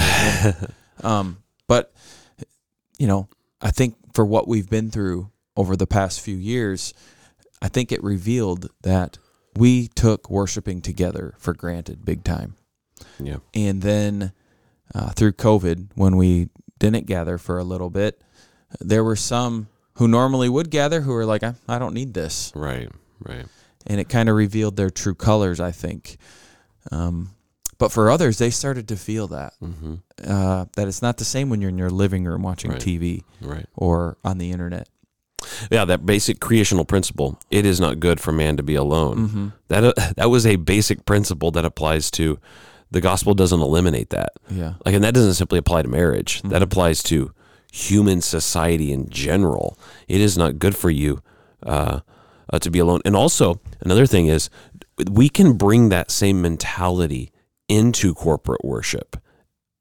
um, 1.03 1.37
but 1.67 1.93
you 2.97 3.07
know, 3.07 3.29
I 3.61 3.71
think 3.71 3.95
for 4.13 4.25
what 4.25 4.47
we've 4.47 4.69
been 4.69 4.91
through 4.91 5.31
over 5.55 5.75
the 5.75 5.87
past 5.87 6.21
few 6.21 6.35
years, 6.35 6.93
I 7.61 7.67
think 7.67 7.91
it 7.91 8.03
revealed 8.03 8.69
that 8.81 9.17
we 9.55 9.87
took 9.87 10.29
worshiping 10.29 10.81
together 10.81 11.35
for 11.37 11.53
granted 11.53 12.05
big 12.05 12.23
time. 12.23 12.55
Yeah. 13.19 13.37
And 13.53 13.81
then 13.81 14.33
uh, 14.93 15.09
through 15.09 15.33
COVID, 15.33 15.89
when 15.95 16.15
we 16.17 16.49
didn't 16.79 17.05
gather 17.05 17.37
for 17.37 17.57
a 17.57 17.63
little 17.63 17.89
bit, 17.89 18.21
there 18.79 19.03
were 19.03 19.15
some 19.15 19.67
who 19.95 20.07
normally 20.07 20.49
would 20.49 20.69
gather 20.69 21.01
who 21.01 21.13
are 21.13 21.25
like, 21.25 21.43
I, 21.43 21.53
I 21.67 21.79
don't 21.79 21.93
need 21.93 22.13
this. 22.13 22.51
Right. 22.55 22.89
Right. 23.23 23.45
And 23.87 23.99
it 23.99 24.09
kind 24.09 24.29
of 24.29 24.35
revealed 24.35 24.75
their 24.77 24.89
true 24.89 25.15
colors, 25.15 25.59
I 25.59 25.71
think. 25.71 26.17
Um, 26.91 27.31
but 27.77 27.91
for 27.91 28.09
others, 28.11 28.37
they 28.37 28.49
started 28.51 28.87
to 28.89 28.95
feel 28.95 29.27
that, 29.29 29.53
Mm-hmm. 29.61 29.95
uh, 30.25 30.65
that 30.75 30.87
it's 30.87 31.01
not 31.01 31.17
the 31.17 31.25
same 31.25 31.49
when 31.49 31.61
you're 31.61 31.69
in 31.69 31.77
your 31.79 31.89
living 31.89 32.25
room 32.25 32.43
watching 32.43 32.71
Right. 32.71 32.79
TV 32.79 33.23
Right. 33.41 33.65
or 33.75 34.17
on 34.23 34.37
the 34.37 34.51
internet. 34.51 34.87
Yeah, 35.71 35.85
that 35.85 36.05
basic 36.05 36.39
creational 36.39 36.85
principle. 36.85 37.39
It 37.49 37.65
is 37.65 37.79
not 37.79 37.99
good 37.99 38.19
for 38.19 38.31
man 38.31 38.57
to 38.57 38.63
be 38.63 38.75
alone. 38.75 39.17
Mm-hmm. 39.27 39.47
That 39.69 39.83
uh, 39.83 39.93
that 40.15 40.29
was 40.29 40.45
a 40.45 40.55
basic 40.57 41.05
principle 41.05 41.49
that 41.51 41.65
applies 41.65 42.11
to 42.11 42.39
the 42.91 43.01
gospel. 43.01 43.33
Doesn't 43.33 43.59
eliminate 43.59 44.11
that. 44.11 44.33
Yeah. 44.51 44.75
Like, 44.85 44.93
and 44.93 45.03
that 45.03 45.15
doesn't 45.15 45.33
simply 45.33 45.57
apply 45.57 45.81
to 45.81 45.87
marriage. 45.87 46.43
That 46.43 46.61
Mhm. 46.61 46.65
applies 46.65 47.01
to 47.03 47.31
human 47.71 48.21
society 48.21 48.91
in 48.91 49.09
general. 49.09 49.79
It 50.07 50.21
is 50.21 50.37
not 50.37 50.59
good 50.59 50.75
for 50.75 50.91
you 50.91 51.21
uh, 51.63 52.01
uh, 52.51 52.59
to 52.59 52.69
be 52.69 52.79
alone. 52.79 53.01
And 53.05 53.15
also, 53.15 53.59
another 53.79 54.05
thing 54.05 54.27
is, 54.27 54.49
we 55.09 55.29
can 55.29 55.53
bring 55.53 55.89
that 55.89 56.11
same 56.11 56.41
mentality 56.41 57.31
into 57.67 58.13
corporate 58.13 58.63
worship 58.63 59.15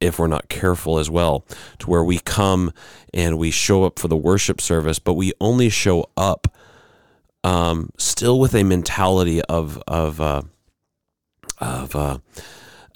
if 0.01 0.18
we're 0.18 0.26
not 0.26 0.49
careful 0.49 0.99
as 0.99 1.11
well, 1.11 1.45
to 1.78 1.91
where 1.91 2.03
we 2.03 2.18
come 2.18 2.72
and 3.12 3.36
we 3.36 3.51
show 3.51 3.84
up 3.84 3.99
for 3.99 4.09
the 4.09 4.16
worship 4.16 4.61
service, 4.61 4.99
but 4.99 5.12
we 5.12 5.32
only 5.41 5.68
show 5.68 6.09
up 6.16 6.57
um, 7.45 7.91
still 7.99 8.38
with 8.38 8.55
a 8.55 8.62
mentality 8.62 9.43
of 9.43 9.82
of 9.86 10.20
uh, 10.20 10.43
of 11.59 11.95
uh, 11.95 12.18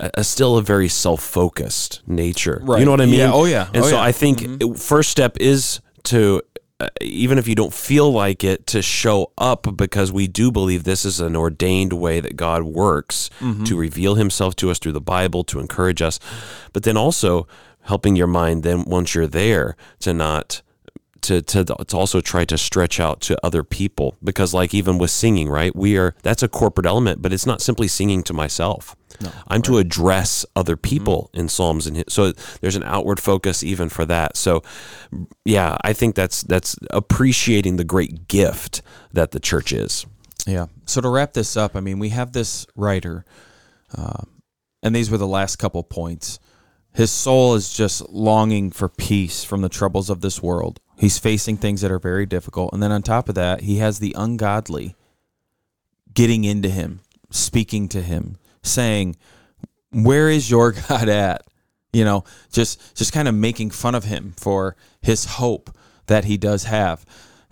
a, 0.00 0.10
a 0.14 0.24
still 0.24 0.56
a 0.56 0.62
very 0.62 0.88
self 0.88 1.22
focused 1.22 2.02
nature. 2.06 2.60
Right. 2.62 2.78
You 2.80 2.84
know 2.84 2.90
what 2.90 3.00
I 3.00 3.06
mean? 3.06 3.20
Yeah. 3.20 3.32
Oh 3.32 3.44
yeah. 3.44 3.68
And 3.74 3.84
oh, 3.84 3.88
so 3.88 3.96
yeah. 3.96 4.02
I 4.02 4.12
think 4.12 4.38
Mhm. 4.40 4.74
it- 4.74 4.78
first 4.78 5.10
step 5.10 5.36
is 5.40 5.80
to 6.04 6.42
uh, 6.80 6.88
even 7.00 7.38
if 7.38 7.46
you 7.46 7.54
don't 7.54 7.72
feel 7.72 8.12
like 8.12 8.42
it 8.42 8.66
to 8.66 8.82
show 8.82 9.30
up 9.38 9.76
because 9.76 10.10
we 10.10 10.26
do 10.26 10.50
believe 10.50 10.82
this 10.82 11.04
is 11.04 11.20
an 11.20 11.36
ordained 11.36 11.92
way 11.92 12.18
that 12.18 12.34
God 12.36 12.64
works 12.64 13.30
Mhm. 13.40 13.64
to 13.66 13.76
reveal 13.76 14.16
himself 14.16 14.56
to 14.56 14.70
us 14.70 14.80
through 14.80 14.92
the 14.92 15.00
Bible 15.00 15.44
to 15.44 15.60
encourage 15.60 16.02
us 16.02 16.18
but 16.72 16.82
then 16.82 16.96
also 16.96 17.46
helping 17.82 18.16
your 18.16 18.26
mind 18.26 18.64
then 18.64 18.82
once 18.86 19.14
you're 19.14 19.28
there 19.28 19.76
to 20.00 20.12
not 20.12 20.62
to, 21.24 21.42
to 21.42 21.64
to 21.64 21.96
also 21.96 22.20
try 22.20 22.44
to 22.44 22.56
stretch 22.56 23.00
out 23.00 23.20
to 23.20 23.38
other 23.44 23.64
people 23.64 24.16
because 24.22 24.54
like 24.54 24.72
even 24.74 24.98
with 24.98 25.10
singing 25.10 25.48
right 25.48 25.74
we 25.74 25.96
are 25.96 26.14
that's 26.22 26.42
a 26.42 26.48
corporate 26.48 26.86
element 26.86 27.20
but 27.20 27.32
it's 27.32 27.46
not 27.46 27.60
simply 27.60 27.88
singing 27.88 28.22
to 28.22 28.32
myself 28.32 28.96
No, 29.20 29.30
I'm 29.48 29.62
to 29.62 29.78
address 29.78 30.44
other 30.56 30.76
people 30.76 31.30
in 31.32 31.48
Psalms, 31.48 31.86
and 31.86 32.02
so 32.08 32.32
there's 32.60 32.76
an 32.76 32.82
outward 32.84 33.20
focus 33.20 33.62
even 33.62 33.88
for 33.88 34.04
that. 34.06 34.36
So, 34.36 34.62
yeah, 35.44 35.76
I 35.82 35.92
think 35.92 36.14
that's 36.14 36.42
that's 36.42 36.76
appreciating 36.90 37.76
the 37.76 37.84
great 37.84 38.26
gift 38.28 38.82
that 39.12 39.30
the 39.30 39.40
church 39.40 39.72
is. 39.72 40.06
Yeah. 40.46 40.66
So 40.86 41.00
to 41.00 41.08
wrap 41.08 41.32
this 41.32 41.56
up, 41.56 41.76
I 41.76 41.80
mean, 41.80 41.98
we 41.98 42.10
have 42.10 42.32
this 42.32 42.66
writer, 42.74 43.24
um, 43.96 44.42
and 44.82 44.94
these 44.94 45.10
were 45.10 45.18
the 45.18 45.28
last 45.28 45.56
couple 45.56 45.82
points. 45.82 46.40
His 46.94 47.10
soul 47.10 47.54
is 47.54 47.74
just 47.74 48.08
longing 48.08 48.70
for 48.70 48.88
peace 48.88 49.42
from 49.42 49.62
the 49.62 49.68
troubles 49.68 50.08
of 50.08 50.20
this 50.20 50.40
world. 50.40 50.78
He's 50.96 51.18
facing 51.18 51.56
things 51.56 51.80
that 51.80 51.90
are 51.90 51.98
very 51.98 52.24
difficult. 52.24 52.72
And 52.72 52.80
then 52.80 52.92
on 52.92 53.02
top 53.02 53.28
of 53.28 53.34
that, 53.34 53.62
he 53.62 53.78
has 53.78 53.98
the 53.98 54.14
ungodly 54.16 54.94
getting 56.14 56.44
into 56.44 56.68
him, 56.68 57.00
speaking 57.30 57.88
to 57.88 58.00
him, 58.00 58.36
saying, 58.62 59.16
Where 59.90 60.30
is 60.30 60.48
your 60.48 60.70
God 60.88 61.08
at? 61.08 61.42
You 61.92 62.04
know, 62.04 62.22
just 62.52 62.96
just 62.96 63.12
kind 63.12 63.26
of 63.26 63.34
making 63.34 63.70
fun 63.70 63.96
of 63.96 64.04
him 64.04 64.34
for 64.36 64.76
his 65.02 65.24
hope 65.24 65.76
that 66.06 66.24
he 66.26 66.36
does 66.36 66.64
have. 66.64 67.04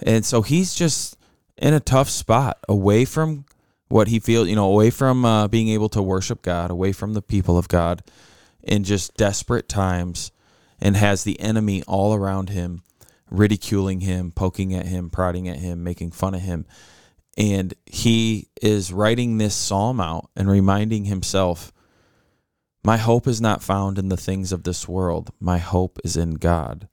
And 0.05 0.24
so 0.24 0.43
he's 0.43 0.72
just 0.72 1.16
in 1.57 1.74
a 1.74 1.80
tough 1.80 2.09
spot 2.09 2.59
away 2.68 3.05
from 3.05 3.45
what 3.88 4.07
he 4.07 4.20
feels, 4.20 4.49
you 4.49 4.55
know, 4.55 4.70
away 4.70 4.90
from 4.90 5.24
uh, 5.24 5.49
being 5.49 5.68
able 5.68 5.88
to 5.90 6.03
worship 6.03 6.43
God, 6.43 6.70
away 6.70 6.93
from 6.93 7.14
the 7.14 7.22
people 7.22 7.59
of 7.59 7.66
God 7.66 8.05
in 8.62 8.84
just 8.84 9.16
desperate 9.16 9.68
times 9.68 10.30
and 10.80 10.96
has 10.96 11.24
the 11.24 11.38
enemy 11.40 11.82
all 11.84 12.14
around 12.14 12.50
him, 12.50 12.82
ridiculing 13.30 14.00
him, 14.00 14.32
poking 14.32 14.74
at 14.74 14.86
him, 14.86 15.10
prodding 15.10 15.48
at 15.48 15.58
him, 15.58 15.84
making 15.84 16.10
fun 16.10 16.34
of 16.34 16.40
him. 16.40 16.66
And 17.36 17.72
he 17.86 18.48
is 18.60 18.92
writing 18.92 19.38
this 19.38 19.54
psalm 19.54 20.00
out 20.00 20.28
and 20.36 20.50
reminding 20.50 21.06
himself, 21.06 21.72
My 22.84 22.96
hope 22.96 23.26
is 23.26 23.40
not 23.40 23.62
found 23.62 23.98
in 23.98 24.08
the 24.08 24.16
things 24.16 24.52
of 24.52 24.64
this 24.64 24.88
world. 24.88 25.30
My 25.40 25.58
hope 25.58 25.98
is 26.04 26.16
in 26.16 26.34
God. 26.34 26.88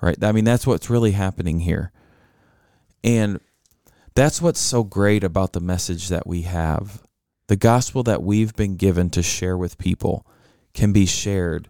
Right? 0.00 0.22
I 0.22 0.32
mean, 0.32 0.44
that's 0.44 0.66
what's 0.66 0.90
really 0.90 1.12
happening 1.12 1.60
here. 1.60 1.92
And 3.04 3.40
that's 4.14 4.42
what's 4.42 4.60
so 4.60 4.82
great 4.82 5.22
about 5.22 5.52
the 5.52 5.60
message 5.60 6.08
that 6.08 6.26
we 6.26 6.42
have. 6.42 7.02
The 7.46 7.56
gospel 7.56 8.02
that 8.04 8.22
we've 8.22 8.54
been 8.54 8.76
given 8.76 9.10
to 9.10 9.22
share 9.22 9.56
with 9.56 9.78
people 9.78 10.26
can 10.78 10.92
be 10.92 11.06
shared 11.06 11.68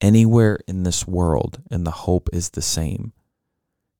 anywhere 0.00 0.58
in 0.66 0.82
this 0.82 1.06
world, 1.06 1.62
and 1.70 1.86
the 1.86 1.92
hope 1.92 2.28
is 2.32 2.50
the 2.50 2.62
same. 2.62 3.12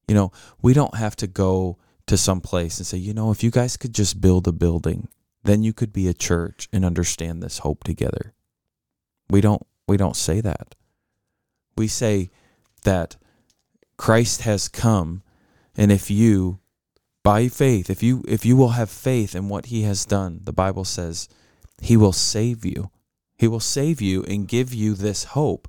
You 0.09 0.17
know, 0.17 0.33
we 0.61 0.73
don't 0.73 0.97
have 0.97 1.15
to 1.17 1.29
go 1.29 1.79
to 2.09 2.17
some 2.17 2.41
place 2.41 2.79
and 2.79 2.87
say, 2.87 2.99
you 2.99 3.15
know, 3.15 3.31
if 3.31 3.45
you 3.45 3.53
guys 3.53 3.77
could 3.77 3.95
just 3.95 4.21
build 4.21 4.49
a 4.49 4.53
building, 4.53 5.07
then 5.45 5.63
you 5.63 5.73
could 5.73 5.93
be 5.93 6.09
a 6.09 6.15
church 6.15 6.69
and 6.73 6.85
understand 6.85 7.41
this 7.41 7.59
hope 7.59 7.85
together. 7.85 8.35
We 9.29 9.41
don't 9.41 9.65
we 9.87 9.97
don't 9.97 10.17
say 10.17 10.41
that. 10.41 10.75
We 11.77 11.87
say 11.87 12.31
that 12.83 13.17
Christ 13.97 14.41
has 14.41 14.67
come 14.67 15.23
and 15.77 15.93
if 15.93 16.11
you 16.11 16.59
by 17.23 17.47
faith, 17.47 17.89
if 17.89 18.03
you 18.03 18.25
if 18.27 18.45
you 18.45 18.57
will 18.57 18.71
have 18.71 18.91
faith 18.91 19.37
in 19.37 19.49
what 19.49 19.67
he 19.67 19.83
has 19.83 20.05
done, 20.05 20.41
the 20.43 20.53
Bible 20.53 20.85
says 20.85 21.29
he 21.81 21.97
will 21.97 22.13
save 22.13 22.65
you. 22.65 22.91
He 23.41 23.49
will 23.49 23.59
save 23.59 24.03
you 24.03 24.23
and 24.25 24.47
give 24.47 24.75
you 24.75 24.93
this 24.93 25.25
hope 25.25 25.67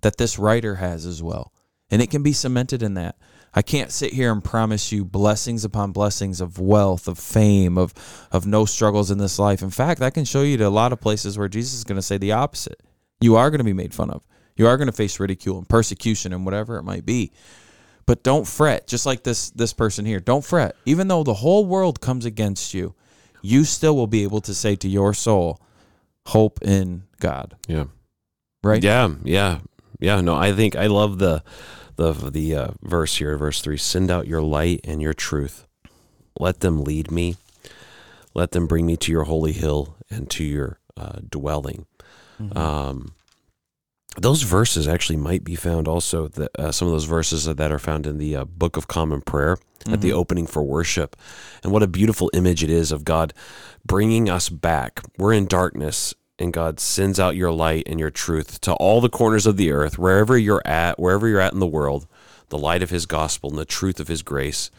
that 0.00 0.16
this 0.16 0.38
writer 0.38 0.76
has 0.76 1.04
as 1.04 1.22
well. 1.22 1.52
And 1.90 2.00
it 2.00 2.10
can 2.10 2.22
be 2.22 2.32
cemented 2.32 2.82
in 2.82 2.94
that. 2.94 3.16
I 3.52 3.60
can't 3.60 3.92
sit 3.92 4.14
here 4.14 4.32
and 4.32 4.42
promise 4.42 4.90
you 4.90 5.04
blessings 5.04 5.62
upon 5.62 5.92
blessings 5.92 6.40
of 6.40 6.58
wealth, 6.58 7.06
of 7.06 7.18
fame, 7.18 7.76
of 7.76 7.92
of 8.32 8.46
no 8.46 8.64
struggles 8.64 9.10
in 9.10 9.18
this 9.18 9.38
life. 9.38 9.60
In 9.60 9.68
fact, 9.68 10.00
I 10.00 10.08
can 10.08 10.24
show 10.24 10.40
you 10.40 10.56
to 10.56 10.66
a 10.66 10.70
lot 10.70 10.94
of 10.94 11.00
places 11.02 11.36
where 11.36 11.46
Jesus 11.46 11.74
is 11.74 11.84
going 11.84 11.98
to 11.98 12.02
say 12.02 12.16
the 12.16 12.32
opposite. 12.32 12.80
You 13.20 13.36
are 13.36 13.50
going 13.50 13.58
to 13.58 13.64
be 13.64 13.74
made 13.74 13.92
fun 13.92 14.08
of. 14.08 14.26
You 14.56 14.66
are 14.66 14.78
going 14.78 14.86
to 14.86 14.92
face 14.92 15.20
ridicule 15.20 15.58
and 15.58 15.68
persecution 15.68 16.32
and 16.32 16.46
whatever 16.46 16.78
it 16.78 16.84
might 16.84 17.04
be. 17.04 17.32
But 18.06 18.22
don't 18.22 18.48
fret, 18.48 18.86
just 18.86 19.04
like 19.04 19.24
this 19.24 19.50
this 19.50 19.74
person 19.74 20.06
here. 20.06 20.20
Don't 20.20 20.42
fret. 20.42 20.74
Even 20.86 21.08
though 21.08 21.22
the 21.22 21.34
whole 21.34 21.66
world 21.66 22.00
comes 22.00 22.24
against 22.24 22.72
you, 22.72 22.94
you 23.42 23.64
still 23.64 23.94
will 23.94 24.06
be 24.06 24.22
able 24.22 24.40
to 24.40 24.54
say 24.54 24.74
to 24.76 24.88
your 24.88 25.12
soul, 25.12 25.60
hope 26.30 26.62
in 26.62 27.04
God. 27.18 27.56
Yeah. 27.68 27.84
Right? 28.62 28.82
Yeah, 28.82 29.14
yeah. 29.24 29.60
Yeah, 29.98 30.20
no, 30.22 30.34
I 30.34 30.52
think 30.52 30.76
I 30.76 30.86
love 30.86 31.18
the 31.18 31.42
the 31.96 32.12
the 32.12 32.54
uh, 32.56 32.68
verse 32.82 33.16
here, 33.16 33.36
verse 33.36 33.60
3. 33.60 33.76
Send 33.76 34.10
out 34.10 34.26
your 34.26 34.40
light 34.40 34.80
and 34.84 35.02
your 35.02 35.12
truth. 35.12 35.66
Let 36.38 36.60
them 36.60 36.82
lead 36.82 37.10
me. 37.10 37.36
Let 38.34 38.52
them 38.52 38.66
bring 38.66 38.86
me 38.86 38.96
to 38.96 39.12
your 39.12 39.24
holy 39.24 39.52
hill 39.52 39.96
and 40.08 40.30
to 40.30 40.44
your 40.44 40.78
uh, 40.96 41.18
dwelling. 41.28 41.86
Mm-hmm. 42.40 42.56
Um, 42.56 43.14
those 44.16 44.42
verses 44.42 44.88
actually 44.88 45.16
might 45.16 45.44
be 45.44 45.54
found 45.54 45.86
also 45.86 46.28
that 46.28 46.50
uh, 46.58 46.72
some 46.72 46.88
of 46.88 46.92
those 46.92 47.04
verses 47.04 47.44
that 47.44 47.72
are 47.72 47.78
found 47.78 48.06
in 48.06 48.18
the 48.18 48.36
uh, 48.36 48.44
book 48.44 48.76
of 48.76 48.88
common 48.88 49.20
prayer 49.20 49.58
at 49.88 50.02
the 50.02 50.12
opening 50.12 50.46
for 50.46 50.62
worship 50.62 51.16
and 51.62 51.72
what 51.72 51.82
a 51.82 51.86
beautiful 51.86 52.30
image 52.34 52.62
it 52.62 52.68
is 52.68 52.92
of 52.92 53.02
god 53.02 53.32
bringing 53.84 54.28
us 54.28 54.50
back 54.50 55.00
we're 55.16 55.32
in 55.32 55.46
darkness 55.46 56.14
and 56.40 56.52
god 56.52 56.80
sends 56.80 57.20
out 57.20 57.36
your 57.36 57.52
light 57.52 57.84
and 57.86 58.00
your 58.00 58.10
truth 58.10 58.60
to 58.60 58.72
all 58.74 59.00
the 59.00 59.08
corners 59.08 59.46
of 59.46 59.56
the 59.56 59.70
earth 59.70 59.98
wherever 59.98 60.36
you're 60.36 60.66
at 60.66 60.98
wherever 60.98 61.28
you're 61.28 61.40
at 61.40 61.52
in 61.52 61.60
the 61.60 61.66
world 61.66 62.06
the 62.48 62.58
light 62.58 62.82
of 62.82 62.90
his 62.90 63.06
gospel 63.06 63.50
and 63.50 63.58
the 63.58 63.64
truth 63.64 64.00
of 64.00 64.08
his 64.08 64.22
grace 64.22 64.70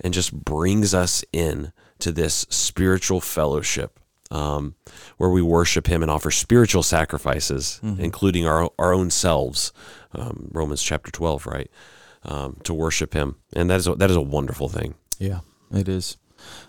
and 0.00 0.12
just 0.12 0.32
brings 0.32 0.92
us 0.94 1.24
in 1.32 1.72
to 1.98 2.12
this 2.12 2.46
spiritual 2.50 3.20
fellowship 3.20 3.98
um, 4.30 4.74
where 5.16 5.30
we 5.30 5.42
worship 5.42 5.86
him 5.86 6.02
and 6.02 6.10
offer 6.10 6.30
spiritual 6.30 6.82
sacrifices, 6.82 7.80
including 7.98 8.46
our, 8.46 8.70
our 8.78 8.92
own 8.92 9.10
selves. 9.10 9.72
Um, 10.12 10.48
Romans 10.52 10.82
chapter 10.82 11.10
12, 11.10 11.46
right? 11.46 11.70
Um, 12.24 12.58
to 12.64 12.74
worship 12.74 13.12
him. 13.12 13.36
And 13.54 13.70
that 13.70 13.76
is, 13.76 13.88
a, 13.88 13.94
that 13.96 14.10
is 14.10 14.16
a 14.16 14.20
wonderful 14.20 14.68
thing. 14.68 14.94
Yeah, 15.18 15.40
it 15.72 15.88
is. 15.88 16.16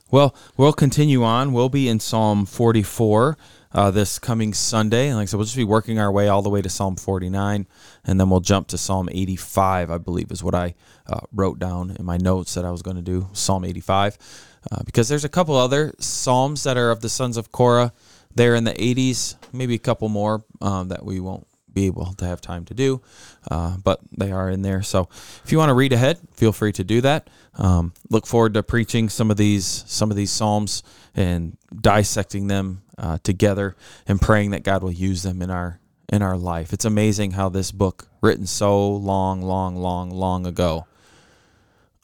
Well, 0.10 0.36
we'll 0.58 0.74
continue 0.74 1.24
on. 1.24 1.54
We'll 1.54 1.70
be 1.70 1.88
in 1.88 2.00
Psalm 2.00 2.46
44 2.46 3.38
uh, 3.74 3.92
this 3.92 4.20
coming 4.20 4.54
Sunday. 4.54 5.08
And 5.08 5.18
like 5.18 5.24
I 5.24 5.26
said, 5.26 5.38
we'll 5.38 5.46
just 5.46 5.58
be 5.58 5.64
working 5.64 6.00
our 6.00 6.12
way 6.12 6.28
all 6.28 6.42
the 6.42 6.50
way 6.50 6.62
to 6.62 6.70
Psalm 6.70 6.96
49, 6.96 7.68
and 8.06 8.20
then 8.20 8.30
we'll 8.30 8.40
jump 8.40 8.68
to 8.70 8.78
Psalm 8.78 9.10
85, 9.12 9.92
I 9.92 9.98
believe, 9.98 10.32
is 10.32 10.44
what 10.44 10.56
I 10.56 10.76
uh, 11.08 11.22
wrote 11.32 11.60
down 11.60 11.96
in 11.98 12.06
my 12.06 12.18
notes 12.18 12.54
that 12.54 12.66
I 12.66 12.72
was 12.72 12.82
going 12.82 12.98
to 12.98 13.02
do. 13.02 13.28
Psalm 13.34 13.66
85. 13.66 14.18
Uh, 14.72 14.84
because 14.86 15.10
there's 15.10 15.26
a 15.26 15.30
couple 15.30 15.56
other 15.56 15.94
Psalms 16.00 16.64
that 16.64 16.78
are 16.78 16.92
of 16.92 17.02
the 17.02 17.10
sons 17.10 17.38
of 17.38 17.52
Korah 17.52 17.94
there 18.36 18.56
in 18.56 18.64
the 18.64 18.74
80s, 18.74 19.36
maybe 19.52 19.76
a 19.76 19.80
couple 19.80 20.08
more 20.08 20.44
um, 20.62 20.90
that 20.90 21.04
we 21.04 21.20
won't 21.20 21.48
be 21.74 21.86
able 21.86 22.14
to 22.14 22.26
have 22.26 22.42
time 22.42 22.66
to 22.66 22.74
do, 22.74 23.02
uh, 23.50 23.78
but 23.84 24.00
they 24.12 24.32
are 24.32 24.50
in 24.50 24.62
there. 24.62 24.82
So 24.82 25.10
if 25.44 25.52
you 25.52 25.58
want 25.58 25.70
to 25.70 25.74
read 25.74 25.94
ahead, 25.94 26.20
feel 26.34 26.52
free 26.52 26.72
to 26.74 26.84
do 26.84 27.02
that. 27.02 27.30
Um, 27.56 27.94
look 28.10 28.26
forward 28.26 28.54
to 28.56 28.64
preaching 28.64 29.10
some 29.10 29.32
of 29.32 29.38
these 29.38 29.84
some 29.88 30.12
of 30.12 30.18
these 30.18 30.32
psalms 30.32 30.84
and 31.16 31.58
dissecting 31.80 32.48
them 32.48 32.84
uh, 32.98 33.18
together 33.24 33.76
and 34.08 34.22
praying 34.22 34.52
that 34.52 34.64
God 34.64 34.84
will 34.84 34.92
use 34.92 35.24
them 35.24 35.42
in 35.42 35.50
our 35.50 35.80
in 36.12 36.22
our 36.22 36.38
life. 36.38 36.74
It's 36.74 36.86
amazing 36.86 37.32
how 37.32 37.50
this 37.50 37.72
book, 37.72 38.08
written 38.22 38.46
so 38.46 38.90
long, 38.90 39.42
long, 39.42 39.78
long, 39.78 40.12
long 40.12 40.46
ago, 40.46 40.86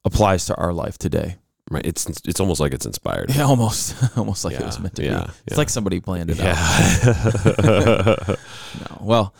applies 0.05 0.45
to 0.45 0.55
our 0.55 0.73
life 0.73 0.97
today. 0.97 1.35
Right? 1.69 1.85
It's 1.85 2.07
it's 2.25 2.39
almost 2.39 2.59
like 2.59 2.73
it's 2.73 2.85
inspired. 2.85 3.35
Yeah, 3.35 3.43
almost, 3.43 3.95
almost 4.17 4.45
like 4.45 4.55
it 4.55 4.65
was 4.65 4.79
meant 4.79 4.95
to 4.95 5.03
yeah, 5.03 5.19
be. 5.19 5.25
It's 5.25 5.41
yeah. 5.51 5.57
like 5.57 5.69
somebody 5.69 5.99
planned 5.99 6.29
it 6.29 6.39
out. 6.39 6.55
Yeah. 6.55 8.35
No. 8.79 8.97
Well, 9.01 9.33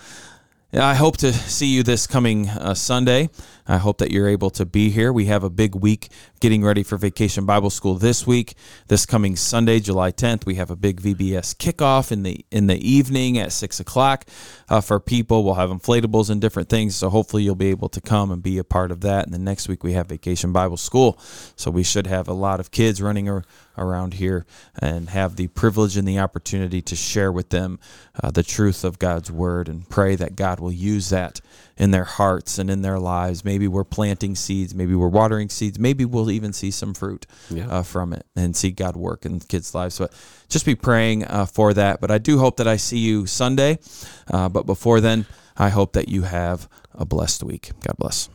I 0.74 0.96
hope 0.96 1.18
to 1.18 1.32
see 1.32 1.68
you 1.68 1.84
this 1.84 2.08
coming 2.08 2.50
uh, 2.50 2.74
Sunday. 2.74 3.30
I 3.68 3.78
hope 3.78 3.98
that 3.98 4.12
you're 4.12 4.28
able 4.28 4.50
to 4.52 4.66
be 4.66 4.90
here. 4.90 5.12
We 5.12 5.26
have 5.26 5.44
a 5.44 5.50
big 5.50 5.76
week 5.76 6.10
getting 6.40 6.64
ready 6.64 6.84
for 6.84 6.98
Vacation 6.98 7.46
Bible 7.46 7.70
School 7.70 7.96
this 7.96 8.26
week. 8.26 8.56
This 8.88 9.06
coming 9.06 9.36
Sunday, 9.36 9.80
July 9.80 10.12
10th, 10.12 10.46
we 10.46 10.56
have 10.56 10.72
a 10.72 10.76
big 10.76 11.02
VBS 11.02 11.56
kickoff 11.56 12.12
in 12.12 12.24
the 12.24 12.46
in 12.52 12.68
the 12.68 12.78
evening 12.78 13.38
at 13.38 13.52
six 13.52 13.80
o'clock 13.80 14.26
uh, 14.70 14.82
for 14.82 15.00
people. 15.00 15.44
We'll 15.44 15.56
have 15.56 15.70
inflatables 15.70 16.30
and 16.30 16.40
different 16.40 16.70
things. 16.70 16.96
So 16.96 17.10
hopefully 17.10 17.44
you'll 17.44 17.56
be 17.56 17.70
able 17.70 17.90
to 17.90 18.02
come 18.02 18.32
and 18.32 18.42
be 18.42 18.58
a 18.58 18.64
part 18.64 18.92
of 18.92 19.02
that. 19.02 19.26
And 19.26 19.34
the 19.34 19.40
next 19.40 19.68
week 19.68 19.84
we 19.84 19.94
have 19.94 20.08
Vacation 20.08 20.54
Bible 20.54 20.78
School. 20.78 21.20
So 21.56 21.72
we 21.72 21.84
should 21.84 22.08
have 22.08 22.28
a 22.28 22.34
lot 22.34 22.60
of 22.60 22.72
kids 22.72 23.02
running 23.02 23.30
ar- 23.30 23.44
around 23.78 24.16
here 24.16 24.46
and 24.80 25.10
have 25.10 25.36
the 25.36 25.48
privilege 25.48 25.98
and 25.98 26.08
the 26.08 26.20
opportunity 26.20 26.82
to 26.82 26.96
share 26.96 27.32
with 27.32 27.50
them 27.50 27.80
uh, 28.22 28.32
the 28.32 28.44
truth 28.44 28.84
of 28.84 29.00
God's 29.00 29.32
word 29.32 29.68
and 29.68 29.88
pray 29.90 30.16
that 30.16 30.36
God 30.36 30.60
will 30.60 30.72
use 30.72 31.10
that 31.10 31.42
in 31.78 31.92
their 31.92 32.04
hearts 32.04 32.58
and 32.58 32.70
in 32.70 32.82
their 32.82 33.00
lives. 33.00 33.46
Maybe 33.46 33.57
we're 33.66 33.86
planting 33.86 34.36
seeds, 34.36 34.76
maybe 34.76 34.94
we're 34.94 35.08
watering 35.08 35.48
seeds, 35.48 35.80
maybe 35.80 36.04
we'll 36.04 36.30
even 36.30 36.52
see 36.52 36.70
some 36.70 36.94
fruit 36.94 37.26
Yeah. 37.50 37.68
uh, 37.70 37.84
from 37.84 38.12
it 38.12 38.26
and 38.36 38.54
see 38.58 38.72
God 38.72 38.98
work 38.98 39.26
in 39.26 39.40
kids' 39.40 39.74
lives. 39.74 39.98
But 40.00 40.12
just 40.50 40.66
be 40.66 40.76
praying 40.76 41.24
uh, 41.24 41.46
for 41.46 41.74
that. 41.74 42.02
But 42.02 42.12
I 42.12 42.18
do 42.18 42.40
hope 42.40 42.58
that 42.58 42.68
I 42.68 42.76
see 42.76 42.98
you 43.00 43.26
Sunday. 43.26 43.80
Uh, 44.30 44.50
but 44.50 44.66
before 44.66 45.00
then, 45.00 45.26
I 45.56 45.70
hope 45.70 45.94
that 45.94 46.10
you 46.10 46.24
have 46.24 46.68
a 46.94 47.06
blessed 47.06 47.42
week. 47.44 47.72
God 47.84 47.96
bless. 47.98 48.28